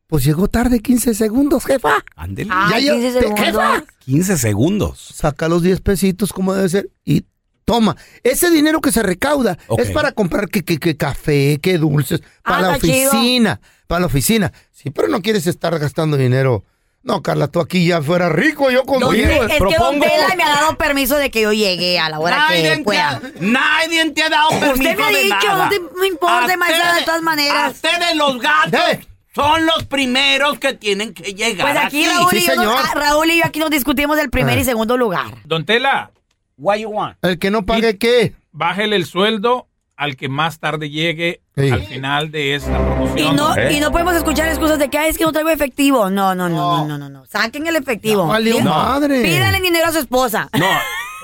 Pues 0.07 0.25
llegó 0.25 0.49
tarde 0.49 0.81
15 0.81 1.13
segundos, 1.13 1.63
jefa. 1.65 2.03
Ándele. 2.17 2.49
Ah, 2.53 2.67
Ya 2.71 2.79
yo- 2.79 2.93
15 2.95 3.13
te- 3.13 3.19
segundos. 3.21 3.45
jefa. 3.45 3.83
15 3.99 4.37
segundos. 4.37 4.99
saca 5.13 5.47
los 5.47 5.61
10 5.63 5.79
pesitos 5.79 6.33
como 6.33 6.53
debe 6.53 6.67
ser 6.67 6.89
y 7.05 7.23
toma. 7.63 7.95
Ese 8.23 8.51
dinero 8.51 8.81
que 8.81 8.91
se 8.91 9.01
recauda 9.03 9.57
Ok. 9.67 9.79
es 9.79 9.91
para 9.91 10.11
comprar 10.11 10.49
que, 10.49 10.63
que- 10.65 10.79
que 10.79 10.97
café, 10.97 11.59
que 11.61 11.77
dulces, 11.77 12.21
para 12.43 12.57
Ah, 12.57 12.61
la 12.61 12.75
está 12.75 12.87
chido. 12.87 13.09
oficina, 13.09 13.61
para 13.87 14.01
la 14.01 14.05
oficina. 14.07 14.51
Sí, 14.73 14.89
pero 14.89 15.07
no 15.07 15.21
quieres 15.21 15.47
estar 15.47 15.79
gastando 15.79 16.17
dinero. 16.17 16.65
No, 17.05 17.21
Carla, 17.21 17.47
tú 17.47 17.59
aquí 17.61 17.85
ya 17.87 18.01
fuera 18.01 18.29
rico, 18.29 18.71
yo 18.71 18.83
contigo. 18.83 19.11
Te- 19.11 19.21
es 19.21 19.39
que 19.39 19.59
Don 19.59 19.69
propongo- 19.69 20.05
Tela 20.05 20.35
me 20.35 20.41
ha 20.43 20.49
dado 20.49 20.75
permiso 20.75 21.15
de 21.17 21.29
que 21.29 21.41
yo 21.41 21.53
llegue 21.53 21.99
a 21.99 22.09
la 22.09 22.19
hora 22.19 22.47
que 22.49 22.55
Nadie 22.63 22.75
te, 22.77 22.83
pueda. 22.83 23.09
ha, 23.09 23.21
nadie 23.39 24.09
te 24.11 24.23
ha 24.23 24.29
dado 24.29 24.49
permiso 24.49 24.71
Usted 24.73 24.97
me 24.97 25.03
ha 25.03 25.09
dicho, 25.09 25.55
no 25.55 25.69
te 25.69 25.79
no 25.79 26.03
importa, 26.03 26.57
maestra, 26.57 26.95
de 26.95 27.01
todas 27.03 27.21
maneras. 27.21 27.73
ustedes 27.73 28.15
los 28.15 28.39
gatos 28.39 28.81
Eh. 28.91 29.05
son 29.35 29.67
los 29.67 29.83
primeros 29.83 30.57
que 30.57 30.73
tienen 30.73 31.13
que 31.13 31.35
llegar 31.35 31.71
Pues 31.73 31.85
aquí 31.85 32.07
Raúl, 32.07 32.29
Sí, 32.31 32.37
y 32.37 32.41
señor. 32.41 32.75
ah, 32.75 32.91
Raúl 32.95 33.29
y 33.29 33.37
yo 33.37 33.45
aquí 33.45 33.59
nos 33.59 33.69
discutimos 33.69 34.17
del 34.17 34.31
primer 34.31 34.57
Ah. 34.57 34.61
y 34.61 34.63
segundo 34.65 34.97
lugar. 34.97 35.27
Don 35.45 35.63
Tela, 35.63 36.09
what 36.57 36.77
you 36.77 36.89
want? 36.89 37.17
El 37.21 37.37
que 37.37 37.51
no 37.51 37.67
pague, 37.67 37.99
¿qué? 37.99 38.33
Bájele 38.51 38.95
el 38.95 39.05
sueldo 39.05 39.67
al 39.97 40.15
que 40.17 40.27
más 40.29 40.59
tarde 40.59 40.89
llegue 40.89 41.41
Sí. 41.55 41.69
al 41.69 41.83
final 41.83 42.31
de 42.31 42.55
esta 42.55 42.71
Y 42.71 42.75
promoción. 42.83 43.35
no, 43.35 43.55
¿Eh? 43.55 43.73
y 43.73 43.79
no 43.79 43.91
podemos 43.91 44.13
escuchar 44.15 44.47
excusas 44.49 44.77
de 44.77 44.89
que 44.89 44.97
"Ay, 44.97 45.09
es 45.09 45.17
que 45.17 45.23
no 45.23 45.31
traigo 45.31 45.49
efectivo. 45.49 46.09
No, 46.09 46.35
no, 46.35 46.49
no, 46.49 46.79
no, 46.79 46.85
no, 46.87 46.97
no, 46.97 47.09
no. 47.09 47.25
Saquen 47.25 47.65
el 47.67 47.75
efectivo. 47.77 48.23
Pí- 48.37 48.61
madre. 48.61 49.21
Pídale 49.23 49.61
dinero 49.61 49.87
a 49.87 49.91
su 49.93 49.99
esposa. 49.99 50.49
No. 50.57 50.65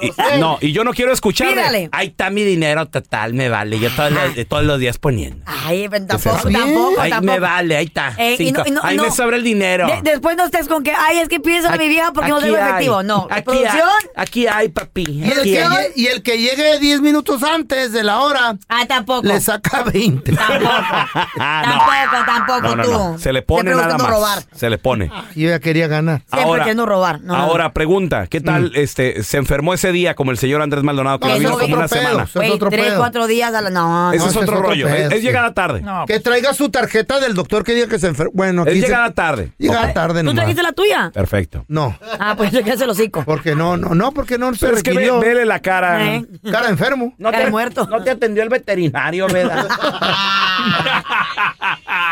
Y, 0.02 0.12
no, 0.40 0.58
y 0.62 0.72
yo 0.72 0.84
no 0.84 0.94
quiero 0.94 1.12
escuchar. 1.14 1.50
Pídale. 1.50 1.90
Ahí 1.92 2.08
está 2.08 2.30
mi 2.30 2.44
dinero 2.44 2.88
total, 2.88 3.34
me 3.34 3.50
vale. 3.50 3.80
Yo 3.80 3.90
todos 3.92 4.12
los, 4.12 4.48
todos 4.48 4.64
los 4.64 4.80
días 4.80 4.98
poniendo. 4.98 5.44
Ay, 5.46 5.88
pero 5.90 6.06
tampoco, 6.06 6.50
tampoco, 6.50 7.02
Ahí 7.02 7.10
tampoco. 7.12 7.32
me 7.34 7.40
vale, 7.40 7.78
ahí 7.78 7.86
está. 7.86 8.14
Eh, 8.18 8.36
y 8.40 8.52
no- 8.52 8.64
Cinco. 8.64 8.64
y 8.68 8.72
no- 8.72 8.82
ahí 8.84 8.98
no. 8.98 9.04
me 9.04 9.12
sobra 9.12 9.38
el 9.38 9.44
dinero. 9.44 9.88
De- 9.88 10.02
después 10.12 10.36
no 10.38 10.46
estés 10.46 10.68
con 10.68 10.84
que, 10.84 10.92
ay, 10.92 11.20
es 11.20 11.30
que 11.30 11.40
pides 11.40 11.66
a 11.66 11.76
mi 11.78 11.88
vieja 11.88 12.12
porque 12.14 12.30
no 12.30 12.40
tengo 12.40 12.56
hay. 12.58 12.62
efectivo. 12.64 13.04
No, 13.04 13.28
Aquí 13.30 13.44
producción. 13.44 13.90
Hay, 14.16 14.24
aquí 14.24 14.48
hay, 14.48 14.70
papi. 14.70 15.04
Y 15.08 15.24
el, 15.32 15.42
que, 15.44 15.62
hay. 15.62 15.68
lle- 15.70 15.92
y 15.96 16.08
el 16.08 16.24
que 16.24 16.38
llegue 16.38 16.80
10 16.80 17.02
minutos 17.02 17.44
antes 17.44 17.92
de 17.92 18.04
la 18.04 18.20
hora, 18.22 18.58
Ah, 18.70 18.86
tampoco. 18.88 19.28
le 19.28 19.40
saca 19.42 19.84
20. 19.84 20.34
Ah, 20.40 21.64
no. 21.66 21.72
Tampoco, 21.72 22.26
tampoco 22.26 22.62
No, 22.62 22.76
no, 22.76 22.84
tú. 22.84 22.92
no. 22.92 23.20
Se 23.20 23.34
le 23.34 23.42
pone 23.42 23.72
nada 23.72 23.98
más. 23.98 24.10
robar. 24.10 24.44
Se 24.56 24.70
le 24.70 24.78
pone. 24.78 25.12
Yo 25.36 25.50
ya 25.50 25.60
quería 25.60 25.88
ganar. 25.88 26.20
Siempre 26.22 26.42
Ahora- 26.44 26.64
queriendo 26.64 26.86
robar. 26.86 27.20
Ahora, 27.30 27.74
pregunta, 27.74 28.28
¿qué 28.28 28.42
tal 28.42 28.72
Mm. 28.72 28.76
este 28.76 29.24
se 29.24 29.38
enfermó 29.38 29.74
ese 29.74 29.91
día 29.92 30.14
como 30.16 30.32
el 30.32 30.38
señor 30.38 30.62
Andrés 30.62 30.84
Maldonado 30.84 31.20
que 31.20 31.28
No, 31.28 31.34
lo 31.34 31.40
vino 31.40 31.52
como 31.60 31.76
una 31.76 31.88
pedo. 31.88 32.02
semana? 32.02 32.54
Otro 32.54 32.70
tres, 32.70 32.86
pedo. 32.86 32.98
cuatro 32.98 33.28
días 33.28 33.54
a 33.54 33.62
la... 33.62 33.70
No, 33.70 34.12
Ese 34.14 34.20
no. 34.20 34.26
es 34.26 34.30
ese 34.32 34.40
otro 34.40 34.54
es 34.54 34.60
otro 34.60 34.70
rollo. 34.70 34.86
pedo, 34.88 35.10
es, 35.12 35.22
llegada 35.24 35.54
tarde. 35.54 35.82
No, 35.82 36.06
Que 36.06 36.20
traiga 36.20 36.54
su 36.54 36.70
tarjeta 36.70 37.20
del 37.20 37.34
doctor 37.34 37.64
que 37.64 37.74
diga 37.76 37.88
que 37.88 38.00
se 38.00 38.08
enfermó. 38.08 38.32
Bueno, 38.34 38.66
es 38.66 38.74
se- 38.74 38.80
llegada 38.82 39.12
tarde. 39.12 39.52
Llegada 39.58 39.88
Ok, 39.88 39.94
tarde 39.94 40.24
¿Tú 40.24 40.34
trajiste 40.34 40.64
la 40.64 40.72
tuya? 40.72 41.12
Perfecto. 41.14 41.66
No, 41.68 41.98
Ah, 42.20 42.36
pues 42.38 42.52
yo 42.52 42.64
que 42.64 42.72
hace 42.72 42.84
el 42.84 42.90
hocico. 42.90 43.24
porque 43.26 43.56
no, 43.56 43.78
no, 43.78 43.96
no, 43.96 44.12
porque 44.12 44.38
no 44.38 44.54
se 44.54 44.66
Pero 44.66 44.78
es 44.78 44.84
que 44.84 44.94
ve- 44.94 45.12
vele 45.20 45.46
la 45.46 45.60
cara. 45.60 46.16
Eh. 46.16 46.26
Cara 46.52 46.70
enfermo. 46.70 47.14
No 47.18 47.32
te, 47.32 47.50
muerto. 47.50 47.88
no 47.88 48.04
te 48.04 48.12
atendió 48.12 48.44
el 48.44 48.50
veterinario, 48.50 49.28
¿verdad? 49.28 49.68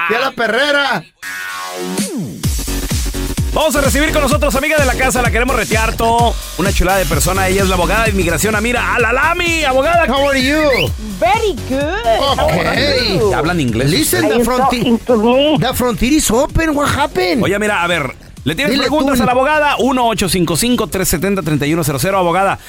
Y 0.09 0.13
a 0.13 0.19
la 0.19 0.31
perrera. 0.31 1.03
Vamos 3.53 3.75
a 3.75 3.81
recibir 3.81 4.11
con 4.13 4.21
nosotros, 4.21 4.53
amiga 4.55 4.77
de 4.77 4.85
la 4.85 4.93
casa, 4.93 5.21
la 5.23 5.31
queremos 5.31 5.55
retear 5.55 5.95
todo. 5.95 6.35
Una 6.59 6.71
chulada 6.71 6.99
de 6.99 7.05
persona, 7.05 7.47
ella 7.47 7.63
es 7.63 7.67
la 7.69 7.73
abogada 7.75 8.03
de 8.05 8.11
inmigración, 8.11 8.55
Amira 8.55 8.93
Alalami, 8.95 9.63
abogada. 9.63 10.05
How 10.07 10.29
are 10.29 10.39
you? 10.41 10.61
Very 11.19 11.55
good. 11.67 12.39
Okay. 12.39 13.19
Hablan 13.33 13.59
inglés. 13.59 13.89
Listen, 13.89 14.29
the 14.29 14.43
frontier, 14.45 14.83
the 15.59 15.73
frontier 15.73 16.13
is 16.13 16.29
open. 16.29 16.75
What 16.75 16.89
happened? 16.95 17.41
Oye, 17.43 17.57
mira, 17.59 17.83
a 17.83 17.87
ver, 17.87 18.13
le 18.43 18.53
tienes 18.55 18.71
Dile 18.71 18.83
preguntas 18.83 19.17
tú. 19.17 19.23
a 19.23 19.25
la 19.25 19.31
abogada 19.31 19.77
1-855-370-3100, 19.77 22.13
abogada. 22.15 22.59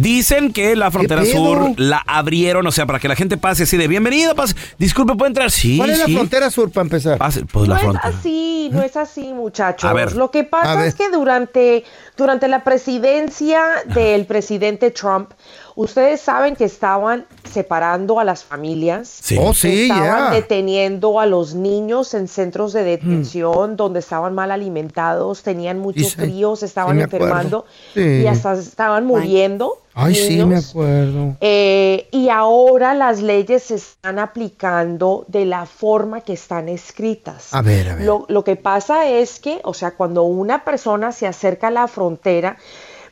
Dicen 0.00 0.52
que 0.52 0.76
la 0.76 0.90
frontera 0.90 1.24
sur 1.24 1.72
la 1.76 1.98
abrieron, 2.06 2.66
o 2.66 2.70
sea, 2.72 2.86
para 2.86 2.98
que 3.00 3.08
la 3.08 3.16
gente 3.16 3.36
pase 3.36 3.64
así 3.64 3.76
de 3.76 3.88
bienvenido, 3.88 4.34
pase. 4.34 4.54
Disculpe, 4.78 5.14
¿puede 5.16 5.28
entrar? 5.30 5.50
Sí, 5.50 5.76
¿Cuál 5.78 5.90
es 5.90 5.98
sí. 5.98 6.12
la 6.12 6.18
frontera 6.18 6.50
sur 6.50 6.70
para 6.70 6.82
empezar? 6.84 7.18
Pase, 7.18 7.44
pues 7.44 7.66
No 7.68 7.74
la 7.74 7.80
es 7.80 7.84
frontera. 7.86 8.14
así, 8.18 8.68
no 8.72 8.82
es 8.82 8.96
así, 8.96 9.32
muchachos. 9.32 9.88
A 9.90 9.92
ver. 9.92 10.12
Lo 10.14 10.30
que 10.30 10.40
A 10.40 10.50
pasa 10.50 10.74
ver. 10.76 10.86
es 10.88 10.94
que 10.94 11.10
durante, 11.10 11.84
durante 12.16 12.46
la 12.48 12.62
presidencia 12.64 13.60
del 13.86 14.26
presidente 14.26 14.90
Trump, 14.90 15.30
ustedes 15.78 16.20
saben 16.20 16.56
que 16.56 16.64
estaban 16.64 17.24
separando 17.48 18.18
a 18.18 18.24
las 18.24 18.42
familias. 18.42 19.08
Sí. 19.22 19.38
Oh, 19.40 19.54
sí, 19.54 19.82
estaban 19.82 20.32
deteniendo 20.32 21.20
a 21.20 21.26
los 21.26 21.54
niños 21.54 22.14
en 22.14 22.26
centros 22.26 22.72
de 22.72 22.82
detención 22.82 23.76
donde 23.76 24.00
estaban 24.00 24.34
mal 24.34 24.50
alimentados, 24.50 25.44
tenían 25.44 25.78
mucho 25.78 26.04
frío, 26.08 26.56
se 26.56 26.66
estaban 26.66 26.96
Sí, 26.96 27.02
enfermando 27.04 27.64
Sí. 27.94 28.00
y 28.22 28.26
hasta 28.26 28.54
estaban 28.54 29.06
muriendo. 29.06 29.78
Ay, 29.94 30.14
sí, 30.14 30.44
me 30.44 30.56
acuerdo. 30.56 31.36
Eh, 31.40 32.08
y 32.12 32.28
ahora 32.28 32.94
las 32.94 33.20
leyes 33.22 33.64
se 33.64 33.76
están 33.76 34.18
aplicando 34.18 35.24
de 35.28 35.44
la 35.44 35.64
forma 35.66 36.20
que 36.20 36.32
están 36.32 36.68
escritas. 36.68 37.52
A 37.54 37.62
ver, 37.62 37.88
a 37.90 37.94
ver. 37.96 38.04
Lo, 38.04 38.24
lo 38.28 38.42
que 38.44 38.56
pasa 38.56 39.08
es 39.08 39.40
que, 39.40 39.60
o 39.64 39.74
sea, 39.74 39.92
cuando 39.92 40.22
una 40.24 40.64
persona 40.64 41.10
se 41.12 41.26
acerca 41.26 41.68
a 41.68 41.70
la 41.70 41.88
frontera, 41.88 42.58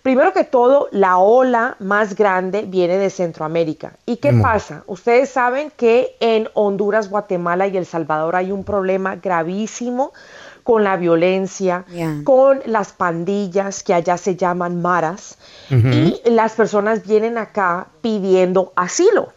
primero 0.06 0.32
que 0.32 0.44
todo, 0.44 0.86
la 0.92 1.18
ola 1.18 1.74
más 1.80 2.14
grande 2.14 2.62
viene 2.62 2.96
de 2.96 3.10
Centroamérica. 3.10 3.94
¿Y 4.06 4.18
qué 4.18 4.30
Mm. 4.30 4.40
pasa? 4.40 4.84
Ustedes 4.86 5.30
saben 5.30 5.72
que 5.76 6.14
en 6.20 6.48
Honduras, 6.54 7.10
Guatemala 7.10 7.66
y 7.66 7.76
El 7.76 7.86
Salvador 7.86 8.36
hay 8.36 8.52
un 8.52 8.62
problema 8.62 9.16
gravísimo 9.16 10.12
con 10.62 10.84
la 10.84 10.96
violencia, 10.96 11.84
Yeah. 11.88 12.20
con 12.22 12.60
las 12.66 12.92
pandillas 12.92 13.82
que 13.82 13.94
allá 13.94 14.16
se 14.16 14.36
llaman 14.36 14.80
maras 14.80 15.38
y 15.70 16.20
las 16.30 16.52
personas 16.52 17.04
vienen 17.04 17.36
acá 17.36 17.88
pidiendo 18.00 18.72
asilo. 18.76 19.32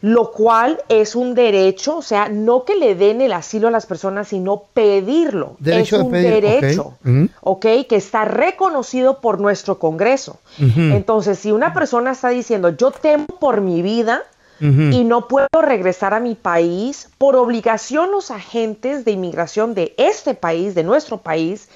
Lo 0.00 0.30
cual 0.32 0.82
es 0.88 1.14
un 1.14 1.34
derecho, 1.34 1.98
o 1.98 2.02
sea, 2.02 2.28
no 2.28 2.64
que 2.64 2.74
le 2.74 2.94
den 2.94 3.20
el 3.20 3.32
asilo 3.32 3.68
a 3.68 3.70
las 3.70 3.86
personas, 3.86 4.28
sino 4.28 4.64
pedirlo. 4.72 5.56
Derecho 5.58 5.96
es 5.96 6.02
de 6.02 6.06
un 6.06 6.12
derecho, 6.12 6.94
Ujú. 7.04 7.28
¿ok? 7.42 7.66
Que 7.88 7.96
está 7.96 8.24
reconocido 8.24 9.20
por 9.20 9.40
nuestro 9.40 9.78
Congreso. 9.78 10.38
Entonces, 10.58 11.38
si 11.38 11.52
una 11.52 11.74
persona 11.74 12.12
está 12.12 12.30
diciendo, 12.30 12.70
yo 12.70 12.90
temo 12.90 13.26
por 13.26 13.60
mi 13.60 13.82
vida, 13.82 14.22
y 14.62 15.04
no 15.04 15.26
puedo 15.26 15.48
regresar 15.62 16.12
a 16.12 16.20
mi 16.20 16.34
país, 16.34 17.08
por 17.16 17.34
obligación 17.34 18.10
los 18.10 18.30
agentes 18.30 19.06
de 19.06 19.12
inmigración 19.12 19.72
de 19.72 19.94
este 19.96 20.34
país, 20.34 20.74
de 20.74 20.84
nuestro 20.84 21.16
país, 21.16 21.70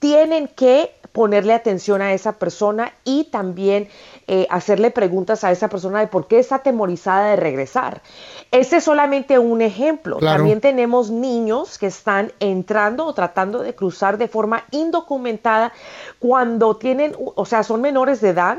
tienen 0.00 0.46
que 0.48 0.90
ponerle 1.16 1.54
atención 1.54 2.02
a 2.02 2.12
esa 2.12 2.32
persona 2.32 2.92
y 3.02 3.24
también 3.24 3.88
eh, 4.28 4.46
hacerle 4.50 4.90
preguntas 4.90 5.44
a 5.44 5.50
esa 5.50 5.68
persona 5.70 6.00
de 6.00 6.08
por 6.08 6.28
qué 6.28 6.38
está 6.38 6.56
atemorizada 6.56 7.30
de 7.30 7.36
regresar. 7.36 8.02
Ese 8.50 8.76
es 8.76 8.84
solamente 8.84 9.38
un 9.38 9.62
ejemplo. 9.62 10.18
Claro. 10.18 10.36
También 10.36 10.60
tenemos 10.60 11.10
niños 11.10 11.78
que 11.78 11.86
están 11.86 12.32
entrando 12.38 13.06
o 13.06 13.14
tratando 13.14 13.60
de 13.62 13.74
cruzar 13.74 14.18
de 14.18 14.28
forma 14.28 14.64
indocumentada 14.72 15.72
cuando 16.18 16.76
tienen, 16.76 17.16
o 17.18 17.46
sea, 17.46 17.62
son 17.62 17.80
menores 17.80 18.20
de 18.20 18.28
edad 18.28 18.58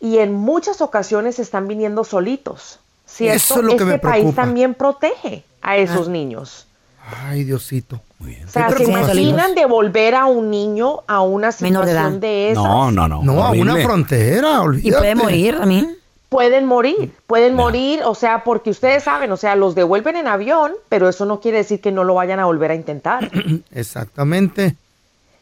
y 0.00 0.18
en 0.18 0.32
muchas 0.32 0.80
ocasiones 0.80 1.40
están 1.40 1.66
viniendo 1.66 2.04
solitos. 2.04 2.78
¿cierto? 3.04 3.36
Eso 3.36 3.54
es 3.56 3.62
lo 3.62 3.68
que 3.70 3.74
este 3.76 3.84
me 3.84 3.98
país 3.98 4.22
preocupa. 4.22 4.42
también 4.42 4.74
protege 4.74 5.42
a 5.60 5.76
esos 5.76 6.06
Ah. 6.06 6.10
niños. 6.12 6.68
Ay, 7.06 7.44
Diosito. 7.44 8.00
O 8.20 8.48
sea, 8.48 8.70
¿se 8.70 8.84
imaginan 8.84 9.54
devolver 9.54 10.14
a 10.14 10.26
un 10.26 10.50
niño 10.50 11.02
a 11.06 11.22
una 11.22 11.50
Menor 11.60 11.84
de 11.84 11.92
edad. 11.92 12.00
situación 12.00 12.20
de 12.20 12.50
esas? 12.50 12.64
No, 12.64 12.90
no, 12.90 13.06
no. 13.08 13.22
No, 13.22 13.44
a 13.44 13.52
una 13.52 13.76
frontera, 13.76 14.60
olvídate. 14.62 14.88
Y 14.88 14.92
puede 14.92 15.14
morir 15.14 15.58
también. 15.58 15.96
Pueden 16.28 16.66
morir, 16.66 17.14
pueden 17.28 17.54
morir, 17.54 18.00
o 18.04 18.16
sea, 18.16 18.42
porque 18.42 18.70
ustedes 18.70 19.04
saben, 19.04 19.30
o 19.30 19.36
sea, 19.36 19.54
los 19.54 19.76
devuelven 19.76 20.16
en 20.16 20.26
avión, 20.26 20.72
pero 20.88 21.08
eso 21.08 21.24
no 21.24 21.38
quiere 21.40 21.58
decir 21.58 21.80
que 21.80 21.92
no 21.92 22.02
lo 22.02 22.14
vayan 22.14 22.40
a 22.40 22.46
volver 22.46 22.72
a 22.72 22.74
intentar. 22.74 23.30
Exactamente. 23.70 24.74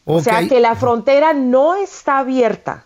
O 0.05 0.21
sea, 0.21 0.47
que 0.47 0.59
la 0.59 0.75
frontera 0.75 1.33
no 1.33 1.75
está 1.75 2.19
abierta, 2.19 2.85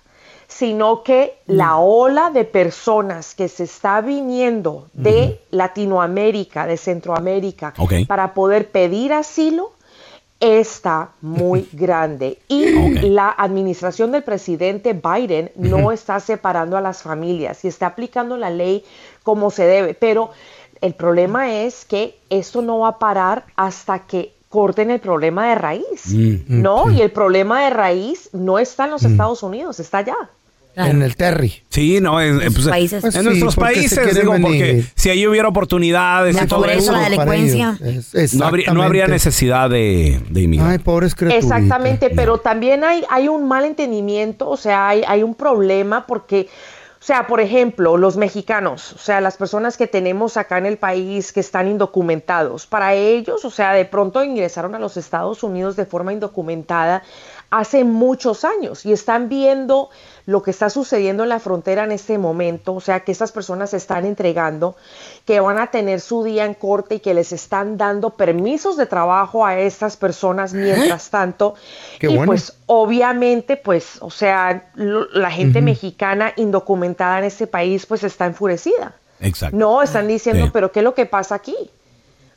sino 0.50 1.04
que 1.04 1.38
la 1.46 1.78
ola 1.78 2.32
de 2.32 2.44
personas 2.44 3.36
que 3.36 3.48
se 3.48 3.64
está 3.64 4.02
viniendo 4.02 4.90
de 4.94 5.40
Latinoamérica, 5.52 6.66
de 6.66 6.76
Centroamérica, 6.76 7.74
para 8.08 8.34
poder 8.34 8.70
pedir 8.72 9.14
asilo, 9.14 9.72
está 10.40 11.12
muy 11.22 11.70
grande. 11.74 12.40
Y 12.48 12.66
la 13.10 13.30
administración 13.30 14.12
del 14.12 14.24
presidente 14.24 14.94
Biden 14.94 15.52
no 15.56 15.92
está 15.92 16.20
separando 16.20 16.76
a 16.78 16.82
las 16.82 17.04
familias 17.04 17.64
y 17.64 17.68
está 17.68 17.86
aplicando 17.86 18.36
la 18.36 18.50
ley 18.50 18.84
como 19.22 19.52
se 19.52 19.66
debe. 19.66 19.94
Pero 19.94 20.32
el 20.82 20.96
problema 20.96 21.54
es 21.54 21.86
que 21.86 22.18
esto 22.32 22.64
no 22.64 22.80
va 22.80 22.90
a 22.90 23.00
parar 23.00 23.46
hasta 23.56 24.00
que 24.00 24.34
corten 24.50 24.90
el 24.90 25.00
problema 25.00 25.50
de 25.50 25.56
raíz. 25.56 26.08
Mm, 26.08 26.62
¿No? 26.64 26.90
Y 26.90 27.02
el 27.02 27.12
problema 27.12 27.64
de 27.64 27.70
raíz 27.70 28.30
no 28.34 28.58
está 28.58 28.86
en 28.86 28.92
los 28.92 29.04
Estados 29.04 29.44
Unidos, 29.44 29.80
está 29.80 30.00
allá. 30.00 30.18
En 30.76 31.02
el 31.02 31.16
Terry. 31.18 31.62
Sí, 31.70 32.00
no, 32.00 32.22
en, 32.22 32.42
en, 32.42 32.54
pues, 32.54 32.68
países. 32.68 33.04
en 33.04 33.12
Pues 33.12 33.16
sí, 33.16 33.24
nuestros 33.24 33.56
porque 33.56 33.74
países, 33.74 34.16
digo, 34.16 34.34
porque 34.42 34.86
si 34.96 35.10
ahí 35.10 35.28
hubiera 35.28 35.50
oportunidades 35.50 36.36
La 36.36 36.44
y 36.44 36.48
todo 36.48 36.62
pobreza, 36.62 36.80
eso, 36.80 36.92
la 36.94 37.04
delincuencia. 37.04 37.78
Es- 38.14 38.34
no, 38.36 38.46
habría, 38.46 38.72
no 38.74 38.84
habría 38.84 39.04
exactamente. 39.06 39.12
necesidad 39.12 39.70
de, 39.70 40.22
de 40.30 40.42
inmigrar. 40.42 40.70
Ay, 40.72 40.78
pobres 40.78 41.16
criaturitas. 41.16 41.44
Exactamente, 41.60 42.10
pero 42.12 42.38
también 42.38 42.84
hay, 42.86 43.04
hay 43.10 43.28
un 43.28 43.48
mal 43.48 43.66
entendimiento, 43.66 44.48
o 44.50 44.56
sea, 44.58 44.88
hay, 44.88 45.04
hay 45.06 45.22
un 45.22 45.36
problema 45.36 46.06
porque, 46.08 46.48
o 47.02 47.04
sea, 47.04 47.28
por 47.28 47.42
ejemplo, 47.42 47.98
los 47.98 48.16
mexicanos, 48.16 48.94
o 48.94 49.00
sea, 49.00 49.20
las 49.20 49.36
personas 49.36 49.76
que 49.76 49.88
tenemos 49.88 50.38
acá 50.38 50.60
en 50.60 50.66
el 50.66 50.78
país 50.78 51.34
que 51.34 51.42
están 51.42 51.68
indocumentados, 51.68 52.68
para 52.68 52.94
ellos, 52.94 53.44
o 53.44 53.50
sea, 53.50 53.74
de 53.74 53.84
pronto 53.86 54.24
ingresaron 54.24 54.76
a 54.76 54.80
los 54.80 54.96
Estados 54.96 55.44
Unidos 55.44 55.76
de 55.76 55.86
forma 55.86 56.14
indocumentada 56.14 57.04
hace 57.52 57.84
muchos 57.84 58.46
años 58.46 58.86
y 58.86 58.94
están 58.94 59.28
viendo 59.28 59.90
lo 60.26 60.44
que 60.44 60.52
está 60.52 60.70
sucediendo 60.70 61.24
en 61.24 61.30
la 61.30 61.40
frontera 61.40 61.84
en 61.84 61.92
este 61.92 62.18
momento, 62.18 62.74
o 62.76 62.82
sea, 62.82 63.00
que 63.02 63.12
estas 63.12 63.32
personas 63.32 63.72
se 63.72 63.78
están 63.78 64.06
entregando, 64.06 64.76
que 65.26 65.40
van 65.40 65.58
a 65.58 65.68
tener 65.72 66.02
su 66.02 66.24
día 66.24 66.46
en 66.46 66.54
corte 66.54 66.96
y 66.96 67.00
que 67.00 67.14
les 67.14 67.32
están 67.32 67.78
dando 67.78 68.12
permisos 68.12 68.78
de 68.78 68.86
trabajo 68.86 69.46
a 69.46 69.58
estas 69.60 69.98
personas 69.98 70.54
mientras 70.54 71.10
tanto. 71.10 71.56
Qué 72.00 72.08
y 72.08 72.16
bueno. 72.16 72.26
pues 72.28 72.54
obviamente, 72.68 73.58
pues, 73.58 73.98
o 74.02 74.10
sea, 74.12 74.70
lo- 74.76 75.08
la 75.12 75.32
gente 75.32 75.62
mexicana 75.62 76.34
indocumentada 76.36 77.20
en 77.20 77.26
este 77.26 77.48
país 77.48 77.86
pues 77.86 78.04
está 78.04 78.26
enfurecida. 78.26 78.94
Exacto. 79.20 79.58
No, 79.58 79.82
están 79.82 80.08
diciendo, 80.08 80.46
Sí. 80.46 80.52
pero 80.54 80.72
¿qué 80.72 80.80
es 80.80 80.84
lo 80.84 80.94
que 80.96 81.06
pasa 81.06 81.36
aquí? 81.36 81.56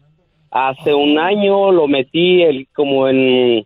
Hace 0.51 0.93
un 0.93 1.17
año 1.19 1.71
lo 1.71 1.87
metí 1.87 2.41
el, 2.43 2.67
como 2.73 3.07
en... 3.07 3.65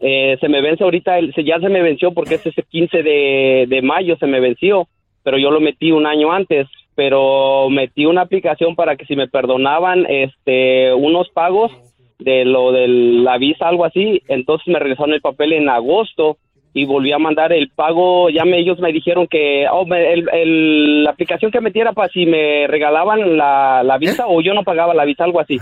eh, 0.00 0.36
se 0.40 0.48
me 0.48 0.60
vence 0.60 0.84
ahorita, 0.84 1.18
el, 1.18 1.32
se- 1.34 1.44
ya 1.44 1.58
se 1.58 1.68
me 1.68 1.82
venció 1.82 2.12
porque 2.12 2.34
es 2.36 2.46
ese 2.46 2.62
15 2.62 3.02
de, 3.02 3.66
de 3.68 3.82
mayo 3.82 4.16
se 4.16 4.26
me 4.26 4.40
venció, 4.40 4.86
pero 5.22 5.38
yo 5.38 5.50
lo 5.50 5.58
metí 5.60 5.90
un 5.92 6.06
año 6.06 6.30
antes, 6.32 6.66
pero 6.96 7.68
metí 7.70 8.06
una 8.06 8.22
aplicación 8.22 8.74
para 8.74 8.96
que 8.96 9.04
si 9.06 9.14
me 9.14 9.28
perdonaban 9.28 10.04
este 10.08 10.92
unos 10.94 11.28
pagos 11.28 11.70
de 12.18 12.44
lo 12.46 12.72
de 12.72 12.88
la 12.88 13.36
visa, 13.38 13.68
algo 13.68 13.84
así, 13.84 14.22
entonces 14.26 14.66
me 14.66 14.78
regresaron 14.80 15.12
el 15.14 15.20
papel 15.20 15.52
en 15.52 15.68
agosto 15.68 16.38
y 16.72 16.84
volví 16.86 17.12
a 17.12 17.18
mandar 17.18 17.52
el 17.52 17.70
pago, 17.70 18.28
ya 18.30 18.44
me, 18.44 18.58
ellos 18.58 18.78
me 18.80 18.92
dijeron 18.92 19.26
que 19.28 19.66
oh, 19.70 19.86
me- 19.86 20.12
el- 20.12 20.28
el- 20.32 21.04
la 21.04 21.10
aplicación 21.10 21.50
que 21.50 21.60
metiera 21.60 21.92
para 21.92 22.08
si 22.08 22.26
me 22.26 22.66
regalaban 22.66 23.36
la, 23.38 23.82
la 23.84 23.98
visa 23.98 24.24
o 24.26 24.40
yo 24.40 24.52
no 24.54 24.64
pagaba 24.64 24.92
la 24.94 25.04
visa, 25.04 25.24
algo 25.24 25.40
así. 25.40 25.58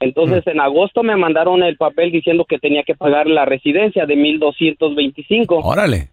Entonces 0.00 0.46
en 0.46 0.60
agosto 0.60 1.02
me 1.02 1.16
mandaron 1.16 1.64
el 1.64 1.76
papel 1.76 2.12
diciendo 2.12 2.44
que 2.44 2.58
tenía 2.58 2.84
que 2.84 2.94
pagar 2.94 3.26
la 3.26 3.44
residencia 3.44 4.06
de 4.06 4.14
1225. 4.14 5.56
Órale. 5.58 6.08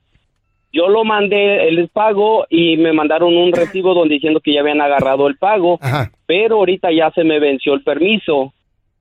Yo 0.75 0.89
lo 0.89 1.05
mandé 1.05 1.69
el 1.69 1.87
pago 1.87 2.45
y 2.49 2.75
me 2.75 2.91
mandaron 2.91 3.37
un 3.37 3.53
recibo 3.53 3.93
donde 3.93 4.15
diciendo 4.15 4.41
que 4.41 4.51
ya 4.51 4.59
habían 4.59 4.81
agarrado 4.81 5.29
el 5.29 5.37
pago, 5.37 5.79
pero 6.25 6.57
ahorita 6.57 6.91
ya 6.91 7.11
se 7.11 7.23
me 7.23 7.39
venció 7.39 7.73
el 7.75 7.81
permiso. 7.81 8.51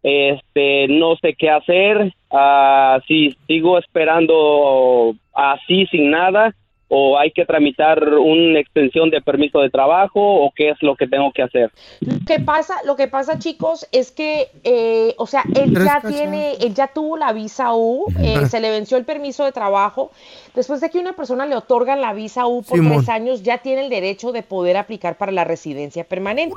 Este, 0.00 0.86
no 0.86 1.16
sé 1.16 1.34
qué 1.34 1.50
hacer. 1.50 2.14
ah, 2.30 3.00
si 3.08 3.36
sigo 3.48 3.76
esperando 3.76 5.16
así 5.34 5.86
sin 5.86 6.12
nada 6.12 6.54
o 6.88 7.18
hay 7.18 7.30
que 7.32 7.44
tramitar 7.44 8.02
una 8.08 8.60
extensión 8.60 9.10
de 9.10 9.20
permiso 9.20 9.60
de 9.60 9.70
trabajo 9.70 10.20
o 10.20 10.52
qué 10.54 10.70
es 10.70 10.76
lo 10.82 10.96
que 10.96 11.06
tengo 11.08 11.32
que 11.32 11.42
hacer. 11.42 11.72
Lo 12.00 12.14
que 12.26 12.40
pasa, 12.40 12.74
lo 12.84 12.94
que 12.96 13.08
pasa, 13.08 13.38
chicos, 13.38 13.86
es 13.90 14.12
que, 14.12 14.48
eh, 14.64 15.14
o 15.18 15.26
sea, 15.26 15.42
él 15.56 15.74
ya 15.74 16.00
tiene, 16.06 16.52
él 16.60 16.74
ya 16.74 16.88
tuvo 16.88 17.16
la 17.16 17.32
visa 17.32 17.74
U, 17.74 18.06
eh, 18.20 18.46
se 18.48 18.60
le 18.60 18.70
venció 18.70 18.96
el 18.96 19.04
permiso 19.04 19.44
de 19.44 19.52
trabajo. 19.52 20.10
Después 20.54 20.80
de 20.80 20.90
que 20.90 20.98
una 20.98 21.14
persona 21.14 21.46
le 21.46 21.56
otorgan 21.56 22.00
la 22.00 22.12
visa 22.12 22.46
U 22.46 22.62
por 22.62 22.78
Simón. 22.78 22.98
tres 22.98 23.08
años, 23.08 23.42
ya 23.42 23.58
tiene 23.58 23.84
el 23.84 23.90
derecho 23.90 24.30
de 24.30 24.42
poder 24.42 24.76
aplicar 24.76 25.16
para 25.16 25.32
la 25.32 25.44
residencia 25.44 26.04
permanente. 26.04 26.54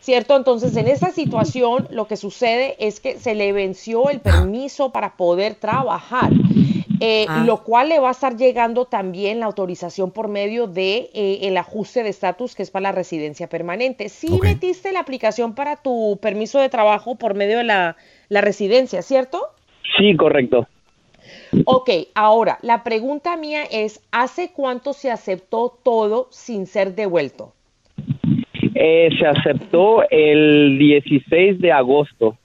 ¿Cierto? 0.00 0.36
Entonces, 0.36 0.76
en 0.76 0.88
esta 0.88 1.10
situación, 1.10 1.88
lo 1.90 2.06
que 2.06 2.16
sucede 2.16 2.76
es 2.78 3.00
que 3.00 3.18
se 3.18 3.34
le 3.34 3.52
venció 3.52 4.10
el 4.10 4.20
permiso 4.20 4.90
para 4.90 5.16
poder 5.16 5.54
trabajar. 5.54 6.30
eh, 7.04 7.26
Ah. 7.28 7.42
lo 7.44 7.64
cual 7.64 7.88
le 7.88 7.98
va 7.98 8.10
a 8.10 8.12
estar 8.12 8.36
llegando 8.36 8.84
también 8.84 9.40
la 9.40 9.48
autorización 9.52 10.10
por 10.10 10.28
medio 10.28 10.66
de 10.66 11.10
eh, 11.14 11.40
el 11.42 11.56
ajuste 11.56 12.02
de 12.02 12.08
estatus 12.08 12.54
que 12.54 12.62
es 12.62 12.70
para 12.70 12.84
la 12.84 12.92
residencia 12.92 13.48
permanente. 13.48 14.08
Si 14.08 14.30
metiste 14.40 14.92
la 14.92 15.00
aplicación 15.00 15.54
para 15.54 15.76
tu 15.76 16.18
permiso 16.20 16.58
de 16.58 16.68
trabajo 16.68 17.16
por 17.16 17.34
medio 17.34 17.58
de 17.58 17.64
la, 17.64 17.96
la 18.28 18.40
residencia, 18.40 19.02
¿cierto? 19.02 19.48
Sí, 19.96 20.16
correcto. 20.16 20.66
Ok, 21.66 21.90
ahora, 22.14 22.58
la 22.62 22.82
pregunta 22.82 23.36
mía 23.36 23.62
es, 23.70 24.02
¿hace 24.10 24.52
cuánto 24.52 24.92
se 24.92 25.10
aceptó 25.10 25.78
todo 25.82 26.28
sin 26.30 26.66
ser 26.66 26.94
devuelto? 26.94 27.52
Eh, 28.74 29.10
se 29.18 29.26
aceptó 29.26 30.02
el 30.10 30.78
16 30.78 31.60
de 31.60 31.72
agosto. 31.72 32.36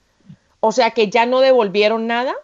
O 0.60 0.72
sea 0.72 0.90
que 0.90 1.08
ya 1.08 1.26
no 1.26 1.40
devolvieron 1.40 2.06
nada. 2.06 2.34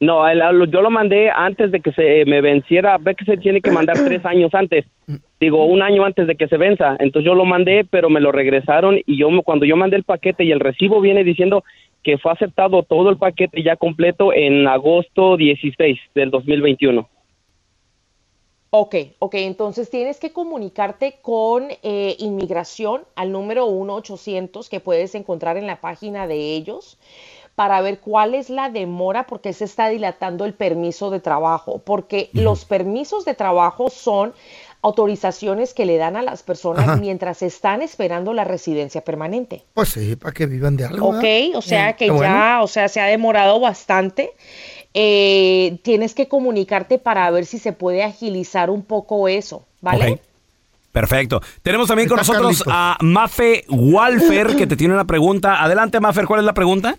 No, 0.00 0.28
el- 0.28 0.38
lo- 0.38 0.66
yo 0.66 0.80
lo 0.80 0.90
mandé 0.90 1.30
antes 1.30 1.72
de 1.72 1.80
que 1.80 1.92
se 1.92 2.24
me 2.26 2.40
venciera. 2.40 2.98
Ve 2.98 3.14
que 3.16 3.24
se 3.24 3.36
tiene 3.36 3.60
que 3.60 3.70
mandar 3.72 3.96
tres 3.96 4.24
años 4.24 4.54
antes. 4.54 4.84
Digo, 5.40 5.64
un 5.64 5.82
año 5.82 6.04
antes 6.04 6.26
de 6.26 6.36
que 6.36 6.48
se 6.48 6.56
venza. 6.56 6.96
Entonces 7.00 7.26
yo 7.26 7.34
lo 7.34 7.44
mandé, 7.44 7.84
pero 7.88 8.08
me 8.10 8.20
lo 8.20 8.30
regresaron 8.32 8.98
y 9.04 9.18
yo 9.18 9.30
me- 9.30 9.42
cuando 9.42 9.64
yo 9.66 9.76
mandé 9.76 9.96
el 9.96 10.04
paquete 10.04 10.44
y 10.44 10.52
el 10.52 10.60
recibo 10.60 11.00
viene 11.00 11.24
diciendo 11.24 11.64
que 12.04 12.16
fue 12.18 12.32
aceptado 12.32 12.84
todo 12.84 13.10
el 13.10 13.16
paquete 13.18 13.62
ya 13.62 13.74
completo 13.76 14.32
en 14.32 14.68
agosto 14.68 15.36
16 15.36 15.98
del 16.14 16.30
2021. 16.30 17.08
Ok, 18.70 18.94
ok, 19.18 19.34
entonces 19.36 19.88
tienes 19.88 20.20
que 20.20 20.30
comunicarte 20.30 21.14
con 21.22 21.64
eh, 21.82 22.16
inmigración 22.18 23.00
al 23.16 23.32
número 23.32 23.66
1-800 23.66 24.68
que 24.68 24.78
puedes 24.80 25.14
encontrar 25.14 25.56
en 25.56 25.66
la 25.66 25.76
página 25.80 26.26
de 26.26 26.54
ellos 26.54 26.98
para 27.58 27.80
ver 27.80 27.98
cuál 27.98 28.36
es 28.36 28.50
la 28.50 28.70
demora 28.70 29.26
porque 29.26 29.52
se 29.52 29.64
está 29.64 29.88
dilatando 29.88 30.44
el 30.44 30.54
permiso 30.54 31.10
de 31.10 31.18
trabajo, 31.18 31.82
porque 31.84 32.30
los 32.32 32.64
permisos 32.64 33.24
de 33.24 33.34
trabajo 33.34 33.90
son 33.90 34.32
autorizaciones 34.80 35.74
que 35.74 35.84
le 35.84 35.96
dan 35.96 36.14
a 36.14 36.22
las 36.22 36.44
personas 36.44 36.84
Ajá. 36.84 36.96
mientras 36.98 37.42
están 37.42 37.82
esperando 37.82 38.32
la 38.32 38.44
residencia 38.44 39.00
permanente. 39.00 39.64
Pues 39.74 39.88
sí, 39.88 40.14
para 40.14 40.32
que 40.32 40.46
vivan 40.46 40.76
de 40.76 40.84
algo. 40.84 41.08
Ok, 41.08 41.24
o 41.56 41.60
sea 41.60 41.94
que 41.94 42.12
bueno. 42.12 42.32
ya, 42.32 42.60
o 42.62 42.68
sea, 42.68 42.88
se 42.88 43.00
ha 43.00 43.06
demorado 43.06 43.58
bastante. 43.58 44.34
Eh, 44.94 45.80
tienes 45.82 46.14
que 46.14 46.28
comunicarte 46.28 47.00
para 47.00 47.28
ver 47.32 47.44
si 47.44 47.58
se 47.58 47.72
puede 47.72 48.04
agilizar 48.04 48.70
un 48.70 48.82
poco 48.82 49.26
eso, 49.26 49.64
¿vale? 49.80 50.12
Ok. 50.12 50.20
Perfecto. 50.92 51.40
Tenemos 51.62 51.86
también 51.88 52.08
con 52.08 52.18
Está 52.18 52.32
nosotros 52.32 52.64
Carlitos. 52.64 52.72
a 52.74 52.96
Mafe 53.02 53.64
Walfer, 53.68 54.56
que 54.56 54.66
te 54.66 54.76
tiene 54.76 54.94
una 54.94 55.06
pregunta. 55.06 55.62
Adelante, 55.62 56.00
Mafer, 56.00 56.24
¿cuál 56.24 56.40
es 56.40 56.46
la 56.46 56.54
pregunta? 56.54 56.96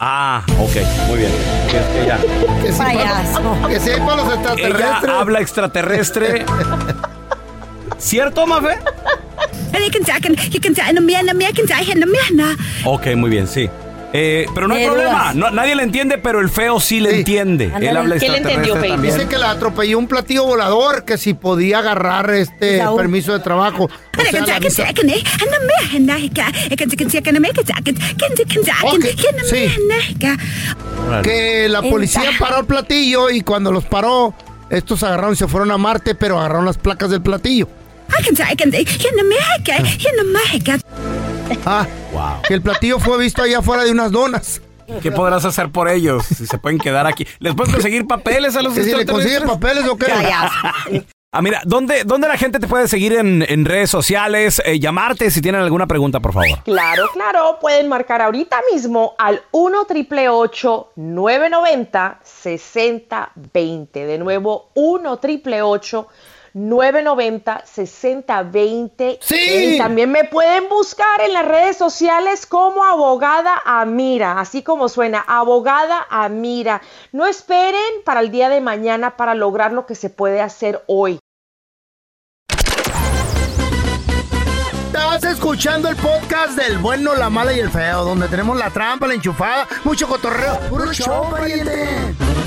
Ah, 0.00 0.42
ok, 0.58 0.76
muy 1.08 1.18
bien. 1.18 1.32
Que 1.70 2.06
ya. 2.06 2.18
Que 2.18 2.72
para 4.00 4.16
los 4.16 4.34
extraterrestres. 4.34 5.02
Ella 5.04 5.20
habla 5.20 5.40
extraterrestre. 5.40 6.46
¿Cierto, 7.98 8.46
Mafe? 8.46 8.78
Ok, 12.84 13.08
muy 13.16 13.30
bien, 13.30 13.46
sí. 13.48 13.68
Eh, 14.12 14.46
pero 14.54 14.66
no 14.68 14.74
hay 14.74 14.86
problema. 14.86 15.34
No, 15.34 15.50
nadie 15.50 15.74
le 15.74 15.82
entiende, 15.82 16.16
pero 16.16 16.40
el 16.40 16.48
feo 16.48 16.80
sí 16.80 16.98
le 16.98 17.18
entiende. 17.18 17.70
Él 17.90 17.96
habla 17.96 18.14
extraterrestre 18.16 18.88
también. 18.88 19.14
Dice 19.14 19.28
que 19.28 19.38
le 19.38 19.44
atropelló 19.44 19.98
un 19.98 20.06
platillo 20.08 20.44
volador, 20.44 21.04
que 21.04 21.18
si 21.18 21.34
podía 21.34 21.80
agarrar 21.80 22.30
este 22.30 22.78
Saúl. 22.78 22.96
permiso 22.98 23.32
de 23.34 23.40
trabajo. 23.40 23.84
O 23.84 23.90
sea, 24.22 24.30
la 24.46 24.58
visa- 24.68 24.82
Ok, 28.96 29.04
sí. 29.50 29.56
Que 31.22 31.68
la 31.68 31.82
policía 31.82 32.30
paró 32.38 32.60
el 32.60 32.66
platillo 32.66 33.28
y 33.28 33.42
cuando 33.42 33.70
los 33.72 33.84
paró, 33.84 34.32
estos 34.70 35.02
agarraron 35.02 35.34
y 35.34 35.36
se 35.36 35.48
fueron 35.48 35.70
a 35.70 35.76
Marte, 35.76 36.14
pero 36.14 36.38
agarraron 36.38 36.64
las 36.64 36.78
placas 36.78 37.10
del 37.10 37.20
platillo. 37.20 37.68
Ah, 41.66 41.86
que 42.46 42.54
el 42.54 42.62
platillo 42.62 42.98
fue 42.98 43.18
visto 43.18 43.42
allá 43.42 43.58
afuera 43.58 43.84
de 43.84 43.90
unas 43.90 44.10
donas. 44.10 44.62
¿Qué 45.02 45.12
podrás 45.12 45.44
hacer 45.44 45.70
por 45.70 45.88
ellos 45.88 46.24
si 46.24 46.46
se 46.46 46.58
pueden 46.58 46.78
quedar 46.78 47.06
aquí? 47.06 47.26
¿Les 47.40 47.54
puedes 47.54 47.72
conseguir 47.72 48.06
papeles 48.06 48.56
a 48.56 48.62
los 48.62 48.72
Que 48.72 48.84
si 48.84 48.94
le 48.94 49.04
consigues 49.04 49.42
papeles 49.42 49.86
o 49.86 49.96
qué. 49.96 50.06
Ah, 51.30 51.42
mira, 51.42 51.60
¿dónde, 51.66 52.04
¿dónde 52.04 52.26
la 52.26 52.38
gente 52.38 52.58
te 52.58 52.66
puede 52.66 52.88
seguir 52.88 53.12
en, 53.12 53.44
en 53.46 53.66
redes 53.66 53.90
sociales? 53.90 54.62
Eh, 54.64 54.80
llamarte 54.80 55.30
si 55.30 55.42
tienen 55.42 55.60
alguna 55.60 55.86
pregunta, 55.86 56.20
por 56.20 56.32
favor. 56.32 56.62
Claro, 56.64 57.06
claro, 57.12 57.58
pueden 57.60 57.86
marcar 57.86 58.22
ahorita 58.22 58.62
mismo 58.72 59.14
al 59.18 59.42
1 59.50 59.84
triple 59.84 60.24
990 60.24 62.20
6020. 62.22 64.06
De 64.06 64.16
nuevo, 64.16 64.70
1 64.74 65.16
triple 65.18 65.58
990 65.58 66.08
6020. 67.64 69.18
Sí. 69.20 69.74
Y 69.74 69.78
también 69.78 70.10
me 70.10 70.24
pueden 70.24 70.68
buscar 70.68 71.20
en 71.20 71.32
las 71.32 71.46
redes 71.46 71.76
sociales 71.76 72.46
como 72.46 72.84
abogada 72.84 73.60
Amira, 73.64 74.40
así 74.40 74.62
como 74.62 74.88
suena, 74.88 75.24
abogada 75.26 76.06
Amira. 76.10 76.82
No 77.12 77.26
esperen 77.26 78.02
para 78.04 78.20
el 78.20 78.30
día 78.30 78.48
de 78.48 78.60
mañana 78.60 79.16
para 79.16 79.34
lograr 79.34 79.72
lo 79.72 79.86
que 79.86 79.94
se 79.94 80.10
puede 80.10 80.40
hacer 80.40 80.82
hoy. 80.86 81.18
Estás 84.86 85.24
escuchando 85.24 85.88
el 85.88 85.96
podcast 85.96 86.56
del 86.58 86.78
bueno, 86.78 87.14
la 87.14 87.30
mala 87.30 87.52
y 87.52 87.60
el 87.60 87.70
feo, 87.70 88.04
donde 88.04 88.26
tenemos 88.28 88.56
la 88.56 88.70
trampa, 88.70 89.06
la 89.06 89.14
enchufada, 89.14 89.68
mucho 89.84 90.08
cotorreo. 90.08 90.58
¡Puro 90.68 90.92
show, 90.92 91.30
pariente! 91.30 92.37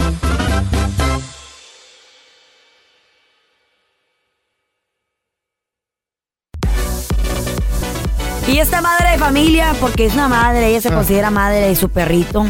Y 8.52 8.60
esta 8.60 8.82
madre 8.82 9.12
de 9.12 9.18
familia, 9.18 9.74
porque 9.80 10.06
es 10.06 10.14
una 10.14 10.28
madre, 10.28 10.68
ella 10.68 10.82
se 10.82 10.90
Ah. 10.90 10.94
considera 10.96 11.30
madre 11.32 11.62
de 11.62 11.76
su 11.76 11.90
perrito. 11.90 12.46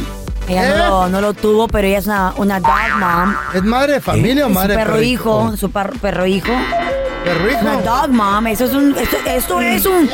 Ella 0.48 0.66
¿Eh? 0.68 0.74
no, 0.78 0.88
lo, 1.04 1.10
no 1.10 1.22
lo 1.22 1.34
tuvo, 1.34 1.68
pero 1.68 1.88
ella 1.88 2.00
es 2.00 2.08
una, 2.08 2.34
una 2.38 2.60
dog 2.60 2.72
mom. 3.00 3.36
¿Es 3.54 3.64
madre 3.64 3.94
de 3.94 4.02
familia 4.02 4.46
o 4.46 4.50
Es 4.50 4.54
madre 4.56 4.74
su 4.74 4.80
de 4.80 4.84
perro 4.84 4.94
perrito? 4.96 5.12
hijo, 5.12 5.58
su 5.58 5.72
par- 5.72 5.92
perro 6.00 6.26
hijo. 6.26 6.52
¿Perro 7.24 7.52
hijo? 7.52 7.60
Una 7.62 7.78
dog 7.82 8.10
mom, 8.10 8.48
eso 8.48 8.66
es 8.66 8.74
un, 8.74 8.96
esto, 8.98 9.18
esto 9.28 9.62
es 9.62 9.86
un, 9.86 10.10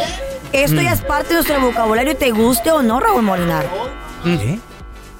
esto 0.51 0.81
ya 0.81 0.91
es 0.91 1.01
parte 1.01 1.29
de 1.29 1.33
nuestro 1.35 1.61
vocabulario, 1.61 2.15
te 2.17 2.31
guste 2.31 2.69
o 2.71 2.81
no, 2.83 2.99
Raúl 2.99 3.21
Molinar. 3.23 3.65
¿Qué? 4.23 4.59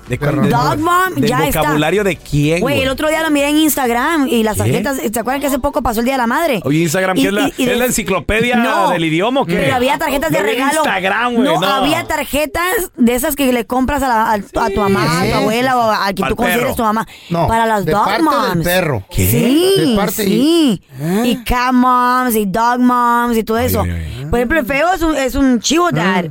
De, 0.08 0.18
Dog 0.18 0.78
mom, 0.80 1.14
¿Del 1.16 1.30
ya 1.30 1.46
está. 1.48 1.60
vocabulario 1.62 2.04
de 2.04 2.16
quién, 2.16 2.62
Güey, 2.62 2.82
el 2.82 2.88
otro 2.90 3.10
día 3.10 3.22
lo 3.24 3.30
miré 3.30 3.50
en 3.50 3.58
Instagram 3.58 4.28
y 4.30 4.44
las 4.44 4.56
¿Qué? 4.56 4.64
tarjetas, 4.64 4.98
¿se 4.98 5.20
acuerdan 5.20 5.42
que 5.42 5.48
hace 5.48 5.60
poco 5.60 5.82
pasó 5.82 6.00
el 6.00 6.06
Día 6.06 6.14
de 6.14 6.20
la 6.20 6.28
Madre? 6.28 6.62
Oye, 6.64 6.80
Instagram, 6.80 7.18
Y- 7.18 7.22
¿qué 7.22 7.28
es 7.28 7.34
la, 7.34 7.42
y- 7.50 7.54
y 7.58 7.66
de- 7.66 7.74
es 7.74 7.78
la 7.80 7.86
enciclopedia 7.86 8.56
No, 8.56 8.90
del 8.92 9.04
idioma 9.04 9.42
o 9.42 9.46
qué? 9.46 9.56
Pero 9.56 9.76
había 9.76 9.98
tarjetas 9.98 10.32
de 10.32 10.40
No, 10.40 10.46
regalo. 10.46 10.72
Instagram, 10.84 11.34
güey, 11.36 11.44
no, 11.48 11.60
no. 11.60 11.68
había 11.68 12.06
tarjetas 12.06 12.64
de 12.96 13.16
esas 13.16 13.36
que 13.36 13.52
le 13.52 13.66
compras 13.66 14.02
a, 14.04 14.08
la- 14.08 14.32
a- 14.32 14.36
a 14.36 14.70
tu 14.70 14.80
mamá, 14.80 15.22
a 15.22 15.26
tu 15.26 15.34
abuela 15.36 15.78
o 15.78 15.92
a 15.92 16.14
quien 16.14 16.30
tú 16.30 16.36
consideres 16.38 16.76
tu 16.76 16.84
mamá. 16.84 17.06
No, 17.30 17.48
para 17.48 17.66
las 17.66 17.84
de 17.86 17.92
dog 17.92 18.06
parte 18.06 18.24
moms. 18.24 18.54
del 18.56 18.64
perro. 18.64 19.04
¿Qué? 19.14 19.30
Sí, 19.30 19.90
De 19.92 19.96
parte 19.98 20.24
sí. 20.24 20.82
y- 21.04 21.30
Y 21.30 21.44
cat 21.44 21.74
moms 21.74 22.36
y 22.36 22.46
dog 22.46 22.80
moms 22.80 23.36
y 23.38 23.44
todo 23.44 23.58
eso. 23.58 23.84
Por 24.30 24.40
ejemplo, 24.40 24.60
el 24.60 24.66
feo 24.66 24.94
es 24.94 25.02
un, 25.02 25.16
es 25.16 25.36
un 25.36 25.60
chivo 25.60 25.92
dad. 25.92 26.26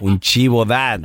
Un 0.00 0.20
chivo 0.20 0.64
dad. 0.64 1.00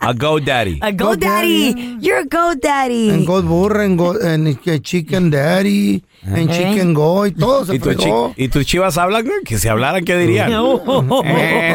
A 0.00 0.12
go 0.12 0.38
daddy. 0.40 0.78
A 0.82 0.90
go 0.92 1.14
daddy. 1.16 1.96
You're 2.00 2.20
a 2.20 2.24
go 2.24 2.54
daddy. 2.54 3.10
En 3.10 3.24
God 3.24 3.44
Burr, 3.44 3.80
en, 3.82 3.96
Go- 3.96 4.20
en 4.20 4.54
que 4.56 4.80
Chicken 4.80 5.30
Daddy, 5.30 6.02
en 6.22 6.48
¿Eh? 6.48 6.52
Chicken 6.52 6.94
Go 6.94 7.26
y 7.26 7.32
todo 7.32 7.64
se 7.66 7.74
¿Y, 7.74 7.78
tu 7.78 7.84
fregó. 7.86 8.32
chi- 8.36 8.44
¿Y 8.44 8.48
tus 8.48 8.64
chivas 8.66 8.96
hablan? 8.98 9.26
Que 9.44 9.58
si 9.58 9.68
hablaran, 9.68 10.04
¿qué 10.04 10.16
dirían? 10.16 10.52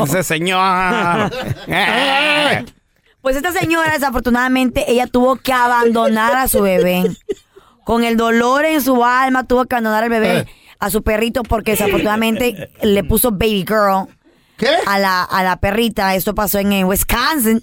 Ese 0.04 0.24
señor. 0.24 1.32
Eh. 1.68 2.66
Pues 3.22 3.36
esta 3.36 3.52
señora, 3.52 3.92
desafortunadamente, 3.94 4.86
ella 4.92 5.06
tuvo 5.08 5.36
que 5.36 5.52
abandonar 5.52 6.36
a 6.36 6.48
su 6.48 6.62
bebé. 6.62 7.04
Con 7.84 8.04
el 8.04 8.16
dolor 8.18 8.66
en 8.66 8.82
su 8.82 9.04
alma, 9.04 9.46
tuvo 9.46 9.66
que 9.66 9.76
abandonar 9.76 10.04
al 10.06 10.10
bebé, 10.10 10.46
a 10.80 10.90
su 10.90 11.02
perrito, 11.04 11.44
porque 11.44 11.72
desafortunadamente 11.72 12.70
le 12.82 13.04
puso 13.04 13.32
baby 13.32 13.66
girl. 13.68 14.08
A 14.88 15.00
la, 15.00 15.24
a 15.24 15.44
la 15.44 15.58
perrita. 15.60 16.16
Esto 16.16 16.36
pasó 16.36 16.60
en, 16.60 16.72
en 16.74 16.86
Wisconsin. 16.88 17.62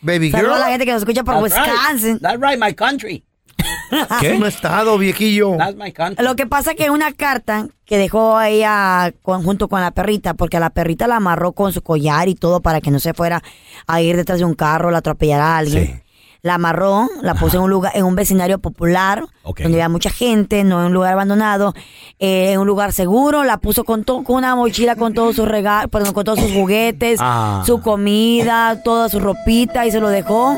Baby 0.00 0.30
Saludos 0.30 0.54
girl. 0.54 0.62
a 0.62 0.66
la 0.66 0.70
gente 0.70 0.86
que 0.86 0.92
nos 0.92 1.02
escucha 1.02 1.24
por 1.24 1.34
That's 1.42 1.56
right. 1.56 1.66
Wisconsin. 1.74 2.18
That's 2.20 2.40
right, 2.40 2.58
my 2.62 2.74
country. 2.74 3.24
¿Qué? 4.20 4.32
Un 4.34 4.46
estado, 4.46 4.96
viejillo. 4.98 5.56
That's 5.58 5.76
my 5.76 5.92
country. 5.92 6.24
Lo 6.24 6.36
que 6.36 6.46
pasa 6.46 6.74
que 6.74 6.90
una 6.90 7.12
carta 7.12 7.66
que 7.84 7.98
dejó 7.98 8.40
ella 8.40 9.12
con- 9.22 9.42
junto 9.42 9.68
con 9.68 9.80
la 9.80 9.90
perrita, 9.90 10.34
porque 10.34 10.56
a 10.56 10.60
la 10.60 10.70
perrita 10.70 11.08
la 11.08 11.16
amarró 11.16 11.52
con 11.52 11.72
su 11.72 11.82
collar 11.82 12.28
y 12.28 12.34
todo 12.36 12.60
para 12.60 12.80
que 12.80 12.90
no 12.92 13.00
se 13.00 13.14
fuera 13.14 13.42
a 13.86 14.00
ir 14.00 14.16
detrás 14.16 14.38
de 14.38 14.44
un 14.44 14.54
carro, 14.54 14.90
la 14.92 14.98
atropellara 14.98 15.54
a 15.54 15.58
alguien. 15.58 16.02
La 16.42 16.54
amarró, 16.54 17.08
la 17.20 17.34
puso 17.34 17.56
en 17.56 17.64
un 17.64 17.70
lugar, 17.70 17.92
en 17.96 18.04
un 18.04 18.14
vecindario 18.14 18.58
popular, 18.60 19.24
donde 19.64 19.78
había 19.78 19.88
mucha 19.88 20.08
gente, 20.10 20.62
no 20.62 20.78
en 20.80 20.86
un 20.86 20.92
lugar 20.92 21.12
abandonado, 21.14 21.74
eh, 22.20 22.52
en 22.52 22.60
un 22.60 22.66
lugar 22.66 22.92
seguro, 22.92 23.42
la 23.42 23.56
puso 23.58 23.82
con, 23.82 24.04
to- 24.04 24.22
con 24.22 24.36
una 24.36 24.54
mochila 24.54 24.94
con 24.94 25.14
todos 25.14 25.34
sus 25.34 25.48
regalos, 25.48 25.90
perdón, 25.90 26.12
con 26.14 26.24
todos 26.24 26.38
sus 26.38 26.52
juguetes, 26.52 27.18
Ah. 27.20 27.64
su 27.66 27.80
comida, 27.80 28.80
toda 28.84 29.08
su 29.08 29.18
ropita 29.18 29.84
y 29.84 29.90
se 29.90 29.98
lo 29.98 30.08
dejó 30.10 30.56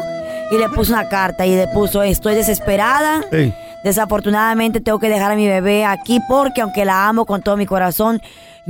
y 0.51 0.59
le 0.59 0.69
puso 0.69 0.93
una 0.93 1.09
carta 1.09 1.47
y 1.47 1.57
le 1.57 1.67
puso 1.69 2.03
estoy 2.03 2.35
desesperada. 2.35 3.23
Desafortunadamente 3.83 4.81
tengo 4.83 4.99
que 4.99 5.09
dejar 5.09 5.33
a 5.33 5.35
mi 5.35 5.49
bebé 5.49 5.87
aquí 5.87 6.21
porque 6.29 6.61
aunque 6.61 6.85
la 6.85 7.09
amo 7.09 7.25
con 7.25 7.41
todo 7.41 7.57
mi 7.57 7.65
corazón, 7.65 8.21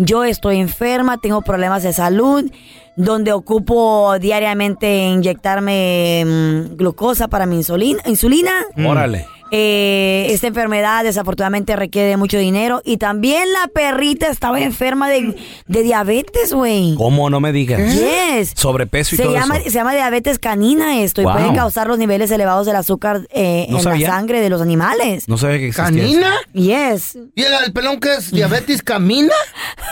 yo 0.04 0.24
estoy 0.24 0.58
enferma, 0.58 1.18
tengo 1.18 1.42
problemas 1.42 1.82
de 1.82 1.92
salud, 1.92 2.50
donde 2.96 3.32
ocupo 3.32 4.18
diariamente 4.18 5.06
inyectarme 5.06 6.24
mm, 6.24 6.76
glucosa 6.76 7.28
para 7.28 7.46
mi 7.46 7.56
insulina. 7.56 8.02
insulina. 8.06 8.52
Órale. 8.76 9.26
Eh, 9.52 10.26
esta 10.30 10.46
enfermedad 10.46 11.02
desafortunadamente 11.04 11.74
requiere 11.76 12.16
mucho 12.16 12.38
dinero 12.38 12.82
y 12.84 12.98
también 12.98 13.52
la 13.52 13.66
perrita 13.68 14.28
estaba 14.28 14.60
enferma 14.60 15.08
de, 15.08 15.36
de 15.66 15.82
diabetes, 15.82 16.52
güey. 16.52 16.94
¿Cómo? 16.96 17.30
No 17.30 17.40
me 17.40 17.52
digas. 17.52 17.80
Yes. 17.94 18.52
Sobrepeso 18.54 19.14
y 19.14 19.18
Se 19.18 19.24
todo 19.24 19.32
llama, 19.34 19.56
eso. 19.56 19.64
se 19.64 19.70
llama 19.70 19.92
diabetes 19.94 20.38
canina 20.38 21.00
esto 21.00 21.22
Wow. 21.22 21.30
y 21.30 21.34
pueden 21.34 21.54
causar 21.54 21.88
los 21.88 21.98
niveles 21.98 22.30
elevados 22.30 22.66
del 22.66 22.76
azúcar 22.76 23.26
eh, 23.30 23.66
No 23.70 23.78
en 23.78 23.82
sabía. 23.82 24.08
la 24.08 24.14
sangre 24.14 24.40
de 24.40 24.50
los 24.50 24.62
animales. 24.62 25.28
No 25.28 25.36
sabía 25.36 25.58
que 25.58 25.68
existía. 25.68 25.84
¿Canina? 26.02 26.32
Yes. 26.52 27.18
¿Y 27.34 27.42
el, 27.42 27.52
el 27.66 27.72
pelón 27.72 27.98
que 28.00 28.14
es 28.14 28.30
diabetes 28.30 28.82
camina? 28.82 29.32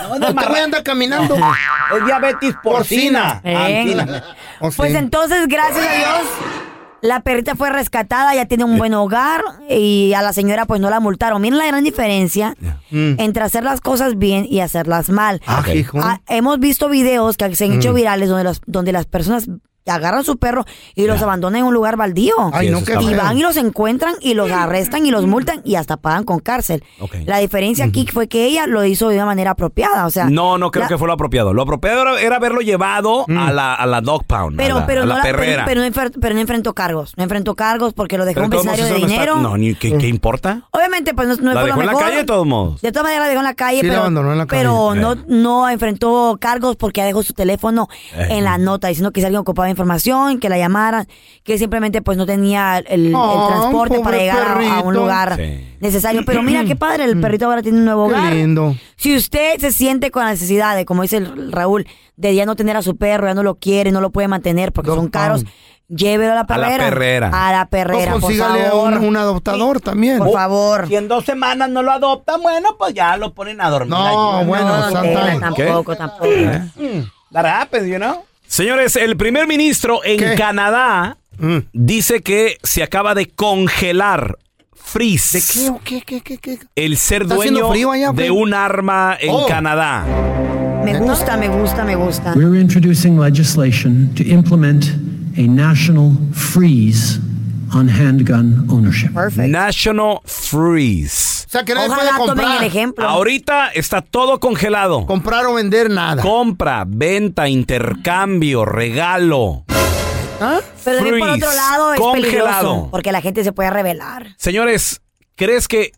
Voy 0.07 0.23
a 0.23 0.63
andar 0.63 0.83
caminando. 0.83 1.35
Es 1.35 2.05
diabetes 2.05 2.55
porcina. 2.63 3.41
Eh. 3.43 3.55
Antina. 3.55 4.23
Pues 4.75 4.93
entonces, 4.95 5.47
gracias 5.47 5.85
a 5.85 5.93
Dios, 5.95 6.21
la 7.01 7.21
perrita 7.21 7.55
fue 7.55 7.69
rescatada, 7.69 8.33
ya 8.35 8.45
tiene 8.45 8.63
un 8.65 8.77
buen 8.77 8.93
hogar 8.93 9.41
y 9.69 10.13
a 10.13 10.21
la 10.21 10.33
señora 10.33 10.65
pues 10.65 10.81
no 10.81 10.89
la 10.89 10.99
multaron. 10.99 11.41
Miren 11.41 11.57
la 11.59 11.67
gran 11.67 11.83
diferencia 11.83 12.55
entre 12.91 13.43
hacer 13.43 13.63
las 13.63 13.81
cosas 13.81 14.17
bien 14.17 14.45
y 14.49 14.59
hacerlas 14.59 15.09
mal. 15.09 15.41
Ah, 15.47 15.63
hijo. 15.73 15.99
Ah, 16.01 16.21
hemos 16.27 16.59
visto 16.59 16.89
videos 16.89 17.37
que 17.37 17.55
se 17.55 17.65
han 17.65 17.73
hecho 17.73 17.91
Mm. 17.91 17.95
virales 17.95 18.29
donde, 18.29 18.43
los, 18.43 18.61
donde 18.65 18.91
las 18.91 19.05
personas 19.05 19.47
agarran 19.89 20.23
su 20.23 20.37
perro 20.37 20.65
y 20.95 21.05
los 21.05 21.21
abandonan 21.21 21.59
en 21.61 21.65
un 21.65 21.73
lugar 21.73 21.97
baldío. 21.97 22.33
Ay, 22.53 22.67
Sí, 22.67 22.71
no, 22.73 22.79
y 22.79 22.83
feo. 22.83 23.17
van 23.17 23.37
y 23.37 23.41
los 23.41 23.57
encuentran 23.57 24.13
y 24.21 24.33
los 24.33 24.51
arrestan 24.51 25.05
y 25.05 25.11
los 25.11 25.25
multan 25.25 25.61
y 25.63 25.75
hasta 25.75 25.97
pagan 25.97 26.23
con 26.23 26.39
cárcel. 26.39 26.83
La 27.25 27.37
diferencia 27.39 27.85
aquí 27.85 28.05
fue 28.11 28.27
que 28.27 28.45
ella 28.45 28.67
lo 28.67 28.83
hizo 28.85 29.09
de 29.09 29.15
una 29.15 29.25
manera 29.25 29.51
apropiada. 29.51 30.05
O 30.05 30.09
sea, 30.09 30.29
No, 30.29 30.57
no 30.57 30.71
creo 30.71 30.83
la- 30.83 30.89
que 30.89 30.97
fue 30.97 31.07
lo 31.07 31.13
apropiado. 31.13 31.53
Lo 31.53 31.61
apropiado 31.63 32.01
era, 32.01 32.19
era 32.21 32.35
haberlo 32.37 32.61
llevado 32.61 33.25
a, 33.27 33.51
la, 33.51 33.73
a 33.75 33.85
la 33.85 34.01
dog 34.01 34.25
pound, 34.25 34.57
Pero, 34.57 34.77
a 34.77 34.79
la, 34.81 34.85
pero, 34.85 35.01
a 35.03 35.05
no 35.05 35.15
la 35.15 35.21
pero- 35.21 35.37
perrera. 35.37 35.65
pero 35.65 35.81
pero 36.19 36.35
no 36.35 36.41
enfrentó 36.41 36.73
cargos. 36.73 37.13
No 37.17 37.23
enfrentó 37.23 37.55
cargos 37.55 37.93
porque 37.93 38.17
lo 38.17 38.25
dejó 38.25 38.35
Pero 38.35 38.45
un 38.45 38.51
vecindario 38.51 38.85
de 38.85 38.93
dinero. 38.95 39.35
No, 39.37 39.57
ni, 39.57 39.75
¿qué, 39.75 39.97
qué 39.97 40.07
importa? 40.07 40.63
Obviamente, 40.71 41.13
pues 41.13 41.27
no, 41.27 41.35
no 41.37 41.53
la 41.53 41.61
fue 41.61 41.69
dejó 41.69 41.77
lo 41.77 41.81
en 41.81 41.85
la 41.87 41.91
mejor. 41.93 42.03
calle 42.05 42.17
de 42.17 42.23
todos 42.25 42.45
modos. 42.45 42.81
De 42.81 42.91
todas 42.91 43.03
maneras 43.03 43.23
la 43.25 43.27
dejó 43.29 43.39
en 43.39 43.45
la 43.45 43.53
calle, 43.53 43.81
Sí, 43.81 43.87
pero, 43.87 43.99
abandonó 44.01 44.31
en 44.31 44.37
la 44.37 44.45
calle. 44.45 44.61
pero 44.61 44.93
Eh. 44.93 44.97
no, 44.99 45.15
no 45.27 45.69
enfrentó 45.69 46.37
cargos 46.39 46.75
porque 46.75 47.03
dejó 47.03 47.23
su 47.23 47.33
teléfono 47.33 47.87
Eh. 48.15 48.27
en 48.31 48.43
la 48.43 48.57
nota 48.57 48.87
diciendo 48.87 49.11
que 49.11 49.21
si 49.21 49.25
alguien 49.25 49.41
ocupaba 49.41 49.69
información, 49.79 50.39
que 50.39 50.49
la 50.49 50.57
llamaran, 50.57 51.07
que 51.43 51.57
simplemente 51.57 52.01
pues 52.01 52.17
no 52.17 52.25
tenía 52.25 52.79
el, 52.79 53.07
el 53.07 53.13
Oh, 53.15 53.47
transporte 53.47 53.99
para 53.99 54.17
llegar 54.17 54.57
a- 54.61 54.77
a, 54.77 54.81
un 54.81 54.93
lugar 54.93 55.35
Sí. 55.37 55.75
necesario. 55.79 56.23
Pero 56.25 56.43
mira 56.43 56.63
qué 56.65 56.75
padre, 56.75 57.05
el 57.05 57.19
perrito 57.19 57.45
ahora 57.45 57.61
tiene 57.61 57.77
un 57.79 57.85
nuevo 57.85 58.07
Qué 58.09 58.15
hogar. 58.15 58.33
lindo. 58.33 58.75
Si 58.97 59.15
usted 59.15 59.57
se 59.59 59.71
siente 59.71 60.11
con 60.11 60.23
la 60.25 60.31
necesidad 60.31 60.75
de, 60.75 60.85
como 60.85 61.01
dice 61.03 61.17
el 61.17 61.51
Raúl, 61.51 61.87
de 62.17 62.35
ya 62.35 62.45
no 62.45 62.55
tener 62.55 62.75
a 62.77 62.81
su 62.81 62.97
perro, 62.97 63.27
ya 63.27 63.33
no 63.33 63.43
lo 63.43 63.55
quiere, 63.55 63.91
no 63.91 64.01
lo 64.01 64.09
puede 64.09 64.27
mantener 64.27 64.73
porque 64.73 64.91
son 64.91 65.07
caros, 65.07 65.45
llévelo 65.87 66.33
a 66.33 66.35
la 66.35 66.41
A 66.41 66.57
la 66.57 66.67
perrera. 66.67 66.83
perrera. 66.89 67.47
A 67.47 67.51
la 67.51 67.65
perrera, 67.67 68.11
O 68.11 68.13
por 68.15 68.21
consígale 68.23 68.65
a 68.65 68.69
favor. 68.71 68.93
un, 68.93 69.05
un 69.05 69.17
adoptador 69.17 69.79
también. 69.79 70.17
Por 70.19 70.33
favor. 70.33 70.87
Si 70.87 70.95
en 70.97 71.07
dos 71.07 71.23
semanas 71.25 71.69
no 71.69 71.81
lo 71.81 71.91
adoptan, 71.93 72.41
bueno, 72.43 72.75
pues 72.77 72.93
ya 72.93 73.15
lo 73.17 73.33
ponen 73.33 73.59
a 73.61 73.69
dormir. 73.69 73.91
No, 73.91 74.37
allí. 74.37 74.47
bueno, 74.47 74.65
no, 74.77 74.91
Santa- 74.91 75.33
no, 75.39 75.55
¿Qué? 75.55 75.63
Tampoco, 75.63 75.95
tampoco. 75.95 76.25
That 77.31 77.45
happens, 77.45 77.87
you 77.87 77.97
know? 77.97 78.23
Señores, 78.59 78.97
el 78.97 79.15
primer 79.15 79.47
ministro 79.47 80.01
en 80.03 80.35
Canadá 80.35 81.15
Mm. 81.39 81.59
dice 81.71 82.19
que 82.19 82.57
se 82.61 82.83
acaba 82.83 83.15
de 83.15 83.27
congelar, 83.27 84.37
freeze, 84.75 85.37
¿De 85.37 85.71
qué 85.85 86.01
qué, 86.01 86.21
qué, 86.21 86.37
qué, 86.37 86.57
qué? 86.57 86.59
el 86.75 86.97
ser 86.97 87.21
¿Está 87.21 87.35
haciendo 87.35 87.61
dueño 87.61 87.71
frío 87.71 87.91
allá, 87.91 88.11
de 88.11 88.29
un 88.31 88.53
arma 88.53 89.15
en 89.17 89.29
Oh. 89.31 89.47
Canadá. 89.47 90.03
Me 90.83 90.99
gusta, 90.99 91.37
me 91.37 91.47
gusta, 91.47 91.85
me 91.85 91.95
gusta. 91.95 92.33
We're 92.35 92.59
introducing 92.59 93.17
legislation 93.17 94.13
to 94.15 94.23
implement 94.23 94.87
a 95.37 95.41
national 95.43 96.11
freeze 96.33 97.17
on 97.73 97.89
handgun 97.89 98.65
ownership. 98.69 99.09
National 99.35 100.19
Freeze. 100.25 101.45
O 101.47 101.49
sea, 101.51 101.63
que 101.65 101.73
nadie 101.73 101.89
Ojalá 101.89 102.17
puede 102.17 102.29
tomen 102.29 102.45
comprar. 102.45 102.61
el 102.61 102.67
ejemplo. 102.67 103.07
Ahorita 103.09 103.69
está 103.69 104.01
todo 104.01 104.39
congelado. 104.39 105.05
Comprar 105.05 105.45
o 105.45 105.53
vender 105.55 105.89
nada. 105.89 106.21
Compra, 106.21 106.83
venta, 106.87 107.47
intercambio, 107.49 108.65
regalo. 108.65 109.63
¿Ah? 110.41 110.59
Pero 110.85 110.97
también 110.97 111.19
por 111.19 111.29
Freeze. 111.29 111.45
otro 111.45 111.55
lado 111.55 111.93
es 111.93 111.99
Congelado. 111.99 112.21
peligroso 112.21 112.87
porque 112.91 113.11
la 113.11 113.21
gente 113.21 113.43
se 113.43 113.51
puede 113.51 113.69
rebelar. 113.71 114.27
Señores, 114.37 115.01
¿crees 115.35 115.67
que 115.67 115.91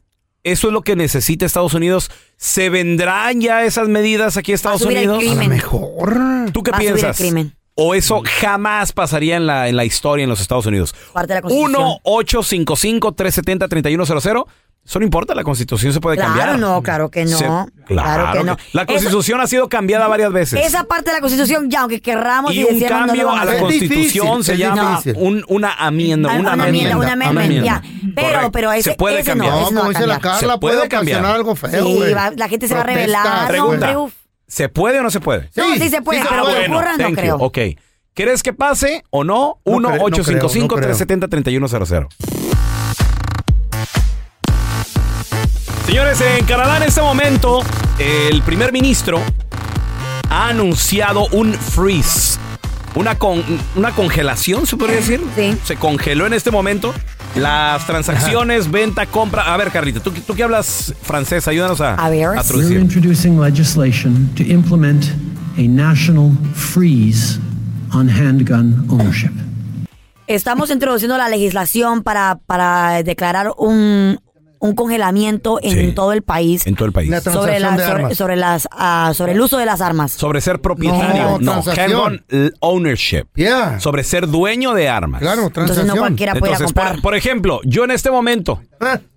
eso 0.43 0.67
es 0.67 0.73
lo 0.73 0.81
que 0.81 0.95
necesita 0.95 1.45
Estados 1.45 1.73
Unidos? 1.75 2.09
¿Se 2.37 2.69
vendrán 2.71 3.39
ya 3.41 3.63
esas 3.65 3.87
medidas 3.87 4.37
aquí 4.37 4.51
a 4.53 4.55
Estados 4.55 4.81
subir 4.81 4.97
el 4.97 5.09
Unidos? 5.09 5.19
crimen. 5.19 5.39
A 5.39 5.43
lo 5.43 5.49
mejor. 5.49 6.17
¿Tú 6.51 6.63
qué 6.63 6.71
Va 6.71 6.77
a 6.77 6.79
subir 6.79 6.89
el 6.91 6.95
piensas? 6.95 7.17
crimen. 7.17 7.55
¿O 7.83 7.93
eso 7.95 8.21
jamás 8.41 8.91
pasaría 8.93 9.35
en 9.37 9.47
la, 9.47 9.67
en 9.67 9.75
la 9.75 9.85
historia 9.85 10.23
en 10.23 10.29
los 10.29 10.39
Estados 10.41 10.65
Unidos? 10.65 10.93
Parte 11.13 11.33
de 11.33 11.35
la 11.35 11.41
Constitución. 11.41 11.97
1-855-370-3100. 12.05 14.45
Eso 14.83 14.97
no 14.97 15.05
importa, 15.05 15.35
la 15.35 15.43
Constitución 15.43 15.93
se 15.93 16.01
puede 16.01 16.17
Claro, 16.17 16.33
cambiar. 16.33 16.57
no, 16.59 16.81
claro 16.81 17.11
que 17.11 17.23
no. 17.23 17.37
Se- 17.37 17.45
Claro 17.85 18.33
que 18.39 18.43
no. 18.43 18.57
La 18.73 18.87
Constitución 18.87 19.39
ha 19.39 19.45
sido 19.45 19.69
cambiada 19.69 20.07
varias 20.07 20.33
veces. 20.33 20.65
Esa 20.65 20.85
parte 20.85 21.11
de 21.11 21.17
la 21.17 21.21
Constitución, 21.21 21.69
ya 21.69 21.81
aunque 21.81 22.01
querramos 22.01 22.51
y 22.51 22.61
y, 22.61 22.63
un 22.63 22.79
decíamos, 22.79 23.01
no 23.01 23.05
cambio 23.07 23.25
vamos 23.27 23.41
a 23.41 23.45
la. 23.45 23.59
Constitución 23.59 24.43
se 24.43 24.57
llama 24.57 24.99
un, 25.17 25.45
una 25.49 25.71
amienda. 25.73 26.29
Una, 26.35 26.53
una 26.55 26.67
enmienda, 26.67 26.97
una 26.97 27.11
amendment. 27.13 27.63
ya. 27.63 27.83
Pero, 28.15 28.51
pero 28.51 28.71
ese, 28.71 28.89
se 28.91 28.95
puede 28.95 29.19
ese 29.19 29.29
cambiar. 29.31 29.51
no, 29.53 29.61
ese 29.61 29.73
no 29.73 29.81
va 29.83 29.89
a 30.15 30.19
cambiar. 30.19 30.39
Se 30.39 30.57
puede 30.57 30.87
cambiar. 30.89 31.23
algo 31.25 31.55
feo, 31.55 31.85
Sí, 31.85 32.13
va- 32.13 32.31
la 32.35 32.49
gente 32.49 32.67
se 32.67 32.73
va 32.73 32.81
a. 32.81 33.41
No, 33.43 33.47
Pregunta. 33.47 33.73
hombre, 33.91 33.97
uf. 33.97 34.13
¿Se 34.51 34.67
puede 34.67 34.99
o 34.99 35.03
no 35.03 35.09
se 35.09 35.21
puede? 35.21 35.49
No, 35.55 35.73
sí 35.75 35.87
se 35.87 36.01
puede, 36.01 36.21
pero 36.29 36.45
que 36.45 36.69
ocurra, 36.69 36.91
no 36.91 36.97
thank 36.97 37.11
you. 37.11 37.15
creo. 37.15 37.37
Ok. 37.37 37.57
¿Crees 38.13 38.43
que 38.43 38.51
pase 38.51 39.05
o 39.09 39.23
no? 39.23 39.59
Creo, 39.63 39.77
creo, 39.77 40.09
no 40.09 40.17
1-855-370-3100. 40.17 42.07
Señores, 45.85 46.19
en 46.19 46.45
Canadá 46.45 46.75
en 46.75 46.83
este 46.83 47.01
momento, 47.01 47.61
el 47.97 48.41
primer 48.41 48.73
ministro 48.73 49.21
ha 50.29 50.49
anunciado 50.49 51.27
un 51.31 51.53
freeze. 51.53 52.37
Una, 52.95 53.17
con, 53.17 53.41
una 53.75 53.91
congelación, 53.91 54.65
¿se 54.67 54.75
podría 54.75 54.97
decir? 54.97 55.21
Sí. 55.35 55.57
Se 55.63 55.77
congeló 55.77 56.27
en 56.27 56.33
este 56.33 56.51
momento 56.51 56.93
las 57.35 57.85
transacciones, 57.87 58.69
venta, 58.69 59.05
compra. 59.05 59.53
A 59.53 59.57
ver, 59.57 59.71
Carlita, 59.71 60.01
tú, 60.01 60.11
tú 60.11 60.35
que 60.35 60.43
hablas 60.43 60.93
francés, 61.01 61.47
ayúdanos 61.47 61.79
a, 61.79 61.95
A 61.95 62.09
ver. 62.09 62.25
a 62.25 62.29
We're 62.31 62.43
traducir. 62.43 62.79
introducing 62.79 63.39
legislation 63.39 64.29
to 64.35 64.43
implement 64.43 65.05
a 65.57 65.61
national 65.61 66.31
freeze 66.53 67.39
on 67.93 68.09
handgun 68.09 68.85
ownership. 68.89 69.31
Estamos 70.27 70.69
introduciendo 70.71 71.17
la 71.17 71.29
legislación 71.29 72.03
para, 72.03 72.39
para 72.45 73.03
declarar 73.03 73.51
un, 73.57 74.19
un 74.61 74.75
congelamiento 74.75 75.59
en 75.61 75.93
todo 75.95 76.13
el 76.13 76.21
país. 76.21 76.65
En 76.67 76.75
todo 76.75 76.85
el 76.85 76.91
país. 76.93 77.09
La 77.09 77.19
sobre, 77.19 77.57
transacción 77.57 77.61
la- 77.61 77.77
de 77.77 77.83
sobre, 77.83 77.95
armas. 78.03 78.17
sobre 78.17 78.35
las, 78.37 78.67
ah, 78.71 79.11
sobre 79.15 79.31
el 79.33 79.41
uso 79.41 79.57
de 79.57 79.65
las 79.65 79.81
armas. 79.81 80.11
Sobre 80.11 80.39
ser 80.39 80.61
propietario. 80.61 81.23
No, 81.23 81.39
No, 81.39 81.51
transacción. 81.63 81.91
handgun 81.91 82.25
l- 82.29 82.51
ownership. 82.59 83.25
Yeah. 83.35 83.79
Sobre 83.79 84.03
ser 84.03 84.27
dueño 84.27 84.73
de 84.73 84.87
armas. 84.87 85.19
Claro, 85.21 85.47
Entonces 85.47 85.69
no 85.69 85.73
transacción. 85.75 85.97
cualquiera 85.97 86.33
puede 86.35 86.51
ir 86.51 86.53
a 86.53 86.57
Entonces, 86.59 86.73
comprar. 86.75 86.93
por, 86.93 87.01
por 87.01 87.15
ejemplo, 87.15 87.59
yo 87.65 87.83
en 87.83 87.91
este 87.91 88.11
momento 88.11 88.61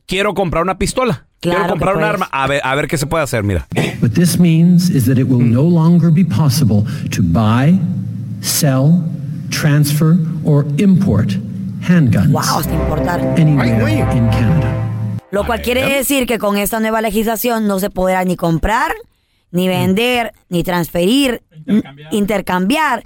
quiero 0.06 0.34
comprar 0.34 0.62
una 0.62 0.78
pistola. 0.78 1.26
Claro 1.40 1.58
quiero 1.58 1.64
que 1.64 1.70
comprar 1.72 1.94
un 1.96 2.00
puedes. 2.00 2.14
arma. 2.14 2.28
A 2.32 2.46
ver, 2.46 2.60
a 2.64 2.74
ver 2.74 2.88
qué 2.88 2.96
se 2.96 3.06
puede 3.06 3.22
hacer, 3.24 3.42
mira. 3.42 3.66
What 4.00 4.12
this 4.12 4.38
means 4.40 4.88
is 4.88 5.04
that 5.04 5.18
it 5.18 5.26
will 5.28 5.44
no 5.46 5.62
longer 5.62 6.10
be 6.10 6.24
possible 6.24 6.84
to 7.10 7.22
buy, 7.22 7.78
sell, 8.40 9.04
transfer, 9.50 10.16
or 10.42 10.64
import 10.78 11.32
handguns 11.86 12.30
Wow, 12.32 12.40
hasta 12.60 12.72
importar. 12.72 13.20
anywhere 13.36 14.06
in 14.16 14.26
Canada. 14.30 14.83
Lo 15.34 15.44
cual 15.44 15.60
quiere 15.62 15.84
decir 15.88 16.26
que 16.26 16.38
con 16.38 16.56
esta 16.56 16.80
nueva 16.80 17.00
legislación 17.02 17.66
no 17.66 17.78
se 17.78 17.90
podrá 17.90 18.24
ni 18.24 18.36
comprar, 18.36 18.92
ni 19.50 19.68
vender, 19.68 20.32
ni 20.48 20.62
transferir, 20.62 21.42
n- 21.66 21.82
intercambiar 22.12 23.02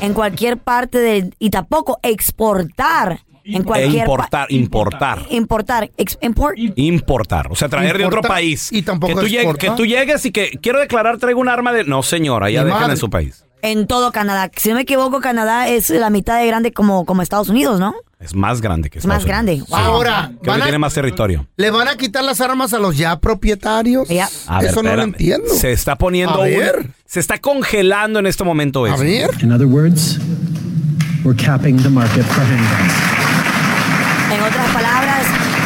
en 0.00 0.12
cualquier 0.14 0.58
parte 0.58 0.98
de 0.98 1.30
y 1.38 1.50
tampoco 1.50 1.98
exportar 2.02 3.20
en 3.44 3.62
E 3.62 3.64
cualquier 3.64 3.92
pa- 4.06 4.12
importar, 4.12 4.46
importar. 4.52 5.18
importar, 5.30 5.90
ex- 5.96 6.18
import. 6.20 6.56
Importar, 6.58 7.46
o 7.50 7.54
sea, 7.54 7.68
traer 7.68 7.96
de 7.96 8.04
otro 8.04 8.20
país. 8.20 8.72
y 8.72 8.82
tampoco 8.82 9.14
que 9.14 9.20
tú, 9.20 9.26
llegue- 9.28 9.36
exporta. 9.42 9.66
que 9.68 9.70
tú 9.76 9.86
llegues 9.86 10.26
y 10.26 10.32
que 10.32 10.50
quiero 10.60 10.80
declarar 10.80 11.18
traigo 11.18 11.40
un 11.40 11.48
arma 11.48 11.72
de... 11.72 11.84
No, 11.84 12.02
señora, 12.02 12.50
ya 12.50 12.64
madre. 12.64 12.92
en 12.92 12.96
su 12.98 13.08
país. 13.08 13.44
En 13.62 13.86
todo 13.86 14.12
Canadá. 14.12 14.50
Si 14.56 14.68
no 14.68 14.74
me 14.76 14.82
equivoco, 14.82 15.20
Canadá 15.20 15.68
es 15.68 15.90
la 15.90 16.10
mitad 16.10 16.38
de 16.38 16.46
grande 16.46 16.72
como, 16.72 17.04
como 17.04 17.22
Estados 17.22 17.48
Unidos, 17.48 17.80
¿no? 17.80 17.94
Es 18.18 18.34
más 18.34 18.62
grande 18.62 18.88
que 18.88 18.98
Es 18.98 19.04
más 19.06 19.26
grande. 19.26 19.62
Wow. 19.68 19.78
Ahora, 19.78 20.30
Creo 20.42 20.54
que 20.56 20.60
a- 20.62 20.64
tiene 20.64 20.78
más 20.78 20.94
territorio. 20.94 21.46
¿le 21.56 21.70
van 21.70 21.86
a 21.88 21.96
quitar 21.96 22.24
las 22.24 22.40
armas 22.40 22.72
a 22.72 22.78
los 22.78 22.96
ya 22.96 23.18
propietarios? 23.20 24.08
A 24.48 24.60
ver, 24.60 24.70
Eso 24.70 24.82
no 24.82 24.88
lo 24.94 25.02
espérame. 25.02 25.08
entiendo. 25.08 25.54
Se 25.54 25.72
está 25.72 25.96
poniendo... 25.96 26.34
A 26.36 26.38
un- 26.38 26.44
ver. 26.44 26.90
se 27.04 27.20
está 27.20 27.38
congelando 27.38 28.18
en 28.18 28.26
este 28.26 28.42
momento 28.42 28.86
eso. 28.86 29.04
In 29.04 29.52
other 29.52 29.66
words, 29.66 30.18
we're 31.24 31.36
capping 31.36 31.76
the 31.82 31.90
market 31.90 32.24
for 32.24 32.42
handguns. 32.44 32.92
En 34.32 34.40
otras 34.42 34.72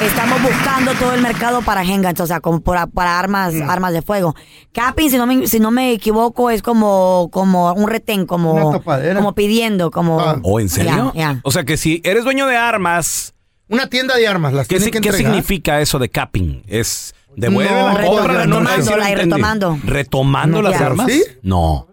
estamos 0.03 0.43
buscando 0.43 0.93
todo 0.95 1.13
el 1.15 1.21
mercado 1.23 1.63
para 1.63 1.83
handguns, 1.83 2.21
o 2.21 2.27
sea, 2.27 2.41
como 2.41 2.61
para, 2.61 2.87
para 2.87 3.19
armas, 3.19 3.55
Mm. 3.55 3.69
armas 3.71 3.93
de 3.93 4.03
fuego. 4.03 4.35
Capping, 4.73 5.11
si 5.11 5.17
no 5.17 5.27
me, 5.27 5.47
si 5.47 5.61
no 5.61 5.71
me 5.71 5.93
equivoco, 5.93 6.51
es 6.51 6.63
como, 6.63 7.29
como 7.33 7.73
un 7.75 7.89
retén, 7.89 8.27
como, 8.27 8.81
como 8.83 9.35
pidiendo, 9.35 9.91
como. 9.91 10.17
¿O 10.17 10.41
Oh, 10.43 10.61
en 10.61 10.69
serio? 10.69 11.13
O 11.43 11.51
sea 11.51 11.65
que 11.65 11.77
si 11.77 12.01
eres 12.05 12.25
dueño 12.25 12.47
de 12.47 12.57
armas, 12.57 13.35
Una 13.69 13.89
tienda 13.89 14.17
de 14.17 14.27
armas, 14.27 14.53
las 14.53 14.67
¿qué, 14.67 14.81
si- 14.81 14.91
que 14.91 15.01
qué 15.01 15.13
significa 15.13 15.81
eso 15.81 15.99
de 16.01 16.09
capping? 16.09 16.63
¿Es 16.67 17.15
devuelve 17.37 17.71
No, 17.71 17.87
la 17.87 17.95
retomando, 17.95 18.97
retomando. 18.97 19.79
¿Retomando 19.85 20.63
las 20.63 20.81
armas? 20.81 21.07
¿Sí? 21.11 21.23
No. 21.43 21.87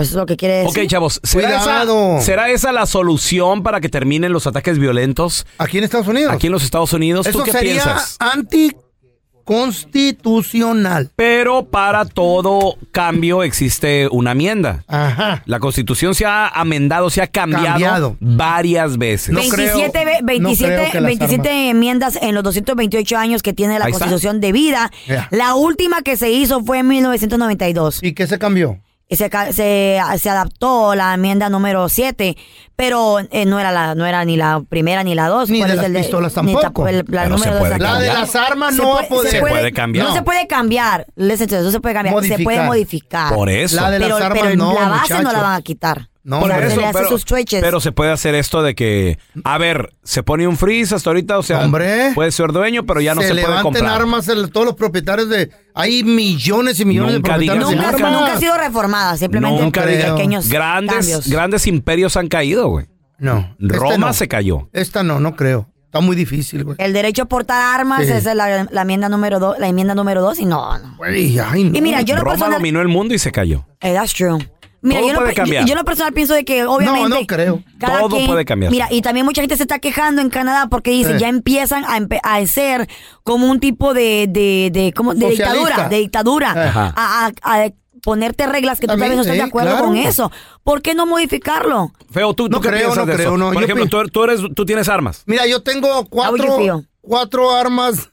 Pues 0.00 0.08
eso 0.08 0.16
es 0.16 0.20
lo 0.22 0.26
que 0.26 0.38
quiere 0.38 0.54
decir. 0.64 0.82
Ok, 0.84 0.88
chavos, 0.88 1.20
¿será 1.22 1.50
esa, 1.50 1.60
Cuidado. 1.62 2.20
¿será 2.22 2.48
esa 2.48 2.72
la 2.72 2.86
solución 2.86 3.62
para 3.62 3.82
que 3.82 3.90
terminen 3.90 4.32
los 4.32 4.46
ataques 4.46 4.78
violentos 4.78 5.46
Aquí 5.58 5.76
en 5.76 5.84
Estados 5.84 6.08
Unidos. 6.08 6.32
aquí 6.32 6.46
en 6.46 6.54
los 6.54 6.64
Estados 6.64 6.94
Unidos? 6.94 7.24
¿Tú 7.26 7.30
Eso 7.40 7.44
qué 7.44 7.52
sería 7.52 7.72
piensas? 7.84 8.16
anticonstitucional. 8.18 11.10
Pero 11.16 11.66
para 11.66 12.06
todo 12.06 12.76
cambio 12.92 13.42
existe 13.42 14.08
una 14.10 14.32
enmienda. 14.32 14.84
Ajá. 14.88 15.42
La 15.44 15.60
constitución 15.60 16.14
se 16.14 16.24
ha 16.24 16.48
amendado, 16.48 17.10
se 17.10 17.20
ha 17.20 17.26
cambiado, 17.26 17.66
Cambiado. 17.66 18.16
varias 18.20 18.96
veces. 18.96 19.34
27, 19.34 20.04
ve- 20.06 20.20
27, 20.22 20.74
creo 20.76 20.90
que 20.92 21.00
las 21.02 21.18
27 21.18 21.68
enmiendas 21.68 22.18
en 22.22 22.34
los 22.34 22.42
228 22.44 23.18
años 23.18 23.42
que 23.42 23.52
tiene 23.52 23.78
la 23.78 23.84
Ahí 23.84 23.92
está. 23.92 24.06
Constitución 24.06 24.40
de 24.40 24.52
vida. 24.52 24.90
Ya. 25.06 25.28
La 25.30 25.56
última 25.56 26.00
que 26.00 26.16
se 26.16 26.30
hizo 26.30 26.64
fue 26.64 26.78
en 26.78 26.88
1992. 26.88 27.98
¿Y 28.02 28.14
qué 28.14 28.26
se 28.26 28.38
cambió? 28.38 28.78
Y 29.12 29.16
se, 29.16 29.28
se, 29.52 30.00
se 30.18 30.30
adaptó 30.30 30.94
la 30.94 31.12
enmienda 31.14 31.48
número 31.48 31.88
7, 31.88 32.36
pero 32.76 33.18
eh, 33.18 33.44
no 33.44 33.58
era 33.58 33.72
la 33.72 33.96
no 33.96 34.06
era 34.06 34.24
ni 34.24 34.36
la 34.36 34.62
primera 34.68 35.02
ni 35.02 35.16
la 35.16 35.26
dos. 35.26 35.50
Ni 35.50 35.58
¿Cuál 35.58 35.70
de 35.70 35.74
es 35.74 35.82
las 35.82 35.90
el 35.90 35.96
pistolas 35.96 36.32
tampoco. 36.32 36.84
la 36.88 37.02
Pero 37.24 37.24
se 37.24 37.28
número 37.28 37.58
puede 37.58 37.70
dos 37.72 37.80
La 37.80 37.98
de 37.98 38.06
las 38.06 38.36
armas 38.36 38.76
Se 38.76 38.82
no 38.82 38.90
va 38.94 39.00
a 39.00 39.08
poder. 39.08 39.32
Se 39.32 39.40
puede 39.40 39.72
cambiar. 39.72 40.06
No 40.06 40.14
se 40.14 40.22
puede 40.22 40.46
cambiar. 40.46 41.06
Listen 41.16 41.48
no 41.64 41.70
se 41.72 41.80
puede 41.80 41.94
cambiar. 41.96 42.14
Se 42.14 42.20
Modificar. 42.20 42.44
puede 42.44 42.62
modificar. 42.62 43.34
Por 43.34 43.50
eso. 43.50 43.74
La 43.76 43.90
de 43.90 43.98
las 43.98 44.08
pero, 44.12 44.24
armas 44.24 44.38
pero 44.42 44.56
no, 44.56 44.74
la 44.74 44.88
base 44.88 45.22
no 45.22 45.32
la 45.32 45.42
van 45.42 45.54
a 45.54 45.62
quitar. 45.62 46.08
No, 46.22 46.40
Por 46.40 46.50
hombre. 46.50 46.68
se 46.68 46.74
eso, 46.74 46.82
pero, 46.92 47.08
sus 47.08 47.24
pero 47.62 47.80
se 47.80 47.92
puede 47.92 48.10
hacer 48.10 48.34
esto 48.34 48.62
de 48.62 48.74
que, 48.74 49.18
a 49.42 49.56
ver, 49.56 49.94
se 50.02 50.22
pone 50.22 50.46
un 50.46 50.58
freeze 50.58 50.94
hasta 50.94 51.08
ahorita, 51.08 51.38
o 51.38 51.42
sea, 51.42 51.64
Hombre. 51.64 52.12
puede 52.14 52.30
ser 52.30 52.52
dueño, 52.52 52.84
pero 52.84 53.00
ya 53.00 53.14
no 53.14 53.22
se, 53.22 53.28
puede 53.28 53.40
levanten 53.40 53.62
comprar. 53.62 53.86
armas 54.02 54.28
el- 54.28 54.50
todos 54.50 54.66
los 54.66 54.74
propietarios 54.74 55.30
de... 55.30 55.50
Hay 55.74 56.04
millones 56.04 56.78
y 56.78 56.84
millones 56.84 57.14
Nunca 57.14 57.28
de 57.38 57.46
propietarios 57.46 57.68
digas 57.70 57.70
de 57.70 57.90
Nunca, 57.92 58.06
armas. 58.06 58.20
nunca 58.20 58.34
ha 58.34 58.38
sido 58.38 58.58
reformada, 58.58 59.16
simplemente 59.16 59.62
Nunca 59.62 59.82
pequeños 59.84 60.48
Grandes, 60.50 60.94
cambios. 60.96 61.28
grandes 61.28 61.66
imperios 61.66 62.16
han 62.18 62.28
caído, 62.28 62.68
güey. 62.68 62.86
No. 63.18 63.56
este 63.58 63.76
Roma 63.76 63.96
no. 64.08 64.12
se 64.12 64.28
cayó. 64.28 64.68
Esta 64.74 65.02
no, 65.02 65.20
no 65.20 65.36
creo. 65.36 65.68
Está 65.86 66.00
muy 66.00 66.14
difícil, 66.16 66.64
güey. 66.64 66.76
El 66.78 66.92
derecho 66.92 67.22
a 67.22 67.24
portar 67.24 67.80
armas, 67.80 68.06
Sí. 68.06 68.12
esa 68.12 68.30
es 68.30 68.36
la, 68.36 68.68
la 68.70 68.82
enmienda 68.82 69.08
número 69.08 69.38
dos, 69.40 69.58
la 69.58 69.68
enmienda 69.68 69.94
número 69.94 70.20
dos 70.22 70.38
y 70.38 70.44
no, 70.44 70.78
no. 70.78 70.96
Güey, 70.98 71.38
ay, 71.38 71.64
no. 71.64 71.76
Y 71.76 71.80
mira, 71.80 72.02
yo 72.02 72.14
Roma 72.16 72.30
personal, 72.32 72.52
dominó 72.58 72.80
el 72.80 72.88
mundo 72.88 73.12
y 73.14 73.18
se 73.18 73.32
cayó. 73.32 73.66
Eh, 73.80 73.92
that's 73.94 74.12
true. 74.14 74.38
Mira, 74.82 75.00
Todo 75.00 75.08
yo, 75.08 75.12
no, 75.14 75.20
puede 75.20 75.32
yo- 75.32 75.36
cambiar. 75.36 75.64
yo 75.66 75.74
no 75.74 75.84
personal 75.84 76.12
pienso 76.14 76.32
de 76.34 76.44
que 76.44 76.64
obviamente 76.64 77.08
No, 77.10 77.20
no 77.20 77.26
creo. 77.26 77.62
Todo 77.78 78.08
quien- 78.16 78.26
puede 78.26 78.44
cambiar. 78.46 78.72
Mira, 78.72 78.88
y 78.90 79.02
también 79.02 79.26
mucha 79.26 79.42
gente 79.42 79.56
se 79.56 79.64
está 79.64 79.78
quejando 79.78 80.22
en 80.22 80.30
Canadá 80.30 80.68
porque 80.70 80.90
dicen 80.90 81.14
Sí. 81.14 81.20
ya 81.20 81.28
empiezan 81.28 81.84
a, 81.84 81.98
empe- 81.98 82.20
a 82.22 82.44
ser 82.46 82.88
como 83.22 83.46
un 83.50 83.60
tipo 83.60 83.92
de 83.92 84.26
de 84.28 84.70
de, 84.72 84.92
Socialista. 84.96 85.28
dictadura, 85.52 85.88
de 85.90 85.96
dictadura, 85.98 86.50
Ajá. 86.68 86.94
a, 86.96 87.26
a- 87.26 87.64
a 87.64 87.70
ponerte 88.02 88.46
reglas 88.46 88.80
que 88.80 88.86
tú 88.86 88.92
tal 88.92 88.98
También, 89.00 89.10
vez 89.10 89.16
no 89.18 89.22
estás 89.22 89.36
de 89.36 89.42
acuerdo 89.42 89.70
claro. 89.72 89.84
con 89.86 89.96
eso. 89.98 90.32
¿Por 90.64 90.80
qué 90.80 90.94
no 90.94 91.04
modificarlo? 91.04 91.92
Feo, 92.10 92.32
¿tú, 92.32 92.48
No 92.48 92.62
creo, 92.62 92.94
no 92.94 93.04
de 93.04 93.12
creo, 93.12 93.28
eso? 93.28 93.36
no. 93.36 93.46
Por 93.52 93.58
Yo 93.58 93.64
ejemplo, 93.66 93.86
tú, 93.86 94.08
tú 94.08 94.24
eres, 94.24 94.40
tú 94.56 94.64
tienes 94.64 94.88
armas. 94.88 95.22
Mira, 95.26 95.46
yo 95.46 95.62
tengo 95.62 96.06
cuatro, 96.06 96.84
cuatro 97.02 97.50
armas 97.54 98.08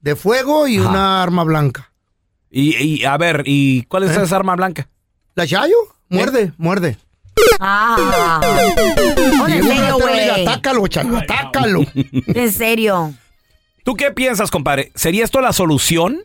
de 0.00 0.16
fuego 0.16 0.66
y 0.66 0.78
Ajá. 0.78 0.88
una 0.88 1.22
arma 1.22 1.44
blanca. 1.44 1.92
Y, 2.50 2.74
y, 2.82 3.04
a 3.04 3.18
ver, 3.18 3.42
¿y 3.44 3.82
cuál 3.84 4.04
es 4.04 4.16
¿Eh? 4.16 4.22
esa 4.22 4.36
arma 4.36 4.56
blanca? 4.56 4.88
¿La 5.34 5.46
Chayo? 5.46 5.74
Muerde, 6.08 6.52
muerde. 6.58 6.96
Ah. 7.58 8.40
En 9.48 9.62
serio, 9.64 9.98
y 9.98 10.00
güey. 10.02 10.46
Atácalo, 10.46 10.86
Chayo, 10.86 11.16
atácalo. 11.16 11.80
En 12.26 12.52
serio. 12.52 13.14
¿Tú 13.84 13.94
qué 13.96 14.10
piensas, 14.12 14.50
compadre? 14.50 14.92
¿Sería 14.94 15.24
esto 15.24 15.40
la 15.40 15.52
solución? 15.52 16.20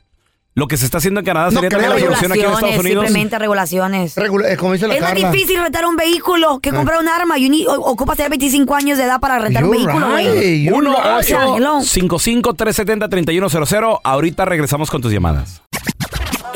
¿Lo 0.56 0.68
que 0.68 0.78
se 0.78 0.86
está 0.86 0.98
haciendo 0.98 1.22
en 1.22 1.26
Canadá 1.26 1.52
No 1.52 1.62
sería 1.62 1.70
también 1.70 1.92
la 1.92 2.00
solución 2.00 2.32
aquí 2.34 2.42
en 2.42 2.52
Estados 2.52 2.78
Unidos? 2.80 3.06
simplemente 3.06 3.40
regulaciones. 3.40 4.16
Regula- 4.16 4.52
eh, 4.52 4.58
como 4.58 4.74
dice 4.74 4.88
la 4.88 4.96
Es 4.96 5.02
más 5.02 5.12
Carla. 5.14 5.32
difícil 5.32 5.62
rentar 5.62 5.86
un 5.86 5.96
vehículo 5.96 6.60
que 6.60 6.72
comprar 6.72 7.00
un 7.00 7.08
arma. 7.08 7.38
You 7.38 7.50
need- 7.50 7.68
o- 7.68 7.80
ocupas 7.80 8.18
tener 8.18 8.30
25 8.32 8.76
años 8.76 8.98
de 8.98 9.06
edad 9.06 9.20
para 9.22 9.40
rentar 9.40 9.64
un 9.64 9.72
You're 9.74 9.86
vehículo, 9.86 10.10
güey. 10.12 10.28
right, 10.28 10.64
you're 10.68 10.78
1 10.78 10.92
right. 10.92 11.20
O 11.20 11.24
sea, 11.24 11.56
hello. 11.56 11.82
55 11.82 12.54
370 12.56 13.08
3100 13.10 14.00
Ahorita 14.04 14.44
regresamos 14.46 14.90
con 14.90 15.02
tus 15.02 15.14
llamadas. 15.14 15.62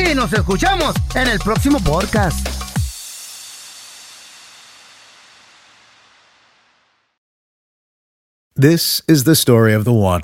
Y 0.00 0.14
nos 0.14 0.32
escuchamos 0.32 0.94
en 1.14 1.28
el 1.28 1.38
próximo 1.38 1.78
podcast. 1.80 2.48
This 8.56 9.02
is 9.06 9.24
the 9.24 9.34
story 9.34 9.74
of 9.74 9.84
the 9.84 9.92
one. 9.92 10.22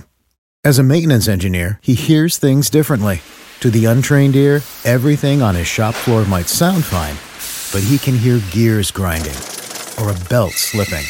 As 0.65 0.79
a 0.79 0.83
maintenance 0.83 1.29
engineer, 1.29 1.79
he 1.83 1.95
hears 1.95 2.39
things 2.39 2.71
differently. 2.71 3.21
To 3.61 3.71
the 3.71 3.85
untrained 3.85 4.35
ear, 4.35 4.63
everything 4.85 5.43
on 5.43 5.55
his 5.55 5.67
shop 5.67 5.95
floor 5.95 6.25
might 6.25 6.49
sound 6.49 6.85
fine, 6.85 7.17
but 7.73 7.87
he 7.87 7.99
can 7.99 8.19
hear 8.19 8.41
gears 8.51 8.91
grinding 8.91 9.37
or 10.01 10.11
a 10.11 10.29
belt 10.29 10.53
slipping. 10.53 11.05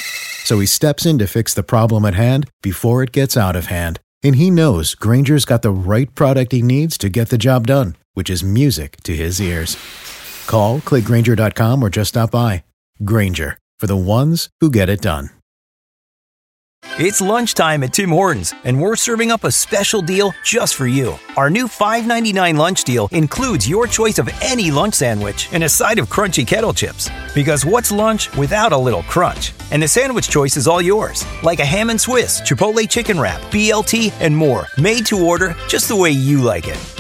So 0.44 0.58
he 0.60 0.66
steps 0.66 1.06
in 1.06 1.18
to 1.18 1.26
fix 1.26 1.54
the 1.54 1.62
problem 1.62 2.04
at 2.04 2.14
hand 2.14 2.48
before 2.62 3.02
it 3.02 3.12
gets 3.12 3.36
out 3.36 3.56
of 3.56 3.66
hand. 3.66 3.98
And 4.22 4.36
he 4.36 4.50
knows 4.50 4.94
Granger's 4.94 5.44
got 5.44 5.62
the 5.62 5.70
right 5.70 6.12
product 6.14 6.52
he 6.52 6.62
needs 6.62 6.98
to 6.98 7.08
get 7.08 7.28
the 7.28 7.38
job 7.38 7.66
done, 7.66 7.96
which 8.16 8.30
is 8.30 8.42
music 8.42 8.96
to 9.04 9.14
his 9.14 9.40
ears. 9.40 9.76
Call, 10.46 10.80
clickgranger.com, 10.80 11.82
or 11.82 11.90
just 11.90 12.10
stop 12.10 12.30
by. 12.30 12.64
Granger, 13.04 13.58
for 13.78 13.86
the 13.86 13.96
ones 13.96 14.48
who 14.60 14.70
get 14.70 14.88
it 14.88 15.00
done. 15.02 15.30
It's 16.98 17.20
lunchtime 17.20 17.82
at 17.82 17.92
Tim 17.92 18.08
Hortons, 18.08 18.54
and 18.64 18.80
we're 18.80 18.96
serving 18.96 19.30
up 19.30 19.44
a 19.44 19.52
special 19.52 20.00
deal 20.00 20.32
just 20.42 20.76
for 20.76 20.86
you. 20.86 21.18
Our 21.36 21.50
new 21.50 21.66
$5.99 21.68 22.56
lunch 22.56 22.84
deal 22.84 23.08
includes 23.12 23.68
your 23.68 23.86
choice 23.86 24.18
of 24.18 24.30
any 24.40 24.70
lunch 24.70 24.94
sandwich 24.94 25.50
and 25.52 25.64
a 25.64 25.68
side 25.68 25.98
of 25.98 26.08
crunchy 26.08 26.46
kettle 26.46 26.72
chips. 26.72 27.10
Because 27.34 27.66
what's 27.66 27.92
lunch 27.92 28.34
without 28.36 28.72
a 28.72 28.78
little 28.78 29.02
crunch? 29.02 29.52
And 29.72 29.82
the 29.82 29.88
sandwich 29.88 30.30
choice 30.30 30.56
is 30.56 30.66
all 30.66 30.80
yours, 30.80 31.26
like 31.42 31.60
a 31.60 31.66
ham 31.66 31.90
and 31.90 32.00
Swiss, 32.00 32.40
Chipotle 32.40 32.88
chicken 32.88 33.20
wrap, 33.20 33.42
BLT, 33.50 34.10
and 34.20 34.34
more, 34.34 34.66
made 34.78 35.04
to 35.06 35.22
order 35.22 35.54
just 35.68 35.88
the 35.88 35.96
way 35.96 36.12
you 36.12 36.40
like 36.40 36.66
it. 36.66 36.95